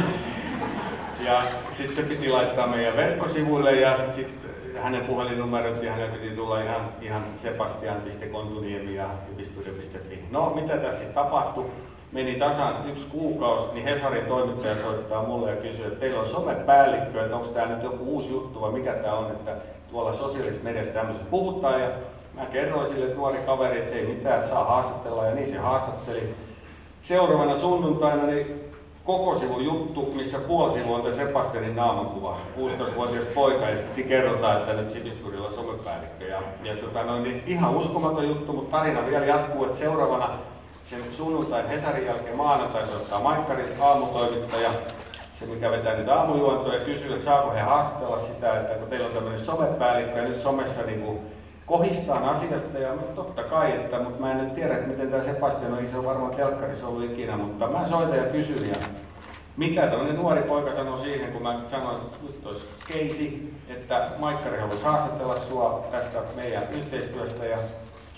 Ja 1.26 1.43
sitten 1.72 1.95
se 1.95 2.04
piti 2.04 2.30
laittaa 2.30 2.68
meidän 2.68 2.95
verkkosivuille 2.95 3.76
ja 3.76 3.98
sitten 3.98 4.14
sit 4.14 4.47
hänen 4.84 5.05
puhelinnumerot 5.05 5.84
ja 5.84 5.91
hänen 5.91 6.11
piti 6.11 6.30
tulla 6.30 6.61
ihan, 6.61 6.89
ihan 7.01 7.23
sebastian.kontuniemi 7.36 8.95
ja 8.95 9.09
hyvistudio.fi. 9.32 10.23
No, 10.32 10.49
mitä 10.55 10.78
tässä 10.78 11.03
tapahtui? 11.13 11.65
Meni 12.11 12.36
tasan 12.36 12.73
yksi 12.89 13.07
kuukausi, 13.07 13.67
niin 13.73 13.84
Hesarin 13.84 14.25
toimittaja 14.25 14.78
soittaa 14.78 15.23
mulle 15.23 15.49
ja 15.49 15.55
kysyy, 15.55 15.86
että 15.86 15.99
teillä 15.99 16.19
on 16.19 16.28
somepäällikkö, 16.28 17.21
että 17.21 17.36
onko 17.36 17.47
tämä 17.47 17.67
nyt 17.67 17.84
joku 17.84 18.03
uusi 18.03 18.32
juttu 18.32 18.61
vai 18.61 18.71
mikä 18.71 18.93
tämä 18.93 19.13
on, 19.13 19.32
että 19.32 19.55
tuolla 19.91 20.13
sosiaalisessa 20.13 20.63
mediassa 20.63 20.93
tämmöisestä 20.93 21.30
puhutaan. 21.30 21.82
Ja 21.82 21.89
mä 22.34 22.45
kerroin 22.45 22.88
sille 22.88 23.15
nuori 23.15 23.38
kaveri, 23.45 23.80
että 23.80 23.95
ei 23.95 24.05
mitään, 24.05 24.38
että 24.38 24.49
saa 24.49 24.65
haastatella 24.65 25.25
ja 25.25 25.36
niin 25.36 25.47
se 25.47 25.57
haastatteli. 25.57 26.36
Seuraavana 27.01 27.55
sunnuntaina 27.55 28.23
niin 28.23 28.66
koko 29.08 29.36
sivun 29.36 29.66
juttu, 29.66 30.12
missä 30.16 30.38
puoli 30.39 30.72
sivu 30.72 30.93
on 30.93 31.14
Sebastianin 31.14 31.76
naamankuva, 31.76 32.38
16-vuotias 32.58 33.26
poika, 33.26 33.70
ja 33.70 33.76
sitten 33.76 34.03
kerrotaan, 34.03 34.58
että 34.58 34.74
nyt 34.74 34.91
Sivistudiolla 34.91 35.47
on 35.47 35.53
somepäällikkö. 35.53 36.26
Ja, 36.26 36.41
ja 36.64 36.76
tota, 36.76 37.03
no, 37.03 37.20
niin 37.20 37.43
ihan 37.45 37.76
uskomaton 37.76 38.28
juttu, 38.28 38.53
mutta 38.53 38.78
tarina 38.78 39.05
vielä 39.05 39.26
jatkuu, 39.26 39.66
että 39.66 39.78
seuraavana 39.78 40.30
sen 40.86 41.12
sunnuntain 41.12 41.68
Hesarin 41.68 42.05
jälkeen 42.05 42.36
maanantai 42.36 42.86
soittaa 42.86 43.20
Maikkarin 43.20 43.82
aamutoimittaja, 43.82 44.70
se 45.39 45.45
mikä 45.45 45.72
vetää 45.72 45.95
niitä 45.95 46.16
aamujuontoja 46.16 46.80
ja 46.80 46.86
kysyy, 46.86 47.14
että 47.14 47.26
saako 47.26 47.53
he 47.53 47.60
haastatella 47.60 48.20
sitä, 48.20 48.60
että 48.60 48.74
kun 48.74 48.88
teillä 48.88 49.08
on 49.08 49.14
tämmöinen 49.14 49.39
somepäällikkö 49.39 50.20
ja 50.20 50.28
nyt 50.28 50.36
somessa 50.36 50.82
niin 50.82 51.01
kuin 51.01 51.20
kohistaan 51.68 52.24
asiasta 52.24 52.80
ja 52.80 52.93
totta 53.15 53.43
kai, 53.43 53.72
että, 53.72 53.99
mutta 53.99 54.22
mä 54.22 54.32
en 54.32 54.38
nyt 54.38 54.53
tiedä, 54.53 54.74
että 54.74 54.88
miten 54.88 55.11
tämä 55.11 55.24
Sebastian 55.24 55.74
on, 55.74 55.88
se 55.88 55.97
on 55.97 56.05
varmaan 56.05 56.36
telkkarissa 56.36 56.88
ollut 56.88 57.03
ikinä, 57.03 57.38
mutta 57.38 57.68
mä 57.68 57.86
soitan 57.86 58.18
ja 58.18 58.24
kysyn 58.24 58.70
ja 58.70 58.76
mitä 59.57 59.88
tämmöinen 59.88 60.15
nuori 60.15 60.41
poika 60.41 60.74
sanoi 60.74 60.99
siihen, 60.99 61.32
kun 61.32 61.41
mä 61.41 61.59
sanoin, 61.63 61.97
että 61.97 62.18
nyt 62.24 62.45
olisi 62.45 62.65
keisi, 62.88 63.53
että 63.68 64.09
Maikkari 64.20 64.59
haluaisi 64.59 64.86
haastatella 64.86 65.39
sua 65.39 65.88
tästä 65.91 66.20
meidän 66.36 66.63
yhteistyöstä 66.72 67.45
ja 67.45 67.57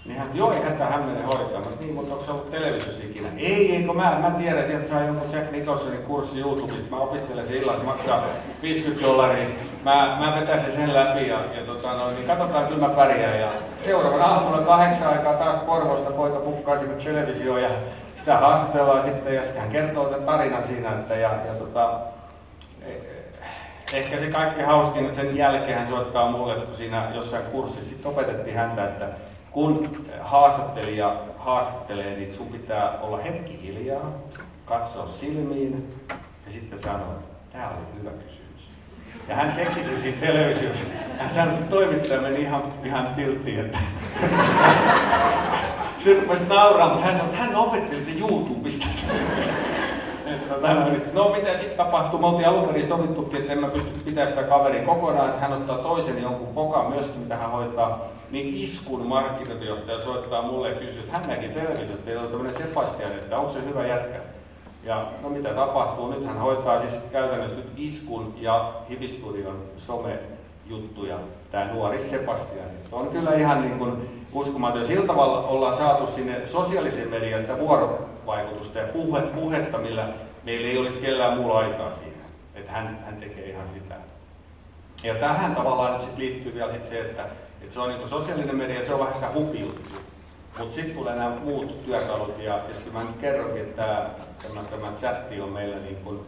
niin 0.09 0.19
hän, 0.19 0.29
joo, 0.33 0.53
ei 0.53 0.61
hätä, 0.61 0.85
hän 0.85 1.03
menee 1.03 1.23
hoitamaan. 1.23 1.79
Niin, 1.79 1.93
mutta 1.93 2.13
onko 2.13 2.25
se 2.25 2.31
ollut 2.31 2.51
televisiossa 2.51 3.03
ikinä? 3.03 3.29
Ei, 3.37 3.75
eikö 3.75 3.93
mä, 3.93 4.17
mä 4.21 4.31
tiedän, 4.37 4.65
sieltä 4.65 4.85
saa 4.85 5.03
joku 5.03 5.25
Jack 5.33 5.51
Nicholsonin 5.51 6.03
kurssi 6.03 6.39
YouTubesta. 6.39 6.95
Mä 6.95 7.01
opiskelen 7.01 7.47
sen 7.47 7.55
illan, 7.55 7.85
maksaa 7.85 8.23
50 8.61 9.07
dollaria. 9.07 9.49
Mä, 9.83 10.17
mä 10.19 10.35
vetäisin 10.39 10.71
sen 10.71 10.93
läpi 10.93 11.27
ja, 11.27 11.39
ja 11.55 11.65
tota, 11.65 11.93
no, 11.93 12.11
niin 12.11 12.27
katsotaan, 12.27 12.67
kyllä 12.67 12.87
mä 12.87 12.93
pärjään. 12.93 13.39
Ja 13.39 13.51
seuraavana 13.77 14.25
aamulla 14.25 14.61
kahdeksan 14.61 15.07
aikaa 15.07 15.33
taas 15.33 15.55
Porvoista 15.55 16.11
poika 16.11 16.39
pukkaa 16.39 16.77
sinne 16.77 17.03
televisioon 17.03 17.61
ja 17.61 17.69
sitä 18.15 18.37
haastatellaan 18.37 19.03
sitten 19.03 19.35
ja 19.35 19.43
sitten 19.43 19.61
hän 19.61 19.71
kertoo 19.71 20.05
tämän 20.05 20.25
tarinan 20.25 20.63
siinä. 20.63 20.91
Että, 20.91 21.15
ja, 21.15 21.29
ja 21.47 21.53
tota, 21.59 21.99
e, 22.81 22.91
ehkä 23.93 24.17
se 24.17 24.27
kaikki 24.27 24.61
hauskin 24.61 25.15
sen 25.15 25.37
jälkeen 25.37 25.77
hän 25.77 25.87
soittaa 25.87 26.31
mulle, 26.31 26.55
kun 26.55 26.75
siinä 26.75 27.11
jossain 27.15 27.43
kurssissa 27.43 28.09
opetettiin 28.09 28.57
häntä, 28.57 28.83
että 28.83 29.05
kun 29.51 30.05
haastattelija 30.21 31.15
haastattelee, 31.37 32.15
niin 32.15 32.33
sun 32.33 32.47
pitää 32.47 32.99
olla 33.01 33.17
hetki 33.17 33.59
hiljaa, 33.63 34.11
katsoa 34.65 35.07
silmiin 35.07 35.95
ja 36.45 36.51
sitten 36.51 36.79
sanoa, 36.79 37.13
että 37.13 37.27
tämä 37.51 37.67
oli 37.67 37.99
hyvä 37.99 38.11
kysymys. 38.11 38.71
Ja 39.27 39.35
hän 39.35 39.53
teki 39.53 39.83
se 39.83 39.97
siinä 39.97 40.17
televisiossa. 40.19 40.83
Hän 41.19 41.29
sanoi, 41.29 41.53
että 41.53 41.69
toimittaja 41.69 42.21
meni 42.21 42.41
ihan, 42.41 42.63
ihan 42.83 43.07
tilttiin, 43.15 43.59
että 43.59 43.77
se 45.97 46.19
rupesi 46.19 46.43
nauraa, 46.43 46.89
mutta 46.89 47.05
hän 47.05 47.15
sanoi, 47.15 47.29
että 47.29 47.43
hän 47.43 47.55
opetteli 47.55 48.01
se 48.01 48.11
YouTubesta. 48.19 48.87
Tota, 50.49 50.67
no 51.13 51.29
mitä 51.29 51.57
sitten 51.57 51.77
tapahtuu? 51.77 52.19
Me 52.19 52.27
oltiin 52.27 52.47
alun 52.47 52.67
perin 52.67 52.87
sovittukin, 52.87 53.39
että 53.39 53.53
en 53.53 53.59
mä 53.59 53.67
pysty 53.67 53.89
pitämään 53.89 54.27
sitä 54.27 54.43
kaveria 54.43 54.85
kokonaan, 54.85 55.29
että 55.29 55.41
hän 55.41 55.53
ottaa 55.53 55.77
toisen 55.77 56.21
jonkun 56.21 56.47
pokan 56.47 56.89
myöskin, 56.89 57.21
mitä 57.21 57.35
hän 57.35 57.51
hoitaa. 57.51 57.99
Niin 58.31 58.53
Iskun 58.53 59.05
markkinointijohtaja 59.05 59.99
soittaa 59.99 60.41
mulle 60.41 60.69
ja 60.69 60.75
kysyy, 60.75 60.99
että 60.99 61.17
hän 61.17 61.27
näki 61.27 61.49
televisiosta, 61.49 62.05
teillä 62.05 62.21
on 62.21 62.27
tämmöinen 62.27 62.55
Sebastian, 62.55 63.11
että 63.11 63.37
onko 63.37 63.49
se 63.49 63.65
hyvä 63.65 63.87
jätkä? 63.87 64.19
Ja 64.83 65.07
no 65.21 65.29
mitä 65.29 65.49
tapahtuu? 65.49 66.11
Nyt 66.11 66.25
hän 66.25 66.37
hoitaa 66.37 66.79
siis 66.79 67.09
käytännössä 67.11 67.57
nyt 67.57 67.71
Iskun 67.77 68.33
ja 68.37 68.73
Hivistudion 68.89 69.63
some-juttuja, 69.77 71.19
tämä 71.51 71.73
nuori 71.73 71.99
Sebastian. 71.99 72.69
On 72.91 73.07
kyllä 73.07 73.33
ihan 73.33 73.61
niin 73.61 73.77
kuin 73.79 74.23
uskomaton. 74.33 74.85
Sillä 74.85 75.07
tavalla 75.07 75.47
ollaan 75.47 75.73
saatu 75.75 76.07
sinne 76.07 76.47
sosiaaliseen 76.47 77.09
mediaan 77.09 77.41
sitä 77.41 77.57
vuorovaikutusta 77.57 78.79
ja 78.79 78.87
puhe, 78.87 79.21
puhetta, 79.21 79.77
millä 79.77 80.07
meillä 80.43 80.67
ei 80.67 80.77
olisi 80.77 80.97
kellään 80.97 81.37
muulla 81.37 81.59
aikaa 81.59 81.91
siihen. 81.91 82.21
Että 82.55 82.71
hän, 82.71 82.99
hän 83.05 83.15
tekee 83.15 83.49
ihan 83.49 83.67
sitä. 83.67 83.95
Ja 85.03 85.15
tähän 85.15 85.55
tavallaan 85.55 85.93
nyt 85.93 86.01
sit 86.01 86.17
liittyy 86.17 86.53
vielä 86.53 86.71
sit 86.71 86.85
se, 86.85 87.01
että, 87.01 87.25
että 87.61 87.73
se 87.73 87.79
on 87.79 87.89
niin 87.89 88.07
sosiaalinen 88.07 88.55
media, 88.55 88.85
se 88.85 88.93
on 88.93 88.99
vähän 88.99 89.15
sitä 89.15 89.31
hupijuttu. 89.33 89.99
Mutta 90.59 90.75
sitten 90.75 90.95
tulee 90.95 91.15
nämä 91.15 91.35
muut 91.35 91.85
työkalut 91.85 92.43
ja 92.43 92.59
tietysti 92.59 92.89
mä 92.89 93.03
nyt 93.03 93.17
kerronkin, 93.21 93.61
että 93.61 94.09
tämä, 94.43 94.63
tämä 94.63 94.91
chatti 94.97 95.41
on 95.41 95.49
meillä 95.49 95.77
niin 95.77 95.95
kuin 95.95 96.19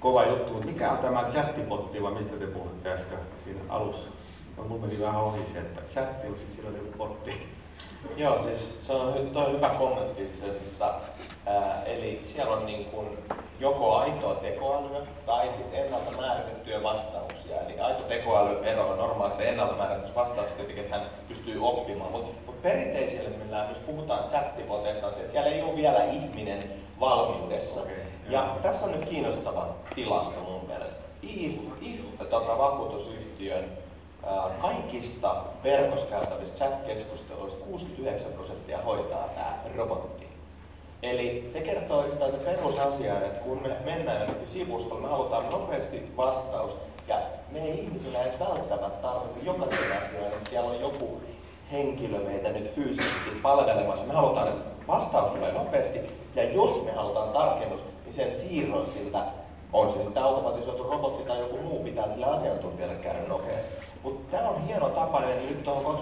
kova 0.00 0.24
juttu. 0.24 0.62
Mikä 0.64 0.90
on 0.90 0.98
tämä 0.98 1.26
chattipotti 1.30 2.02
vai 2.02 2.12
mistä 2.12 2.36
te 2.36 2.46
puhutte 2.46 2.92
äsken 2.92 3.18
siinä 3.44 3.60
alussa? 3.68 4.10
No, 4.56 4.64
mulla 4.64 4.86
meni 4.86 5.00
vähän 5.00 5.20
ohi 5.20 5.46
se, 5.46 5.58
että 5.58 5.80
chatti, 5.88 6.26
mutta 6.26 6.40
sitten 6.40 6.56
sillä 6.56 6.78
joku 6.78 6.98
potti. 6.98 7.46
Joo, 8.16 8.38
siis 8.38 8.86
se 8.86 8.92
on, 8.92 9.30
toi 9.32 9.46
on 9.46 9.52
hyvä 9.52 9.68
kommentti 9.68 10.22
itse 10.22 10.50
asiassa. 10.50 10.94
Ää, 11.46 11.82
eli 11.84 12.20
siellä 12.24 12.52
on 12.52 12.66
niin 12.66 12.84
kuin 12.84 13.18
joko 13.60 13.96
aitoa 13.96 14.34
tekoälyä 14.34 15.00
tai 15.26 15.52
sitten 15.52 15.84
ennalta 15.84 16.10
määritettyjä 16.20 16.82
vastauksia. 16.82 17.60
Eli 17.60 17.80
aito 17.80 18.02
tekoäly 18.02 18.64
eroaa 18.64 18.96
normaalista 18.96 19.42
ennalta 19.42 19.74
määrätystä 19.74 20.20
vastauksesta 20.20 20.56
tietenkin, 20.56 20.84
että 20.84 20.98
hän 20.98 21.06
pystyy 21.28 21.66
oppimaan. 21.66 22.12
Mutta 22.12 22.32
mut 22.46 22.62
perinteisillä, 22.62 23.66
jos 23.68 23.78
puhutaan 23.78 24.28
chattipoteista, 24.28 25.06
on 25.06 25.14
se, 25.14 25.20
että 25.20 25.32
siellä 25.32 25.50
ei 25.50 25.62
ole 25.62 25.76
vielä 25.76 26.04
ihminen 26.04 26.72
valmiudessa. 27.00 27.80
Okay, 27.80 27.94
ja 28.28 28.56
tässä 28.62 28.86
on 28.86 28.92
nyt 28.92 29.08
kiinnostava 29.08 29.68
tilasto 29.94 30.40
mun 30.40 30.66
mielestä. 30.68 31.00
If, 31.22 31.54
if 31.80 32.00
tota, 32.18 32.58
vakuutusyhtiön 32.58 33.64
kaikista 34.60 35.44
verkossa 35.64 36.06
käytävistä 36.06 36.64
chat-keskusteluista 36.64 37.64
69 37.64 38.32
prosenttia 38.32 38.78
hoitaa 38.78 39.28
tämä 39.28 39.58
robotti. 39.76 40.28
Eli 41.02 41.44
se 41.46 41.60
kertoo 41.60 41.98
oikeastaan 41.98 42.30
se 42.30 42.36
perusasia, 42.36 43.18
että 43.18 43.40
kun 43.40 43.62
me 43.62 43.76
mennään 43.84 44.18
jonnekin 44.20 44.46
sivustolle, 44.46 45.02
me 45.02 45.08
halutaan 45.08 45.48
nopeasti 45.50 46.12
vastaus, 46.16 46.78
ja 47.08 47.22
me 47.50 47.62
ei 47.62 47.84
ihmisillä 47.84 48.22
edes 48.22 48.40
välttämättä 48.40 49.08
tarvitse 49.08 49.40
jokaisen 49.42 49.78
asian, 49.78 50.26
että 50.26 50.50
siellä 50.50 50.70
on 50.70 50.80
joku 50.80 51.20
henkilö 51.72 52.18
meitä 52.18 52.48
nyt 52.48 52.74
fyysisesti 52.74 53.30
palvelemassa. 53.42 54.06
Me 54.06 54.14
halutaan, 54.14 54.48
että 54.48 54.86
vastaus 54.86 55.30
tulee 55.30 55.52
nopeasti, 55.52 56.00
ja 56.34 56.44
jos 56.44 56.84
me 56.84 56.92
halutaan 56.92 57.28
tarkennus, 57.28 57.84
niin 58.04 58.12
sen 58.12 58.34
siirron 58.34 58.86
siltä, 58.86 59.24
on 59.72 59.90
se 59.90 60.02
sitten 60.02 60.22
automatisoitu 60.22 60.82
robotti 60.82 61.24
tai 61.24 61.40
joku 61.40 61.56
muu, 61.56 61.84
pitää 61.84 62.08
sille 62.08 62.26
asiantuntijalle 62.26 62.94
käydä 62.94 63.28
nopeasti. 63.28 63.91
Mutta 64.02 64.36
tämä 64.36 64.48
on 64.48 64.66
hieno 64.66 64.88
tapa, 64.88 65.20
niin 65.20 65.48
nyt 65.48 65.62
tuohon 65.62 65.96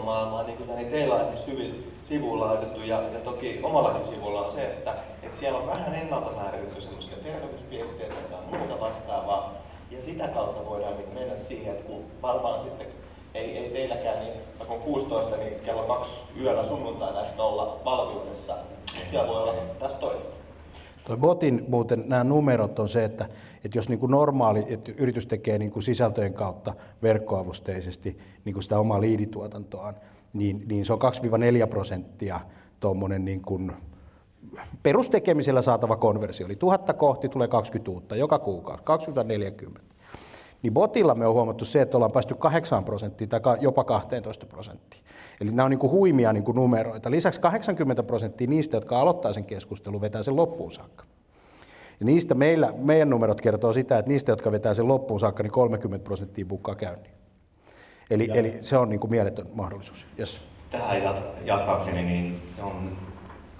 24-7 0.00 0.04
maailmaan, 0.04 0.46
niin 0.46 0.58
kuin 0.58 0.76
niin 0.76 0.90
teillä 0.90 1.14
on 1.14 1.32
hyvin 1.46 1.92
sivuilla 2.02 2.46
laitettu, 2.46 2.80
ja, 2.80 3.02
ja 3.02 3.20
toki 3.20 3.60
omallakin 3.62 4.04
sivulla 4.04 4.40
on 4.40 4.50
se, 4.50 4.62
että, 4.62 4.94
että 5.22 5.38
siellä 5.38 5.58
on 5.58 5.66
vähän 5.66 5.94
ennalta 5.94 6.36
määritetty 6.36 6.80
semmoisia 6.80 7.16
terveysviestejä 7.24 8.08
tai 8.08 8.58
muuta 8.58 8.80
vastaavaa, 8.80 9.52
ja 9.90 10.00
sitä 10.00 10.28
kautta 10.28 10.70
voidaan 10.70 10.96
niin 10.96 11.14
mennä 11.14 11.36
siihen, 11.36 11.74
että 11.74 11.86
kun 11.86 12.04
varmaan 12.22 12.60
sitten 12.60 12.86
ei, 13.34 13.58
ei 13.58 13.70
teilläkään, 13.70 14.24
niin 14.24 14.34
on 14.68 14.80
16, 14.80 15.36
niin 15.36 15.60
kello 15.60 15.82
kaksi 15.82 16.24
yöllä 16.40 16.64
sunnuntaina 16.64 17.26
ehkä 17.26 17.42
olla 17.42 17.80
valmiudessa. 17.84 18.56
Siellä 19.10 19.28
voi 19.28 19.42
olla 19.42 19.54
taas 19.78 19.94
toista. 19.94 20.43
Tuo 21.04 21.16
botin 21.16 21.64
muuten 21.68 22.04
nämä 22.06 22.24
numerot 22.24 22.78
on 22.78 22.88
se, 22.88 23.04
että, 23.04 23.24
että 23.64 23.78
jos 23.78 23.88
niin 23.88 23.98
kuin 23.98 24.10
normaali, 24.10 24.64
että 24.68 24.92
yritys 24.96 25.26
tekee 25.26 25.58
niin 25.58 25.70
kuin 25.70 25.82
sisältöjen 25.82 26.34
kautta 26.34 26.74
verkkoavusteisesti 27.02 28.18
niin 28.44 28.52
kuin 28.52 28.62
sitä 28.62 28.78
omaa 28.78 29.00
liidituotantoaan, 29.00 29.96
niin, 30.32 30.64
niin 30.68 30.84
se 30.84 30.92
on 30.92 30.98
2-4 31.64 31.66
prosenttia 31.66 32.40
tuommoinen 32.80 33.24
niin 33.24 33.42
kuin 33.42 33.72
perustekemisellä 34.82 35.62
saatava 35.62 35.96
konversio. 35.96 36.46
Eli 36.46 36.56
tuhatta 36.56 36.92
kohti 36.92 37.28
tulee 37.28 37.48
20 37.48 37.90
uutta 37.90 38.16
joka 38.16 38.38
kuukausi, 38.38 38.82
20-40. 39.70 39.80
niin 40.62 40.74
botilla 40.74 41.14
me 41.14 41.26
on 41.26 41.34
huomattu 41.34 41.64
se, 41.64 41.80
että 41.80 41.96
ollaan 41.96 42.12
päästy 42.12 42.34
8 42.34 42.84
prosenttia 42.84 43.26
tai 43.26 43.40
jopa 43.60 43.84
12 43.84 44.46
prosenttia. 44.46 45.00
Eli 45.44 45.52
nämä 45.52 45.64
on 45.64 45.70
niin 45.70 45.78
kuin 45.78 45.90
huimia 45.90 46.32
niin 46.32 46.44
kuin 46.44 46.54
numeroita. 46.54 47.10
Lisäksi 47.10 47.40
80 47.40 48.02
prosenttia 48.02 48.46
niistä, 48.46 48.76
jotka 48.76 49.00
aloittaa 49.00 49.32
sen 49.32 49.44
keskustelun, 49.44 50.00
vetää 50.00 50.22
sen 50.22 50.36
loppuun 50.36 50.72
saakka. 50.72 51.04
Ja 52.00 52.06
niistä 52.06 52.34
meillä, 52.34 52.72
meidän 52.76 53.10
numerot 53.10 53.40
kertoo 53.40 53.72
sitä, 53.72 53.98
että 53.98 54.08
niistä, 54.08 54.32
jotka 54.32 54.52
vetää 54.52 54.74
sen 54.74 54.88
loppuun 54.88 55.20
saakka, 55.20 55.42
niin 55.42 55.50
30 55.50 56.04
prosenttia 56.04 56.46
bukkaa 56.46 56.74
käynnin. 56.74 57.10
Eli, 58.10 58.28
eli 58.34 58.58
se 58.60 58.76
on 58.76 58.88
niin 58.88 59.00
kuin 59.00 59.10
mieletön 59.10 59.46
mahdollisuus. 59.54 60.06
Yes. 60.18 60.40
Tähän 60.70 61.02
jatkaakseni, 61.44 62.02
niin 62.02 62.42
se 62.48 62.62
on 62.62 62.96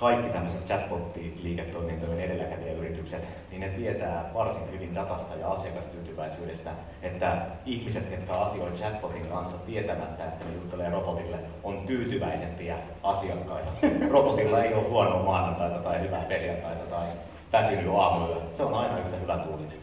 kaikki 0.05 0.29
tämmöiset 0.33 0.67
chatbot-liiketoimintojen 0.67 2.21
edelläkävijäyritykset, 2.21 3.29
niin 3.51 3.61
ne 3.61 3.69
tietää 3.69 4.31
varsin 4.35 4.73
hyvin 4.73 4.95
datasta 4.95 5.35
ja 5.35 5.51
asiakastyytyväisyydestä, 5.51 6.71
että 7.03 7.47
ihmiset, 7.67 8.11
jotka 8.11 8.33
asioivat 8.33 8.75
chatbotin 8.75 9.27
kanssa 9.27 9.57
tietämättä, 9.67 10.25
että 10.25 10.45
ne 10.45 10.55
juttelee 10.55 10.91
robotille, 10.91 11.37
on 11.63 11.79
tyytyväisempiä 11.87 12.77
asiakkaita. 13.03 13.71
Robotilla 14.11 14.63
ei 14.63 14.75
ole 14.75 14.89
huonoa 14.89 15.23
maanantaita 15.23 15.79
tai 15.79 16.01
hyvää 16.01 16.25
perjantaita 16.25 16.85
tai 16.85 17.07
väsynyt 17.53 17.95
aamulla. 17.97 18.43
Se 18.53 18.63
on 18.63 18.75
aina 18.75 18.99
yhtä 18.99 19.17
hyvä 19.17 19.39
tuulinen. 19.39 19.79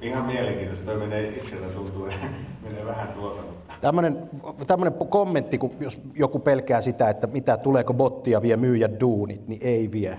Ihan 0.00 0.24
mielenkiintoista. 0.24 0.86
Toi 0.86 0.96
menee 0.96 1.28
itsellä 1.28 1.66
tuntuu, 1.66 2.08
menee 2.64 2.86
vähän 2.86 3.08
tuota. 3.08 3.42
Tämmöinen, 3.80 4.30
tämmöinen 4.66 4.94
kommentti, 5.08 5.58
kun 5.58 5.70
jos 5.80 6.00
joku 6.14 6.38
pelkää 6.38 6.80
sitä, 6.80 7.08
että 7.08 7.26
mitä 7.26 7.56
tuleeko 7.56 7.94
bottia 7.94 8.42
vie 8.42 8.56
myyjä 8.56 9.00
duunit, 9.00 9.48
niin 9.48 9.60
ei 9.62 9.92
vie. 9.92 10.18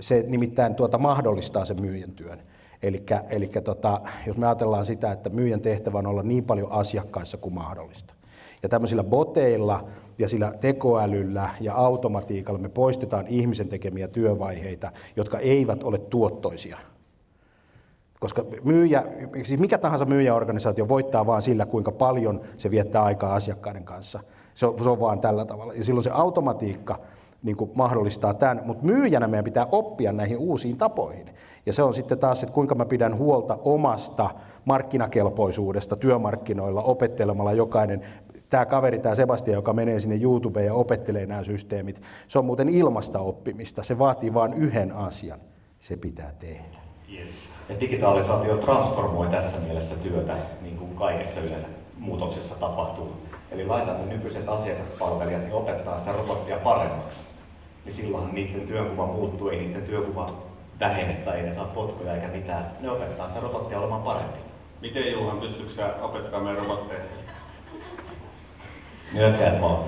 Se 0.00 0.24
nimittäin 0.28 0.74
tuota 0.74 0.98
mahdollistaa 0.98 1.64
sen 1.64 1.80
myyjän 1.80 2.12
työn. 2.12 2.42
Eli 3.30 3.50
tota, 3.64 4.00
jos 4.26 4.36
me 4.36 4.46
ajatellaan 4.46 4.84
sitä, 4.84 5.12
että 5.12 5.30
myyjän 5.30 5.60
tehtävä 5.60 5.98
on 5.98 6.06
olla 6.06 6.22
niin 6.22 6.44
paljon 6.44 6.72
asiakkaissa 6.72 7.36
kuin 7.36 7.54
mahdollista. 7.54 8.14
Ja 8.62 8.68
tämmöisillä 8.68 9.04
boteilla 9.04 9.88
ja 10.18 10.28
sillä 10.28 10.52
tekoälyllä 10.60 11.50
ja 11.60 11.74
automatiikalla 11.74 12.58
me 12.58 12.68
poistetaan 12.68 13.26
ihmisen 13.26 13.68
tekemiä 13.68 14.08
työvaiheita, 14.08 14.92
jotka 15.16 15.38
eivät 15.38 15.82
ole 15.82 15.98
tuottoisia– 15.98 16.78
koska 18.20 18.44
myyjä, 18.64 19.04
siis 19.42 19.60
mikä 19.60 19.78
tahansa 19.78 20.04
myyjäorganisaatio 20.04 20.88
voittaa 20.88 21.26
vain 21.26 21.42
sillä, 21.42 21.66
kuinka 21.66 21.92
paljon 21.92 22.40
se 22.56 22.70
viettää 22.70 23.02
aikaa 23.02 23.34
asiakkaiden 23.34 23.84
kanssa. 23.84 24.20
Se 24.54 24.66
on, 24.66 24.78
se 24.82 24.90
on 24.90 25.00
vaan 25.00 25.20
tällä 25.20 25.44
tavalla. 25.44 25.72
Ja 25.72 25.84
silloin 25.84 26.04
se 26.04 26.10
automatiikka 26.10 27.00
niin 27.42 27.56
kuin 27.56 27.70
mahdollistaa 27.74 28.34
tämän, 28.34 28.62
mutta 28.64 28.84
myyjänä 28.84 29.28
meidän 29.28 29.44
pitää 29.44 29.66
oppia 29.72 30.12
näihin 30.12 30.38
uusiin 30.38 30.76
tapoihin. 30.76 31.26
Ja 31.66 31.72
se 31.72 31.82
on 31.82 31.94
sitten 31.94 32.18
taas, 32.18 32.42
että 32.42 32.54
kuinka 32.54 32.74
mä 32.74 32.84
pidän 32.84 33.18
huolta 33.18 33.58
omasta 33.64 34.30
markkinakelpoisuudesta 34.64 35.96
työmarkkinoilla 35.96 36.82
opettelemalla 36.82 37.52
jokainen 37.52 38.02
tämä 38.48 38.66
kaveri, 38.66 38.98
tämä 38.98 39.14
Sebastian, 39.14 39.54
joka 39.54 39.72
menee 39.72 40.00
sinne 40.00 40.18
YouTubeen 40.22 40.66
ja 40.66 40.74
opettelee 40.74 41.26
nämä 41.26 41.44
systeemit, 41.44 42.02
se 42.28 42.38
on 42.38 42.44
muuten 42.44 42.68
ilmasta 42.68 43.18
oppimista. 43.18 43.82
Se 43.82 43.98
vaatii 43.98 44.34
vain 44.34 44.54
yhden 44.54 44.92
asian. 44.92 45.40
Se 45.80 45.96
pitää 45.96 46.32
tehdä. 46.38 46.78
Yes. 47.12 47.49
Ja 47.70 47.80
digitalisaatio 47.80 48.56
transformoi 48.56 49.26
tässä 49.26 49.58
mielessä 49.58 49.94
työtä, 49.96 50.36
niin 50.60 50.76
kuin 50.76 50.96
kaikessa 50.96 51.40
yleensä 51.40 51.66
muutoksessa 51.98 52.60
tapahtuu. 52.60 53.16
Eli 53.50 53.66
laitan 53.66 54.00
ne 54.00 54.14
nykyiset 54.14 54.48
asiakaspalvelijat 54.48 55.48
ja 55.48 55.54
opettaa 55.54 55.98
sitä 55.98 56.12
robottia 56.12 56.56
paremmaksi. 56.56 57.20
Niin 57.84 57.92
silloin 57.92 58.34
niiden 58.34 58.60
työkuva 58.60 59.06
muuttuu, 59.06 59.48
ei 59.48 59.58
niiden 59.58 59.82
työkuva 59.82 60.32
vähene 60.80 61.12
tai 61.12 61.36
ei 61.36 61.42
ne 61.42 61.54
saa 61.54 61.64
potkuja 61.64 62.14
eikä 62.14 62.28
mitään. 62.28 62.66
Ne 62.80 62.90
opettaa 62.90 63.28
sitä 63.28 63.40
robottia 63.40 63.78
olemaan 63.78 64.02
parempi. 64.02 64.38
Miten 64.80 65.12
Juhan, 65.12 65.40
pystytkö 65.40 65.72
sä 65.72 65.94
opettamaan 66.02 66.42
meidän 66.42 66.62
robotteja? 66.62 67.00
Nyökkäät 69.12 69.60
vaan. 69.60 69.84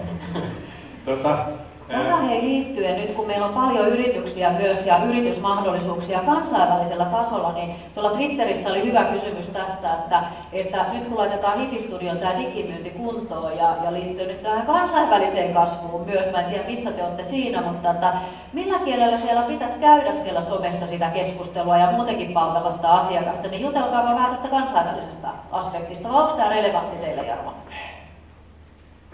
tota, 1.04 1.46
Tähän 1.88 2.28
hei 2.28 2.42
liittyen 2.42 2.96
nyt, 2.96 3.12
kun 3.12 3.26
meillä 3.26 3.46
on 3.46 3.54
paljon 3.54 3.88
yrityksiä 3.88 4.50
myös 4.50 4.86
ja 4.86 5.04
yritysmahdollisuuksia 5.04 6.18
kansainvälisellä 6.18 7.04
tasolla, 7.04 7.52
niin 7.52 7.74
tuolla 7.94 8.10
Twitterissä 8.10 8.70
oli 8.70 8.84
hyvä 8.84 9.04
kysymys 9.04 9.48
tästä, 9.48 9.94
että, 9.94 10.22
että 10.52 10.84
nyt 10.92 11.06
kun 11.06 11.18
laitetaan 11.18 11.58
Hifi-studion 11.58 12.18
tämä 12.18 12.38
digimyynti 12.38 12.90
kuntoon 12.90 13.56
ja, 13.56 13.76
ja 13.84 13.92
liittyy 13.92 14.26
nyt 14.26 14.42
tähän 14.42 14.66
kansainväliseen 14.66 15.54
kasvuun 15.54 16.06
myös, 16.06 16.32
mä 16.32 16.40
en 16.40 16.50
tiedä 16.50 16.64
missä 16.68 16.92
te 16.92 17.02
olette 17.02 17.24
siinä, 17.24 17.60
mutta 17.60 17.90
että 17.90 18.12
millä 18.52 18.78
kielellä 18.78 19.16
siellä 19.16 19.42
pitäisi 19.42 19.78
käydä 19.78 20.12
siellä 20.12 20.40
somessa 20.40 20.86
sitä 20.86 21.10
keskustelua 21.10 21.78
ja 21.78 21.90
muutenkin 21.90 22.32
palvella 22.32 22.70
sitä 22.70 22.90
asiakasta, 22.90 23.48
niin 23.48 23.62
jutelkaa 23.62 24.04
vähän 24.04 24.30
tästä 24.30 24.48
kansainvälisestä 24.48 25.28
aspektista, 25.52 26.12
vai 26.12 26.22
onko 26.22 26.36
tämä 26.36 26.48
relevantti 26.48 26.96
teille 26.96 27.22
Jarmo? 27.22 27.52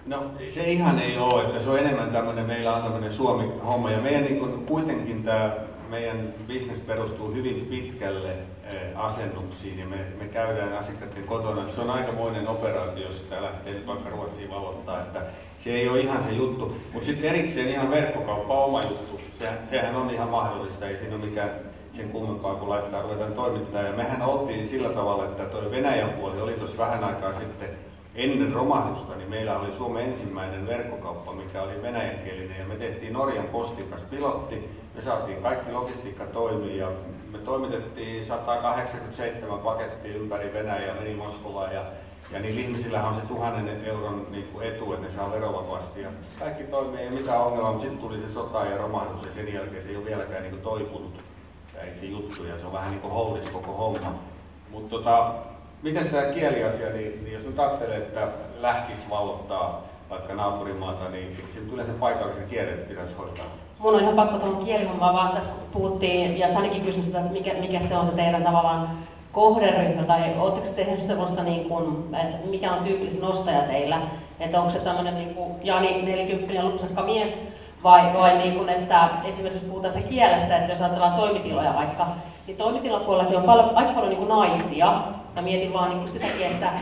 No 0.09 0.23
se 0.47 0.71
ihan 0.71 0.99
ei 0.99 1.19
ole, 1.19 1.45
että 1.45 1.59
se 1.59 1.71
on 1.71 1.79
enemmän 1.79 2.11
tämmöinen, 2.11 2.47
meillä 2.47 2.77
on 2.77 2.83
tämmöinen 2.83 3.13
Suomi-homma 3.13 3.91
ja 3.91 3.99
meidän 3.99 4.23
niin 4.23 4.67
kuitenkin 4.67 5.23
tämä 5.23 5.57
meidän 5.91 6.35
bisnes 6.47 6.81
perustuu 6.81 7.35
hyvin 7.35 7.67
pitkälle 7.71 8.31
eh, 8.65 8.77
asennuksiin 8.95 9.79
ja 9.79 9.87
me, 9.87 9.97
me 10.19 10.25
käydään 10.25 10.79
asiakkaiden 10.79 11.25
kotona. 11.25 11.69
Se 11.69 11.81
on 11.81 11.91
aikamoinen 11.91 12.49
operaatio, 12.49 13.05
jos 13.05 13.21
sitä 13.21 13.43
lähtee 13.43 13.73
nyt 13.73 13.87
vaikka 13.87 14.11
Ruotsiin 14.11 14.51
valottaa, 14.51 15.01
että 15.01 15.23
se 15.59 15.71
ei 15.71 15.89
ole 15.89 16.01
ihan 16.01 16.23
se 16.23 16.33
juttu. 16.33 16.77
Mutta 16.93 17.07
sitten 17.07 17.35
erikseen 17.35 17.69
ihan 17.69 17.91
verkkokauppa 17.91 18.55
on 18.55 18.65
oma 18.65 18.83
juttu. 18.83 19.21
Se, 19.39 19.49
sehän 19.65 19.97
on 19.97 20.11
ihan 20.11 20.29
mahdollista, 20.29 20.87
ei 20.87 20.97
siinä 20.97 21.17
ole 21.17 21.25
mikään 21.25 21.51
sen 21.93 22.09
kummempaa 22.09 22.55
kuin 22.55 22.69
laittaa 22.69 23.03
ruvetaan 23.03 23.33
toimittaa. 23.33 23.83
Ja 23.83 23.93
mehän 23.93 24.23
oltiin 24.23 24.69
sillä 24.69 24.89
tavalla, 24.89 25.25
että 25.25 25.45
tuo 25.45 25.71
Venäjän 25.71 26.11
puoli 26.11 26.41
oli 26.41 26.53
tuossa 26.53 26.79
vähän 26.79 27.05
aikaa 27.05 27.33
sitten 27.33 27.88
ennen 28.19 28.53
romahdusta 28.53 29.17
niin 29.17 29.31
meillä 29.31 29.59
oli 29.59 29.73
Suomen 29.73 30.05
ensimmäinen 30.05 30.67
verkkokauppa, 30.67 31.33
mikä 31.33 31.63
oli 31.63 31.83
venäjänkielinen 31.83 32.59
ja 32.59 32.67
me 32.67 32.77
tehtiin 32.77 33.13
Norjan 33.13 33.47
postin 33.47 33.89
kanssa 33.89 34.09
pilotti. 34.11 34.71
Me 34.95 35.01
saatiin 35.01 35.43
kaikki 35.43 35.73
logistiikka 35.73 36.25
toimii 36.25 36.79
ja 36.79 36.91
me 37.33 37.39
toimitettiin 37.39 38.25
187 38.25 39.59
pakettia 39.59 40.15
ympäri 40.15 40.53
Venäjää, 40.53 40.95
meni 40.95 41.15
Moskovaan 41.15 41.75
ja, 41.75 41.85
ja 42.33 42.41
niillä 42.41 42.61
ihmisillä 42.61 43.03
on 43.03 43.15
se 43.15 43.21
tuhannen 43.21 43.85
euron 43.85 44.27
niin 44.31 44.49
kuin 44.53 44.67
etu, 44.67 44.93
että 44.93 45.05
ne 45.05 45.11
saa 45.11 45.33
verovapaasti 45.33 46.03
ja 46.03 46.09
kaikki 46.39 46.65
toimii, 46.65 47.01
ei 47.01 47.11
mitään 47.11 47.41
ongelmaa, 47.41 47.71
mutta 47.71 47.83
sitten 47.83 48.01
tuli 48.01 48.19
se 48.19 48.29
sota 48.29 48.65
ja 48.65 48.77
romahdus 48.77 49.25
ja 49.25 49.33
sen 49.33 49.55
jälkeen 49.55 49.83
se 49.83 49.89
ei 49.89 49.97
ole 49.97 50.05
vieläkään 50.05 50.43
niin 50.43 50.53
kuin 50.53 50.63
toipunut 50.63 51.23
tämä 51.73 51.85
itse 51.85 52.07
juttu 52.07 52.45
ja 52.45 52.57
se 52.57 52.67
on 52.67 52.73
vähän 52.73 52.91
niin 52.91 53.01
kuin 53.01 53.13
houdis 53.13 53.49
koko 53.49 53.73
homma. 53.73 54.15
Mutta 54.71 54.91
tota, 54.91 55.35
Miten 55.83 56.11
tämä 56.11 56.23
kieliasia, 56.23 56.91
niin, 56.91 57.25
niin 57.25 57.35
jos 57.35 57.45
nyt 57.45 57.59
ajattelee, 57.59 57.97
että 57.97 58.29
lähtisi 58.61 59.03
valottaa 59.11 59.83
vaikka 60.11 60.35
naapurimaata, 60.35 61.09
niin 61.09 61.37
eikö 61.37 61.49
se 61.49 61.59
yleensä 61.73 61.93
paikallisen 61.93 62.49
kielen 62.51 62.79
pitäisi 62.79 63.15
hoitaa? 63.19 63.45
Mun 63.79 63.95
on 63.95 64.01
ihan 64.01 64.15
pakko 64.15 64.39
tuohon 64.39 64.65
kielihommaan, 64.65 65.15
vaan 65.15 65.35
tässä 65.35 65.53
puhuttiin, 65.73 66.39
ja 66.39 66.49
Sanikin 66.49 66.83
kysyi 66.83 67.03
sitä, 67.03 67.19
että 67.21 67.33
mikä, 67.33 67.55
mikä 67.55 67.81
se 67.81 67.97
on 67.97 68.07
se 68.07 68.13
teidän 68.13 68.43
tavallaan 68.43 68.89
kohderyhmä, 69.33 70.03
tai 70.03 70.35
oletteko 70.39 70.69
tehneet 70.77 71.01
sellaista, 71.01 71.43
niin 71.43 71.69
kuin, 71.69 72.15
että 72.23 72.47
mikä 72.47 72.73
on 72.73 72.85
tyypillisin 72.85 73.25
ostaja 73.25 73.63
teillä, 73.63 74.01
että 74.41 74.59
onko 74.59 74.71
se 74.71 74.85
tämmöinen 74.85 75.15
niin 75.15 75.35
kuin 75.35 75.53
Jani 75.63 76.03
40 76.03 76.65
lupsakka 76.65 77.03
mies, 77.03 77.49
vai, 77.83 78.15
vai 78.15 78.39
niin 78.39 78.55
kuin, 78.55 78.69
että 78.69 79.09
esimerkiksi 79.25 79.67
puhutaan 79.67 79.93
se 79.93 80.03
kielestä, 80.03 80.57
että 80.57 80.73
jos 80.73 80.81
ajatellaan 80.81 81.15
toimitiloja 81.15 81.75
vaikka, 81.75 82.07
niin 82.47 82.57
toimitilapuolellakin 82.57 83.37
on 83.37 83.45
paljon, 83.45 83.71
aika 83.75 83.93
paljon 83.93 84.09
niin 84.09 84.27
kuin 84.27 84.29
naisia, 84.29 85.03
Mä 85.39 85.43
mietin 85.43 85.73
vaan 85.73 85.89
niin 85.89 85.99
kuin 85.99 86.09
sitäkin, 86.09 86.47
että 86.47 86.73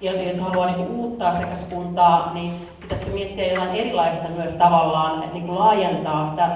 jos 0.00 0.40
haluaa 0.40 0.66
niin 0.66 0.76
kuin 0.76 0.90
uutta 0.90 1.28
asiakaskuntaa, 1.28 2.30
niin 2.34 2.68
pitäisikö 2.80 3.10
miettiä 3.10 3.52
jotain 3.52 3.70
erilaista 3.70 4.28
myös 4.28 4.54
tavallaan, 4.54 5.22
että 5.22 5.34
niin 5.34 5.46
kuin 5.46 5.58
laajentaa 5.58 6.26
sitä 6.26 6.48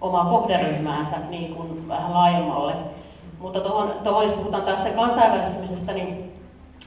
omaa 0.00 0.24
kohderyhmäänsä 0.24 1.16
niin 1.30 1.54
kuin 1.54 1.88
vähän 1.88 2.14
laajemmalle. 2.14 2.72
Mutta 3.38 3.60
tuohon, 3.60 3.92
tuohon 4.04 4.22
jos 4.22 4.32
puhutaan 4.32 4.62
tästä 4.62 4.88
kansainvälistymisestä, 4.88 5.92
niin 5.92 6.32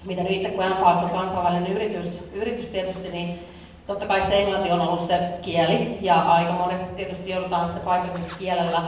mitä 0.08 0.24
nyt 0.24 0.32
itse 0.32 0.50
kun 0.50 0.66
NFAS 0.70 1.04
on 1.04 1.10
kansainvälinen 1.10 1.72
yritys, 1.72 2.32
yritys 2.34 2.70
tietysti, 2.70 3.10
niin 3.10 3.40
totta 3.88 4.06
kai 4.06 4.22
se 4.22 4.40
englanti 4.40 4.72
on 4.72 4.82
ollut 4.82 5.02
se 5.02 5.20
kieli, 5.42 5.98
ja 6.02 6.22
aika 6.22 6.52
monesti 6.52 6.96
tietysti 6.96 7.30
joudutaan 7.30 7.68
sitä 7.68 7.80
paikallisella 7.80 8.28
kielellä 8.40 8.82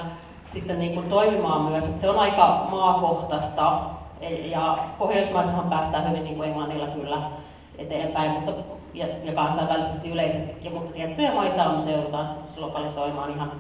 sitten 0.46 0.80
niin 0.80 0.94
kuin 0.94 1.10
toimimaan 1.10 1.62
myös, 1.62 1.86
että 1.86 2.02
se 2.02 2.10
on 2.10 2.20
aika 2.20 2.68
maakohtaista, 2.72 3.80
ja 4.52 4.78
Pohjoismaissahan 4.98 5.70
päästään 5.70 6.10
hyvin 6.10 6.24
niin 6.24 6.36
kuin 6.36 6.50
englannilla 6.50 6.88
kyllä 6.88 7.22
eteenpäin, 7.78 8.32
mutta, 8.32 8.52
ja, 8.94 9.08
ja 9.24 9.34
kansainvälisesti 9.34 10.12
yleisestikin, 10.12 10.74
mutta 10.74 10.92
tiettyjä 10.92 11.34
maita 11.34 11.64
on 11.64 11.82
se 11.82 11.92
joudutaan 11.92 12.26
sitten 12.26 12.64
lokalisoimaan 12.64 13.32
ihan, 13.32 13.52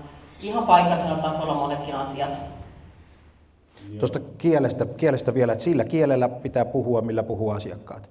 ihan 0.41 0.67
paikallisella 0.67 1.17
tasolla 1.17 1.53
monetkin 1.53 1.95
asiat. 1.95 2.41
Tuosta 3.99 4.19
kielestä, 4.37 4.85
kielestä 4.85 5.33
vielä, 5.33 5.51
että 5.51 5.63
sillä 5.63 5.83
kielellä 5.83 6.29
pitää 6.29 6.65
puhua, 6.65 7.01
millä 7.01 7.23
puhuu 7.23 7.49
asiakkaat. 7.49 8.09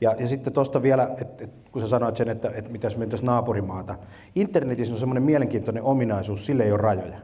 Ja, 0.00 0.14
ja 0.18 0.28
sitten 0.28 0.52
tuosta 0.52 0.82
vielä, 0.82 1.02
että, 1.02 1.44
että 1.44 1.70
kun 1.72 1.80
sä 1.80 1.88
sanoit 1.88 2.16
sen, 2.16 2.28
että, 2.28 2.50
että 2.54 2.70
mitä 2.70 2.86
jos 2.86 2.96
mentäisiin 2.96 3.26
naapurimaata. 3.26 3.94
Internetissä 4.34 4.94
on 4.94 5.00
semmoinen 5.00 5.22
mielenkiintoinen 5.22 5.82
ominaisuus, 5.82 6.46
sille 6.46 6.64
ei 6.64 6.72
ole 6.72 6.80
rajoja. 6.80 7.18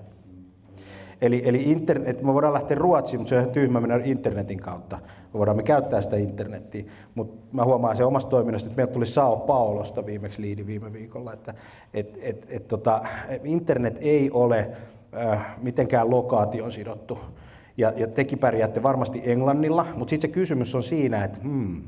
Eli, 1.21 1.43
eli 1.45 1.63
internet, 1.63 2.23
me 2.23 2.35
voidaan 2.35 2.53
lähteä 2.53 2.77
Ruotsiin, 2.77 3.21
mutta 3.21 3.29
se 3.29 3.35
on 3.35 3.41
ihan 3.41 3.53
tyhmä 3.53 3.81
mennä 3.81 4.01
internetin 4.05 4.61
kautta. 4.61 4.99
Me 5.07 5.39
voidaan 5.39 5.57
me 5.57 5.63
käyttää 5.63 6.01
sitä 6.01 6.17
internettiä, 6.17 6.85
mutta 7.15 7.47
mä 7.57 7.65
huomaan 7.65 7.97
se 7.97 8.05
omasta 8.05 8.31
toiminnasta, 8.31 8.67
että 8.67 8.77
meiltä 8.77 8.93
tuli 8.93 9.07
Sao 9.07 9.37
Paulosta 9.37 10.07
viimeksi 10.07 10.43
liidi 10.43 10.67
viime 10.67 10.93
viikolla, 10.93 11.33
että 11.33 11.55
et, 11.95 12.19
et, 12.23 12.47
et, 12.49 12.69
tota, 12.69 13.03
internet 13.45 13.99
ei 14.01 14.31
ole 14.31 14.71
äh, 15.17 15.57
mitenkään 15.63 16.11
lokaation 16.11 16.73
sidottu. 16.73 17.19
Ja, 17.77 17.93
ja 17.97 18.07
tekin 18.07 18.39
pärjäätte 18.39 18.83
varmasti 18.83 19.23
englannilla, 19.25 19.87
mutta 19.97 20.11
sitten 20.11 20.31
se 20.31 20.35
kysymys 20.35 20.75
on 20.75 20.83
siinä, 20.83 21.25
että 21.25 21.41
hmm, 21.43 21.83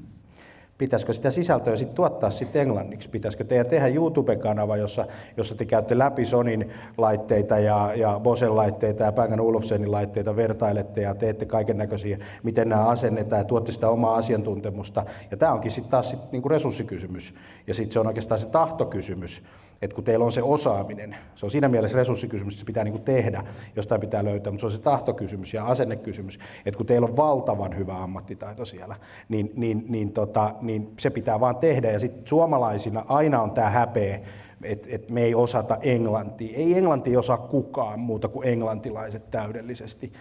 pitäisikö 0.83 1.13
sitä 1.13 1.31
sisältöä 1.31 1.77
sitten 1.77 1.97
tuottaa 1.97 2.31
sitten 2.31 2.63
englanniksi? 2.63 3.09
Pitäisikö 3.09 3.45
teidän 3.45 3.67
tehdä 3.67 3.87
YouTube-kanava, 3.87 4.77
jossa, 4.77 5.07
jossa 5.37 5.55
te 5.55 5.65
käytte 5.65 5.99
läpi 5.99 6.25
Sonin 6.25 6.71
laitteita 6.99 7.59
ja, 7.59 7.93
ja 7.95 8.21
Bosen 8.23 8.57
laitteita 8.57 9.03
ja 9.03 9.13
Bang 9.13 9.41
Olufsenin 9.41 9.93
laitteita, 9.93 10.37
vertailette 10.37 11.01
ja 11.01 11.15
teette 11.15 11.47
kaiken 11.47 11.79
näköisiä, 11.79 12.19
miten 12.43 12.69
nämä 12.69 12.85
asennetaan 12.87 13.41
ja 13.41 13.45
tuotte 13.45 13.73
sitä 13.73 13.89
omaa 13.89 14.17
asiantuntemusta. 14.17 15.05
Ja 15.31 15.37
tämä 15.37 15.53
onkin 15.53 15.71
sitten 15.71 15.91
taas 15.91 16.11
sit 16.11 16.33
niinku 16.33 16.49
resurssikysymys 16.49 17.35
ja 17.67 17.75
sitten 17.75 17.93
se 17.93 18.01
on 18.01 18.07
oikeastaan 18.07 18.39
se 18.39 18.47
tahtokysymys 18.47 19.43
että 19.83 19.95
kun 19.95 20.05
teillä 20.05 20.25
on 20.25 20.33
se 20.33 20.43
osaaminen, 20.43 21.17
se 21.35 21.47
on 21.47 21.51
siinä 21.51 21.69
mielessä 21.69 21.99
resurssikysymys, 21.99 22.55
että 22.55 22.61
se 22.61 22.67
pitää 22.67 22.85
niin 22.85 22.93
kuin 22.93 23.05
tehdä, 23.05 23.45
jostain 23.77 24.01
pitää 24.01 24.25
löytää, 24.25 24.51
mutta 24.51 24.61
se 24.61 24.67
on 24.67 24.73
se 24.73 24.81
tahtokysymys 24.81 25.55
ja 25.55 25.67
asennekysymys, 25.67 26.39
että 26.67 26.77
kun 26.77 26.87
teillä 26.87 27.07
on 27.07 27.17
valtavan 27.17 27.77
hyvä 27.77 28.03
ammattitaito 28.03 28.65
siellä, 28.65 28.97
niin, 29.29 29.53
niin, 29.57 29.85
niin, 29.89 30.13
tota, 30.13 30.55
niin 30.61 30.93
se 30.99 31.11
pitää 31.11 31.41
vaan 31.41 31.57
tehdä. 31.57 31.91
Ja 31.91 32.01
sitten 32.01 32.27
suomalaisina 32.27 33.05
aina 33.09 33.43
on 33.43 33.51
tämä 33.51 33.71
häpeä, 33.71 34.21
että 34.65 34.89
et 34.91 35.11
me 35.11 35.23
ei 35.23 35.35
osata 35.35 35.77
englantia. 35.83 36.57
Ei 36.59 36.79
englanti 36.79 37.17
osaa 37.17 37.39
kukaan 37.39 38.01
muuta 38.01 38.29
kuin 38.29 38.49
englantilaiset 38.49 39.31
täydellisesti. 39.31 40.13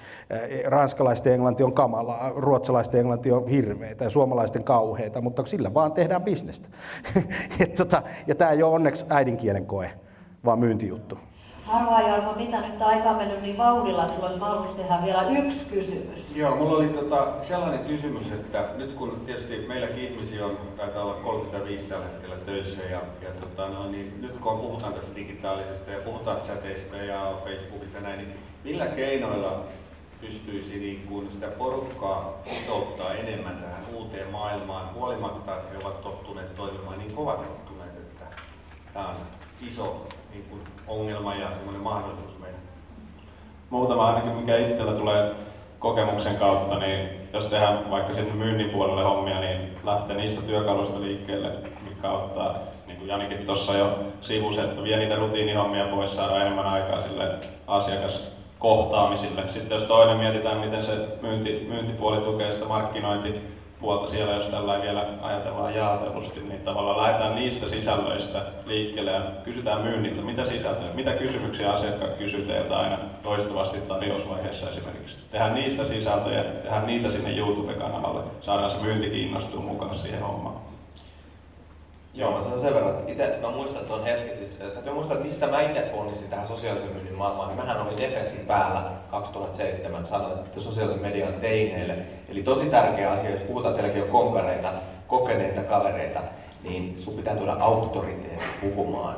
Ranskalaisten 0.65 1.33
englanti 1.33 1.63
on 1.63 1.73
kamalaa, 1.73 2.31
ruotsalaisten 2.35 2.99
englanti 2.99 3.31
on 3.31 3.47
hirveitä 3.47 4.03
ja 4.03 4.09
suomalaisten 4.09 4.63
kauheita, 4.63 5.21
mutta 5.21 5.45
sillä 5.45 5.73
vaan 5.73 5.91
tehdään 5.91 6.23
bisnestä. 6.23 6.69
et 7.59 7.73
tota, 7.73 8.03
ja 8.27 8.35
tämä 8.35 8.51
ei 8.51 8.63
ole 8.63 8.75
onneksi 8.75 9.05
äidinkielen 9.09 9.65
koe, 9.65 9.91
vaan 10.45 10.59
myyntijuttu. 10.59 11.17
Harvaa 11.71 12.01
Jarmo, 12.01 12.33
mitä 12.33 12.61
nyt 12.61 12.81
aika 12.81 13.09
on 13.09 13.15
mennyt 13.15 13.41
niin 13.41 13.57
vauhdilla, 13.57 14.01
että 14.01 14.13
sulla 14.13 14.27
olisi 14.27 14.39
mahdollisuus 14.39 14.77
tehdä 14.77 14.99
vielä 15.05 15.29
yksi 15.29 15.65
kysymys. 15.65 16.35
Joo, 16.35 16.55
mulla 16.55 16.77
oli 16.77 16.87
tota, 16.87 17.27
sellainen 17.41 17.79
kysymys, 17.79 18.31
että 18.31 18.69
nyt 18.77 18.93
kun 18.93 19.21
tietysti 19.25 19.65
meilläkin 19.67 20.03
ihmisiä 20.03 20.45
on, 20.45 20.57
taitaa 20.77 21.03
olla 21.03 21.13
35 21.13 21.85
tällä 21.85 22.05
hetkellä 22.05 22.35
töissä, 22.35 22.83
ja, 22.83 23.01
ja 23.21 23.29
tota, 23.39 23.69
no, 23.69 23.91
niin 23.91 24.21
nyt 24.21 24.37
kun 24.37 24.59
puhutaan 24.59 24.93
tästä 24.93 25.15
digitaalisesta 25.15 25.91
ja 25.91 25.99
puhutaan 25.99 26.41
chateista 26.41 26.97
ja 26.97 27.33
Facebookista 27.43 27.97
ja 27.97 28.03
näin, 28.03 28.17
niin 28.17 28.39
millä 28.63 28.85
keinoilla 28.85 29.63
pystyisi 30.21 30.79
niin 30.79 31.07
kuin 31.07 31.31
sitä 31.31 31.47
porukkaa 31.47 32.39
sitouttaa 32.43 33.13
enemmän 33.13 33.57
tähän 33.57 33.85
uuteen 33.93 34.31
maailmaan, 34.31 34.93
huolimatta, 34.93 35.57
että 35.57 35.69
he 35.71 35.77
ovat 35.77 36.01
tottuneet 36.01 36.55
toimimaan 36.55 36.99
niin 36.99 37.15
kovat 37.15 37.47
tottuneet, 37.47 37.97
että 37.97 38.25
tämä 38.93 39.07
on 39.07 39.15
iso 39.61 40.07
niin 40.33 40.45
kuin 40.49 40.61
ongelma 40.87 41.35
ja 41.35 41.51
semmoinen 41.51 41.81
mahdollisuus 41.81 42.39
meidän. 42.39 42.59
Muutama 43.69 44.07
ainakin, 44.07 44.31
mikä 44.31 44.57
itsellä 44.57 44.91
tulee 44.91 45.31
kokemuksen 45.79 46.35
kautta, 46.35 46.79
niin 46.79 47.09
jos 47.33 47.45
tehdään 47.45 47.91
vaikka 47.91 48.13
sinne 48.13 48.33
myynnin 48.33 48.69
puolelle 48.69 49.03
hommia, 49.03 49.39
niin 49.39 49.77
lähtee 49.83 50.15
niistä 50.15 50.41
työkaluista 50.41 51.01
liikkeelle, 51.01 51.51
mikä 51.89 52.09
auttaa, 52.09 52.57
niin 52.87 52.97
kuin 52.97 53.07
Janikin 53.07 53.45
tuossa 53.45 53.73
jo 53.73 53.99
sivusi, 54.21 54.61
että 54.61 54.83
vie 54.83 54.97
niitä 54.97 55.15
rutiinihommia 55.15 55.85
pois, 55.85 56.15
saada 56.15 56.41
enemmän 56.41 56.65
aikaa 56.65 57.01
sille 57.01 57.35
asiakaskohtaamisille. 57.67 59.47
Sitten 59.47 59.75
jos 59.75 59.83
toinen 59.83 60.17
mietitään, 60.17 60.59
miten 60.59 60.83
se 60.83 61.07
myynti, 61.21 61.65
myyntipuoli 61.69 62.17
tukee 62.17 62.51
sitä 62.51 62.65
markkinointi, 62.65 63.60
puolta 63.81 64.09
siellä, 64.09 64.33
jos 64.33 64.47
tällä 64.47 64.81
vielä 64.81 65.07
ajatellaan 65.21 65.75
jaatelusti, 65.75 66.39
niin 66.39 66.61
tavallaan 66.61 66.97
lähdetään 66.97 67.35
niistä 67.35 67.67
sisällöistä 67.67 68.45
liikkeelle 68.65 69.11
ja 69.11 69.21
kysytään 69.43 69.81
myynniltä, 69.81 70.21
mitä 70.21 70.45
sisältöä, 70.45 70.87
mitä 70.95 71.13
kysymyksiä 71.13 71.71
asiakkaat 71.71 72.17
kysyy 72.17 72.41
teiltä 72.41 72.79
aina 72.79 72.97
toistuvasti 73.23 73.81
tarjousvaiheessa 73.81 74.69
esimerkiksi. 74.69 75.17
Tehdään 75.31 75.55
niistä 75.55 75.85
sisältöjä, 75.85 76.43
tehdään 76.43 76.87
niitä 76.87 77.09
sinne 77.09 77.37
YouTube-kanavalle, 77.37 78.21
saadaan 78.41 78.71
se 78.71 78.77
myynti 78.77 79.09
kiinnostua 79.09 79.61
mukaan 79.61 79.95
siihen 79.95 80.21
hommaan. 80.21 80.70
Joo, 82.13 82.31
mä 82.31 82.41
sanon 82.41 82.59
sen 82.59 82.73
verran, 82.73 82.89
että 82.89 83.11
itse 83.11 83.37
mä 83.41 83.49
muistan 83.49 83.85
tuon 83.85 84.03
hetki, 84.03 84.35
siis 84.35 84.49
täytyy 84.49 84.93
muistaa, 84.93 85.15
että 85.15 85.25
mistä 85.25 85.47
mä 85.47 85.61
itse 85.61 85.79
ponnistin 85.79 86.29
tähän 86.29 86.47
sosiaalisen 86.47 86.91
myynnin 86.93 87.15
maailmaan, 87.15 87.47
niin 87.47 87.57
mähän 87.57 87.81
olin 87.81 87.97
Defensin 87.97 88.45
päällä 88.45 88.91
2007, 89.11 90.05
sanoin, 90.05 90.39
että 90.39 90.59
sosiaalinen 90.59 91.01
media 91.01 91.27
on 91.27 91.33
teineille. 91.33 91.97
Eli 92.29 92.43
tosi 92.43 92.65
tärkeä 92.65 93.11
asia, 93.11 93.31
jos 93.31 93.41
puhutaan 93.41 93.73
teilläkin 93.73 94.03
on 94.03 94.09
konkareita, 94.09 94.73
kokeneita 95.07 95.63
kavereita, 95.63 96.19
niin 96.63 96.97
sun 96.97 97.13
pitää 97.13 97.35
tuoda 97.35 97.55
auktoriteetti 97.59 98.45
puhumaan, 98.61 99.15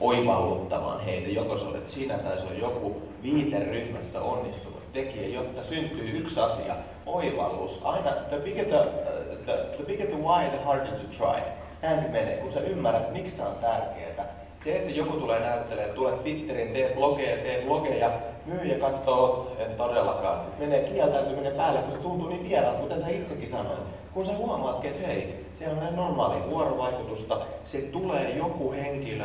oivalluttamaan 0.00 1.00
heitä, 1.00 1.28
joko 1.28 1.56
se 1.56 1.66
olet 1.66 1.88
sinä 1.88 2.18
tai 2.18 2.38
se 2.38 2.46
on 2.46 2.60
joku 2.60 3.02
viiteryhmässä 3.22 4.20
onnistunut 4.20 4.92
tekijä, 4.92 5.28
jotta 5.28 5.62
syntyy 5.62 6.18
yksi 6.18 6.40
asia, 6.40 6.74
oivallus. 7.06 7.80
Aina 7.84 8.10
the 8.10 8.36
bigger 8.36 8.64
the, 8.64 8.76
uh, 8.76 9.44
the, 9.44 9.76
the, 9.76 9.84
bigger 9.86 10.06
the 10.06 10.16
why, 10.16 10.48
the 10.48 10.64
harder 10.64 10.92
to 10.92 11.06
try 11.16 11.42
näin 11.86 11.98
se 11.98 12.08
menee, 12.08 12.36
kun 12.36 12.52
sä 12.52 12.60
ymmärrät, 12.60 13.12
miksi 13.12 13.36
tämä 13.36 13.48
on 13.48 13.56
tärkeää. 13.56 14.26
Se, 14.56 14.76
että 14.76 14.90
joku 14.90 15.16
tulee 15.16 15.40
näyttelemään, 15.40 15.94
tulee 15.94 16.12
Twitteriin, 16.12 16.72
tee 16.72 16.94
blogeja, 16.94 17.36
tee 17.36 17.62
blogeja, 17.66 18.10
myyjä 18.46 18.78
katsoo, 18.78 19.56
en 19.58 19.74
todellakaan. 19.74 20.40
Menee 20.58 20.82
kieltäytyminen 20.82 21.52
päälle, 21.52 21.80
kun 21.80 21.92
se 21.92 21.98
tuntuu 21.98 22.28
niin 22.28 22.48
vieraalta, 22.48 22.80
kuten 22.80 23.00
sä 23.00 23.08
itsekin 23.08 23.46
sanoit. 23.46 23.80
Kun 24.14 24.26
sä 24.26 24.36
huomaat, 24.36 24.84
että 24.84 25.06
hei, 25.06 25.46
se 25.54 25.68
on 25.68 25.80
näin 25.80 25.96
normaali 25.96 26.50
vuorovaikutusta, 26.50 27.38
se 27.64 27.78
tulee 27.78 28.30
joku 28.30 28.72
henkilö 28.72 29.24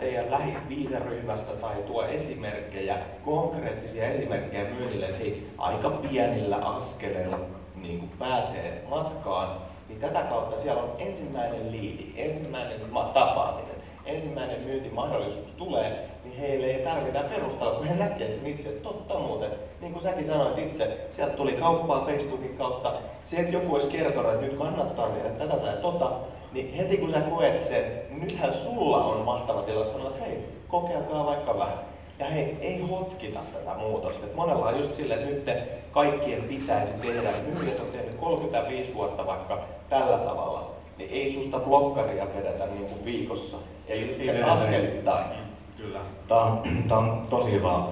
teidän 0.00 0.30
lähiviiteryhmästä 0.30 1.52
tai 1.52 1.74
tuo 1.86 2.04
esimerkkejä, 2.04 2.96
konkreettisia 3.24 4.06
esimerkkejä 4.06 4.64
myynnille, 4.64 5.06
että 5.06 5.18
hei, 5.18 5.48
aika 5.58 5.90
pienillä 5.90 6.56
askeleilla 6.56 7.38
niin 7.74 8.10
pääsee 8.18 8.82
matkaan, 8.88 9.69
tätä 10.00 10.22
kautta 10.22 10.56
siellä 10.56 10.82
on 10.82 10.92
ensimmäinen 10.98 11.72
liidi, 11.72 12.12
ensimmäinen 12.16 12.80
tapaaminen, 13.14 13.74
ensimmäinen 14.06 14.60
myyntimahdollisuus 14.60 15.50
tulee, 15.56 16.08
niin 16.24 16.38
heille 16.38 16.66
ei 16.66 16.84
tarvita 16.84 17.22
perustella, 17.22 17.74
kun 17.74 17.86
he 17.86 17.94
näkee 17.94 18.30
sen 18.30 18.46
itse. 18.46 18.68
Totta 18.68 19.18
muuten, 19.18 19.50
niin 19.80 19.92
kuin 19.92 20.02
säkin 20.02 20.24
sanoit 20.24 20.58
itse, 20.58 21.06
sieltä 21.10 21.36
tuli 21.36 21.52
kauppaa 21.52 22.04
Facebookin 22.04 22.56
kautta. 22.58 22.92
Se, 23.24 23.36
että 23.36 23.52
joku 23.52 23.74
olisi 23.74 23.88
kertonut, 23.88 24.32
että 24.32 24.46
nyt 24.46 24.58
kannattaa 24.58 25.08
tehdä 25.08 25.28
tätä 25.28 25.56
tai 25.56 25.76
tota, 25.76 26.10
niin 26.52 26.74
heti 26.74 26.96
kun 26.96 27.10
sä 27.10 27.20
koet 27.20 27.62
sen, 27.62 27.84
nythän 28.10 28.52
sulla 28.52 29.04
on 29.04 29.24
mahtava 29.24 29.62
tilanne 29.62 29.86
sanoa, 29.86 30.10
että 30.10 30.24
hei, 30.24 30.48
kokeilkaa 30.68 31.26
vaikka 31.26 31.58
vähän. 31.58 31.89
Ja 32.20 32.26
hei, 32.26 32.56
ei 32.60 32.80
hotkita 32.80 33.40
tätä 33.52 33.74
muutosta. 33.78 34.26
Et 34.26 34.34
monella 34.34 34.66
on 34.66 34.76
just 34.76 34.94
silleen, 34.94 35.28
että 35.28 35.52
nyt 35.52 35.62
kaikkien 35.92 36.42
pitäisi 36.42 36.92
tehdä. 36.92 37.30
Myyjät 37.54 37.80
on 37.80 37.86
tehnyt 37.86 38.14
35 38.14 38.94
vuotta 38.94 39.26
vaikka 39.26 39.58
tällä 39.88 40.18
tavalla. 40.18 40.70
Niin 40.98 41.10
ei 41.12 41.32
susta 41.32 41.58
blokkaria 41.58 42.26
vedetä 42.36 42.66
niin 42.66 42.86
kuin 42.86 43.04
viikossa. 43.04 43.56
Eli 43.86 44.08
just 44.08 44.24
se 44.24 44.42
askelittain. 44.42 45.30
Kyllä. 45.76 45.98
Tämä 46.28 46.40
on, 46.40 46.62
tämä 46.88 47.00
on 47.00 47.26
tosi 47.30 47.52
hyvä 47.52 47.82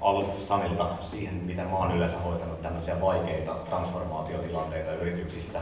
alustus 0.00 0.48
Sanilta 0.48 0.88
siihen, 1.00 1.34
miten 1.34 1.66
mä 1.66 1.76
oon 1.76 1.96
yleensä 1.96 2.18
hoitanut 2.18 2.62
tämmöisiä 2.62 3.00
vaikeita 3.00 3.54
transformaatiotilanteita 3.54 4.92
yrityksissä. 4.92 5.58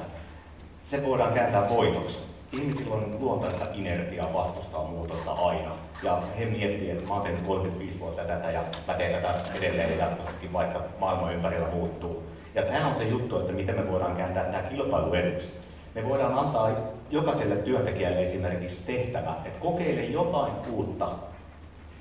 Se 0.84 1.07
voidaan 1.07 1.32
kääntää 1.32 1.68
voitoksi 1.68 2.36
ihmisillä 2.53 2.94
on 2.94 3.16
luontaista 3.20 3.66
inertiaa 3.74 4.34
vastustaa 4.34 4.84
muutosta 4.84 5.32
aina. 5.32 5.70
Ja 6.03 6.22
he 6.38 6.44
miettii, 6.44 6.90
että 6.90 7.05
mä 7.07 7.14
oon 7.14 7.22
tehnyt 7.22 7.42
35 7.47 8.01
vuotta 8.01 8.22
tätä 8.22 8.51
ja 8.51 8.64
mä 8.88 8.94
teen 8.94 9.12
tätä 9.12 9.34
edelleen 9.55 9.99
jatkossakin, 9.99 10.53
vaikka 10.53 10.82
maailma 11.01 11.32
ympärillä 11.32 11.68
muuttuu. 11.68 12.22
Ja 12.55 12.62
tämä 12.62 12.86
on 12.86 12.94
se 12.94 13.05
juttu, 13.05 13.40
että 13.40 13.53
miten 13.53 13.74
me 13.74 13.92
voidaan 13.92 14.16
kääntää 14.16 14.44
tämä 14.44 14.62
kilpailu 14.62 15.14
eduksi. 15.14 15.53
Me 15.94 16.09
voidaan 16.09 16.38
antaa 16.38 16.70
jokaiselle 17.11 17.57
työntekijälle 17.57 18.22
esimerkiksi 18.22 18.86
tehtävä, 18.86 19.34
että 19.44 19.59
kokeile 19.59 20.05
jotain 20.05 20.53
uutta 20.72 21.09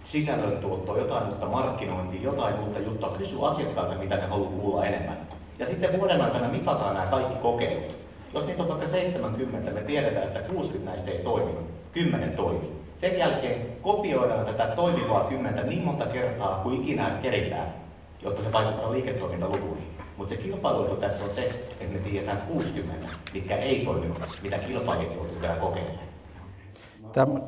sisällöntuottoa, 0.04 0.98
jotain 0.98 1.28
uutta 1.28 1.46
markkinointia, 1.46 2.22
jotain 2.22 2.60
uutta 2.60 2.80
juttua. 2.80 3.16
Kysy 3.18 3.36
asiakkaalta, 3.42 3.96
mitä 3.96 4.16
ne 4.16 4.28
haluaa 4.28 4.52
kuulla 4.52 4.86
enemmän. 4.86 5.18
Ja 5.60 5.66
sitten 5.66 6.00
vuoden 6.00 6.22
aikana 6.22 6.48
mitataan 6.48 6.94
nämä 6.94 7.08
kaikki 7.08 7.36
kokeilut. 7.36 8.05
Jos 8.36 8.46
niitä 8.46 8.64
on 8.64 8.70
vaikka 8.70 8.88
70, 8.88 9.72
me 9.72 9.82
tiedetään, 9.82 10.28
että 10.28 10.40
60 10.40 10.92
näistä 10.92 11.12
ei 11.12 11.24
toiminut, 11.24 11.64
10 11.92 12.32
toimii. 12.32 12.72
Sen 12.96 13.18
jälkeen 13.18 13.62
kopioidaan 13.82 14.46
tätä 14.46 14.68
toimivaa 14.68 15.24
kymmentä 15.24 15.64
niin 15.64 15.84
monta 15.84 16.06
kertaa 16.06 16.60
kuin 16.64 16.82
ikinä 16.82 17.20
keritään, 17.22 17.74
jotta 18.22 18.42
se 18.42 18.52
vaikuttaa 18.52 18.92
liiketoimintalukuihin. 18.92 19.88
Mutta 20.18 20.36
se 20.36 20.42
kilpailuetu 20.42 20.96
tässä 20.96 21.24
on 21.24 21.32
se, 21.32 21.42
että 21.80 21.94
me 21.94 22.00
tiedetään 22.00 22.42
60, 22.42 23.08
mitkä 23.34 23.58
ei 23.58 23.86
toiminut, 23.86 24.20
mitä 24.44 24.58
kilpailijat 24.58 25.16
joutuu 25.16 25.42
vielä 25.42 25.56
kokeilemaan. 25.56 26.06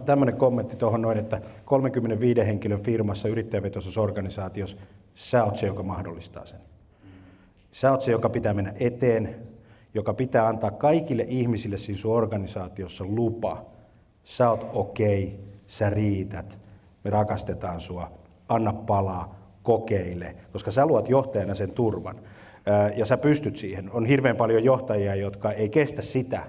Tämmöinen 0.05 0.37
kommentti 0.37 0.75
tuohon 0.75 1.01
noin, 1.01 1.17
että 1.17 1.41
35 1.65 2.47
henkilön 2.47 2.81
firmassa, 2.81 3.27
yrittäjävetoisessa 3.27 4.01
organisaatiossa, 4.01 4.77
sä 5.15 5.43
oot 5.43 5.55
se, 5.55 5.67
joka 5.67 5.83
mahdollistaa 5.83 6.45
sen. 6.45 6.59
Sä 7.71 7.91
oot 7.91 8.01
se, 8.01 8.11
joka 8.11 8.29
pitää 8.29 8.53
mennä 8.53 8.73
eteen, 8.79 9.46
joka 9.97 10.13
pitää 10.13 10.47
antaa 10.47 10.71
kaikille 10.71 11.25
ihmisille 11.27 11.77
siinä 11.77 11.99
sun 11.99 12.15
organisaatiossa 12.15 13.05
lupa. 13.05 13.65
Sä 14.23 14.49
oot 14.49 14.69
okei, 14.73 15.23
okay, 15.23 15.39
sä 15.67 15.89
riität, 15.89 16.59
me 17.03 17.09
rakastetaan 17.09 17.81
sua, 17.81 18.11
anna 18.49 18.73
palaa, 18.73 19.35
kokeile, 19.63 20.35
koska 20.51 20.71
sä 20.71 20.85
luot 20.85 21.09
johtajana 21.09 21.55
sen 21.55 21.71
turvan. 21.71 22.15
Ja 22.95 23.05
sä 23.05 23.17
pystyt 23.17 23.57
siihen. 23.57 23.91
On 23.91 24.05
hirveän 24.05 24.35
paljon 24.35 24.63
johtajia, 24.63 25.15
jotka 25.15 25.51
ei 25.51 25.69
kestä 25.69 26.01
sitä, 26.01 26.43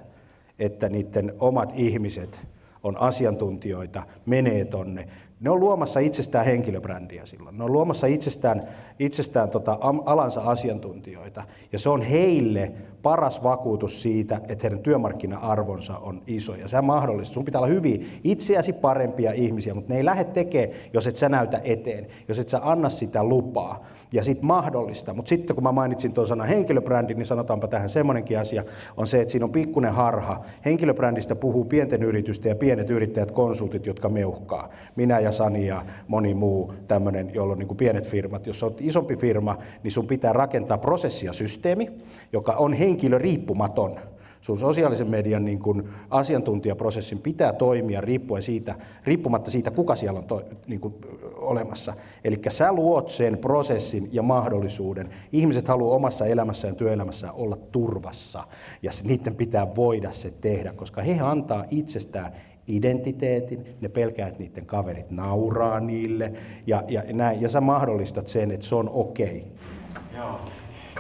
että 0.59 0.89
niiden 0.89 1.35
omat 1.39 1.73
ihmiset 1.75 2.41
on 2.83 3.01
asiantuntijoita, 3.01 4.03
menee 4.27 4.65
tonne, 4.65 5.09
ne 5.41 5.51
on 5.51 5.61
luomassa 5.61 6.01
itsestään 6.01 6.45
henkilöbrändiä 6.45 7.27
silloin. 7.27 7.59
Ne 7.59 7.65
on 7.65 7.73
luomassa 7.73 8.07
itsestään, 8.07 8.69
itsestään 8.99 9.51
tota, 9.51 9.79
alansa 10.05 10.41
asiantuntijoita. 10.41 11.45
Ja 11.73 11.79
se 11.79 11.89
on 11.89 12.03
heille 12.03 12.73
paras 13.03 13.43
vakuutus 13.43 14.03
siitä, 14.03 14.41
että 14.49 14.63
heidän 14.63 14.79
työmarkkina-arvonsa 14.79 15.99
on 15.99 16.23
iso. 16.27 16.55
Ja 16.55 16.69
se 16.69 16.81
mahdollista. 16.81 17.35
Sun 17.35 17.45
pitää 17.45 17.61
olla 17.61 17.69
hyvin 17.69 18.21
itseäsi 18.25 18.73
parempia 18.73 19.33
ihmisiä, 19.33 19.75
mutta 19.75 19.93
ne 19.93 19.97
ei 19.97 20.05
lähde 20.05 20.25
tekemään, 20.25 20.79
jos 20.93 21.07
et 21.07 21.17
sä 21.17 21.29
näytä 21.29 21.61
eteen, 21.65 22.07
jos 22.29 22.39
et 22.39 22.49
sä 22.49 22.61
anna 22.63 22.89
sitä 22.89 23.25
lupaa 23.25 23.85
ja 24.13 24.25
sitten 24.25 24.47
mahdollista. 24.47 25.15
Mutta 25.15 25.29
sitten 25.29 25.57
kun 25.57 25.65
mä 25.65 25.73
mainitsin 25.73 26.13
tuon 26.13 26.27
sanan 26.27 26.49
henkilöbrändi, 26.49 27.15
niin 27.15 27.27
sanotaanpa 27.27 27.69
tähän 27.69 27.89
semmoinenkin 27.89 28.39
asia, 28.39 28.65
on 28.97 29.07
se, 29.07 29.21
että 29.21 29.33
siinä 29.33 29.45
on 29.45 29.53
pikkuinen 29.53 29.93
harha. 29.93 30.45
Henkilöbrändistä 30.65 31.35
puhuu 31.35 31.65
pienten 31.65 32.03
yritysten 32.03 32.51
ja 32.51 32.57
pienet 32.57 32.91
yrittäjät, 32.91 33.31
konsultit, 33.31 33.87
jotka 33.87 34.09
meuhkaa. 34.09 34.69
Minä 34.97 35.21
ja 35.21 35.33
Sani 35.33 35.67
ja 35.67 35.85
moni 36.09 36.35
muu 36.35 36.75
tämmöinen, 36.89 37.35
jolla 37.35 37.53
on 37.53 37.59
niin 37.59 37.67
kuin 37.67 37.79
pienet 37.79 38.09
firmat. 38.09 38.47
Jos 38.47 38.63
olet 38.63 38.81
isompi 38.81 39.17
firma, 39.17 39.59
niin 39.83 39.93
sun 39.93 40.07
pitää 40.07 40.33
rakentaa 40.33 40.79
prosessi 40.79 41.27
ja 41.27 41.33
systeemi, 41.33 41.91
joka 42.33 42.53
on 42.53 42.73
henkilöriippumaton 42.89 43.97
sun 44.41 44.59
sosiaalisen 44.59 45.11
median 45.11 45.45
niin 45.45 45.59
kuin 45.59 45.89
asiantuntijaprosessin 46.11 47.19
pitää 47.19 47.53
toimia 47.53 48.01
riippuen 48.01 48.43
siitä, 48.43 48.75
riippumatta 49.05 49.51
siitä, 49.51 49.71
kuka 49.71 49.97
siellä 49.97 50.19
on 50.19 50.25
to, 50.25 50.43
niin 50.67 50.81
kuin, 50.81 50.95
olemassa. 51.37 51.95
Eli 52.25 52.41
sä 52.49 52.73
luot 52.73 53.09
sen 53.09 53.39
prosessin 53.39 54.09
ja 54.13 54.23
mahdollisuuden. 54.23 55.09
Ihmiset 55.33 55.69
haluaa 55.69 55.97
omassa 55.97 56.27
elämässään 56.27 56.73
ja 56.73 56.79
työelämässään 56.79 57.35
olla 57.35 57.57
turvassa, 57.57 58.45
ja 58.83 58.91
niiden 59.05 59.35
pitää 59.35 59.77
voida 59.77 60.13
se 60.13 60.31
tehdä, 60.41 60.73
koska 60.73 61.03
he 61.03 61.21
antaa 61.21 61.65
itsestään 61.71 62.33
identiteetin, 62.67 63.77
ne 63.81 63.89
pelkää, 63.89 64.29
että 64.29 64.41
niiden 64.41 64.67
kaverit 64.67 65.11
nauraa 65.11 65.81
niille, 65.81 66.33
ja, 66.67 66.83
ja, 66.89 67.03
näin, 67.13 67.41
ja 67.41 67.49
sä 67.49 67.61
mahdollistat 67.61 68.29
sen, 68.29 68.51
että 68.51 68.67
se 68.67 68.75
on 68.75 68.89
okei. 68.89 69.45
Okay. 69.45 70.21
Joo, 70.21 70.41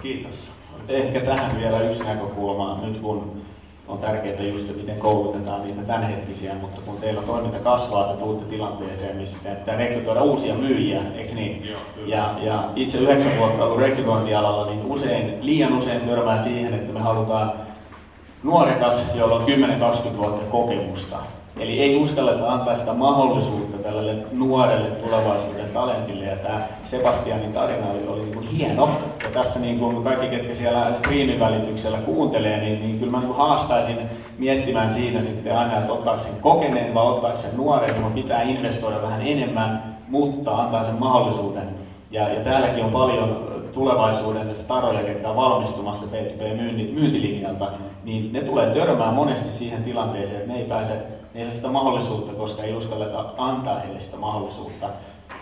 kiitos. 0.02 0.57
Ehkä 0.88 1.20
tähän 1.20 1.60
vielä 1.60 1.80
yksi 1.80 2.04
näkökulma, 2.04 2.80
nyt 2.82 2.98
kun 2.98 3.42
on 3.88 3.98
tärkeää 3.98 4.42
just, 4.42 4.66
että 4.66 4.80
miten 4.80 4.98
koulutetaan 4.98 5.62
niitä 5.62 5.82
tämänhetkisiä, 5.82 6.54
mutta 6.54 6.80
kun 6.86 6.96
teillä 6.96 7.22
toiminta 7.22 7.58
kasvaa, 7.58 8.12
te 8.12 8.20
tuutte 8.20 8.44
tilanteeseen, 8.44 9.16
missä 9.16 9.50
pitää 9.50 9.76
rekrytoida 9.76 10.22
uusia 10.22 10.54
myyjiä, 10.54 11.00
eikö 11.16 11.34
niin? 11.34 11.68
Joo, 11.70 11.80
ja, 12.06 12.34
ja 12.42 12.70
itse 12.76 12.98
yhdeksän 12.98 13.38
vuotta 13.38 13.64
ollut 13.64 13.78
rekrytointialalla, 13.78 14.66
niin 14.66 14.86
usein, 14.86 15.38
liian 15.40 15.76
usein 15.76 16.00
törmää 16.00 16.38
siihen, 16.38 16.74
että 16.74 16.92
me 16.92 17.00
halutaan 17.00 17.52
nuorekas, 18.42 19.14
jolla 19.14 19.34
on 19.34 19.44
10-20 20.14 20.16
vuotta 20.16 20.42
kokemusta. 20.50 21.16
Eli 21.58 21.80
ei 21.80 21.96
uskalleta 21.96 22.52
antaa 22.52 22.76
sitä 22.76 22.92
mahdollisuutta 22.92 23.78
tälle 23.78 24.14
nuorelle 24.32 24.88
tulevaisuuden 24.88 25.68
talentille. 25.68 26.24
Ja 26.24 26.36
tämä 26.36 26.60
Sebastianin 26.84 27.52
tarina 27.52 27.86
oli, 27.90 28.08
oli 28.08 28.20
niin 28.20 28.34
kuin 28.34 28.48
hieno. 28.48 28.88
Ja 29.22 29.30
tässä 29.32 29.60
niin 29.60 29.78
kuin 29.78 30.04
kaikki, 30.04 30.26
ketkä 30.26 30.54
siellä 30.54 30.92
striimin 30.92 31.40
välityksellä 31.40 31.98
kuuntelee, 31.98 32.60
niin, 32.60 32.80
niin 32.80 32.98
kyllä 32.98 33.12
mä 33.12 33.20
niin 33.20 33.34
haastaisin 33.34 33.96
miettimään 34.38 34.90
siinä 34.90 35.20
sitten 35.20 35.58
aina, 35.58 35.78
että 35.78 35.92
ottaako 35.92 36.20
sen 36.20 36.40
kokeneen 36.40 36.94
vai 36.94 37.06
ottaako 37.06 37.36
sen 37.36 37.56
nuoren, 37.56 37.94
kun 37.94 38.12
pitää 38.12 38.42
investoida 38.42 39.02
vähän 39.02 39.26
enemmän, 39.26 39.96
mutta 40.08 40.56
antaa 40.56 40.82
sen 40.82 40.98
mahdollisuuden. 40.98 41.68
Ja, 42.10 42.28
ja 42.28 42.40
täälläkin 42.40 42.84
on 42.84 42.90
paljon 42.90 43.48
tulevaisuuden 43.72 44.56
staroja, 44.56 45.02
ketkä 45.02 45.28
on 45.28 45.36
valmistumassa 45.36 46.06
B2B-myyntilinjalta, 46.06 47.72
niin 48.04 48.32
ne 48.32 48.40
tulee 48.40 48.70
törmään 48.70 49.14
monesti 49.14 49.50
siihen 49.50 49.82
tilanteeseen, 49.82 50.40
että 50.40 50.52
ne 50.52 50.58
ei 50.58 50.64
pääse 50.64 50.92
ei 51.34 51.44
saa 51.44 51.52
sitä 51.52 51.68
mahdollisuutta, 51.68 52.32
koska 52.32 52.62
ei 52.62 52.76
uskalleta 52.76 53.24
antaa 53.38 53.78
heille 53.78 54.00
sitä 54.00 54.16
mahdollisuutta. 54.16 54.88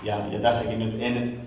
Ja, 0.02 0.16
ja 0.30 0.38
tässäkin 0.38 0.78
nyt 0.78 0.96
en 1.00 1.40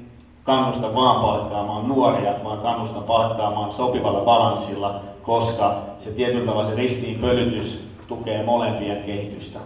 kannusta 0.43 0.95
vaan 0.95 1.21
palkkaamaan 1.21 1.87
nuoria, 1.87 2.33
vaan 2.43 2.59
kannustan 2.59 3.03
palkkaamaan 3.03 3.71
sopivalla 3.71 4.21
balanssilla, 4.21 5.01
koska 5.21 5.81
se 5.99 6.11
tietyllä 6.11 6.45
tavalla 6.45 6.69
se 6.69 6.75
ristiinpölytys 6.75 7.87
tukee 8.07 8.43
molempien 8.43 9.03
kehitystä. 9.03 9.59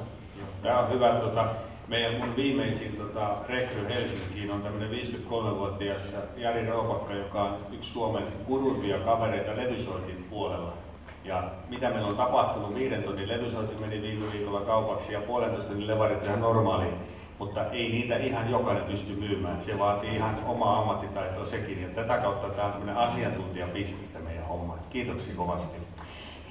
Tämä 0.63 0.79
on 0.79 0.89
hyvä. 0.89 1.09
Tuota, 1.09 1.45
meidän 1.87 2.15
mun 2.15 2.35
viimeisin 2.35 2.97
tota, 2.97 3.29
rekry 3.49 3.87
Helsinkiin 3.89 4.51
on 4.51 4.61
tämmöinen 4.61 4.89
53-vuotias 4.89 6.15
Jari 6.37 6.65
Roopakka, 6.65 7.13
joka 7.13 7.43
on 7.43 7.57
yksi 7.71 7.89
Suomen 7.89 8.23
kurumpia 8.45 8.97
kavereita 8.97 9.51
levysoitin 9.51 10.25
puolella. 10.29 10.73
Ja 11.23 11.43
mitä 11.69 11.89
meillä 11.89 12.07
on 12.07 12.15
tapahtunut, 12.15 12.75
viiden 12.75 13.03
tonnin 13.03 13.27
levysoitin 13.27 13.81
meni 13.81 14.01
viime 14.01 14.25
viikolla 14.33 14.61
kaupaksi 14.61 15.13
ja 15.13 15.21
puolentoista 15.21 15.69
tonnin 15.69 15.87
levarit 15.87 16.23
ihan 16.23 16.41
normaali, 16.41 16.85
mutta 17.39 17.65
ei 17.65 17.91
niitä 17.91 18.17
ihan 18.17 18.51
jokainen 18.51 18.83
pysty 18.83 19.15
myymään. 19.15 19.61
Se 19.61 19.79
vaatii 19.79 20.15
ihan 20.15 20.43
omaa 20.45 20.79
ammattitaitoa 20.79 21.45
sekin 21.45 21.81
ja 21.81 21.87
tätä 21.87 22.17
kautta 22.17 22.49
tämä 22.49 22.65
on 22.65 22.71
tämmöinen 22.71 22.97
asiantuntijapististä 22.97 24.19
meidän 24.19 24.47
homma. 24.47 24.77
Kiitoksia 24.89 25.35
kovasti. 25.35 25.92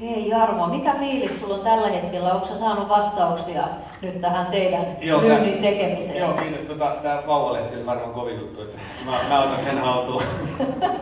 Hei 0.01 0.29
Jarmo, 0.29 0.67
mikä 0.67 0.95
fiilis 0.95 1.41
sulla 1.41 1.55
on 1.55 1.61
tällä 1.61 1.89
hetkellä? 1.89 2.33
Onko 2.33 2.47
saanut 2.47 2.89
vastauksia 2.89 3.63
nyt 4.03 4.21
tähän 4.21 4.47
teidän 4.47 4.87
joo, 5.01 5.21
myynnin 5.21 5.45
tämän, 5.45 5.63
tekemiseen? 5.63 6.19
Joo, 6.19 6.33
kiitos. 6.33 6.63
Tota, 6.63 6.97
tämä 7.03 7.23
vauvalehti 7.27 7.77
on 7.77 7.87
varmaan 7.87 8.13
kovin 8.13 8.41
juttu, 8.41 8.63
että 8.63 8.77
mä, 9.05 9.13
mä 9.29 9.43
otan 9.43 9.59
sen 9.59 9.79
haltuun. 9.79 10.23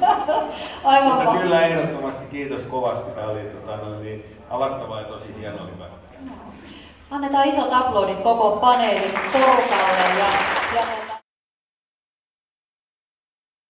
Aivan 0.85 1.13
Mutta 1.15 1.41
kyllä 1.41 1.63
ehdottomasti 1.67 2.27
kiitos 2.31 2.63
kovasti. 2.63 3.11
Tämä 3.11 3.27
oli 3.27 3.41
tota, 3.41 3.77
no, 3.77 4.01
niin, 4.01 4.37
avattavaa 4.51 5.01
ja 5.01 5.07
tosi 5.07 5.35
hienoa 5.41 5.69
päästä. 5.79 5.97
Annetaan 7.11 7.49
isot 7.49 7.73
aplodit 7.73 8.19
koko 8.19 8.57
paneelin 8.57 9.13
porukalle. 9.33 11.10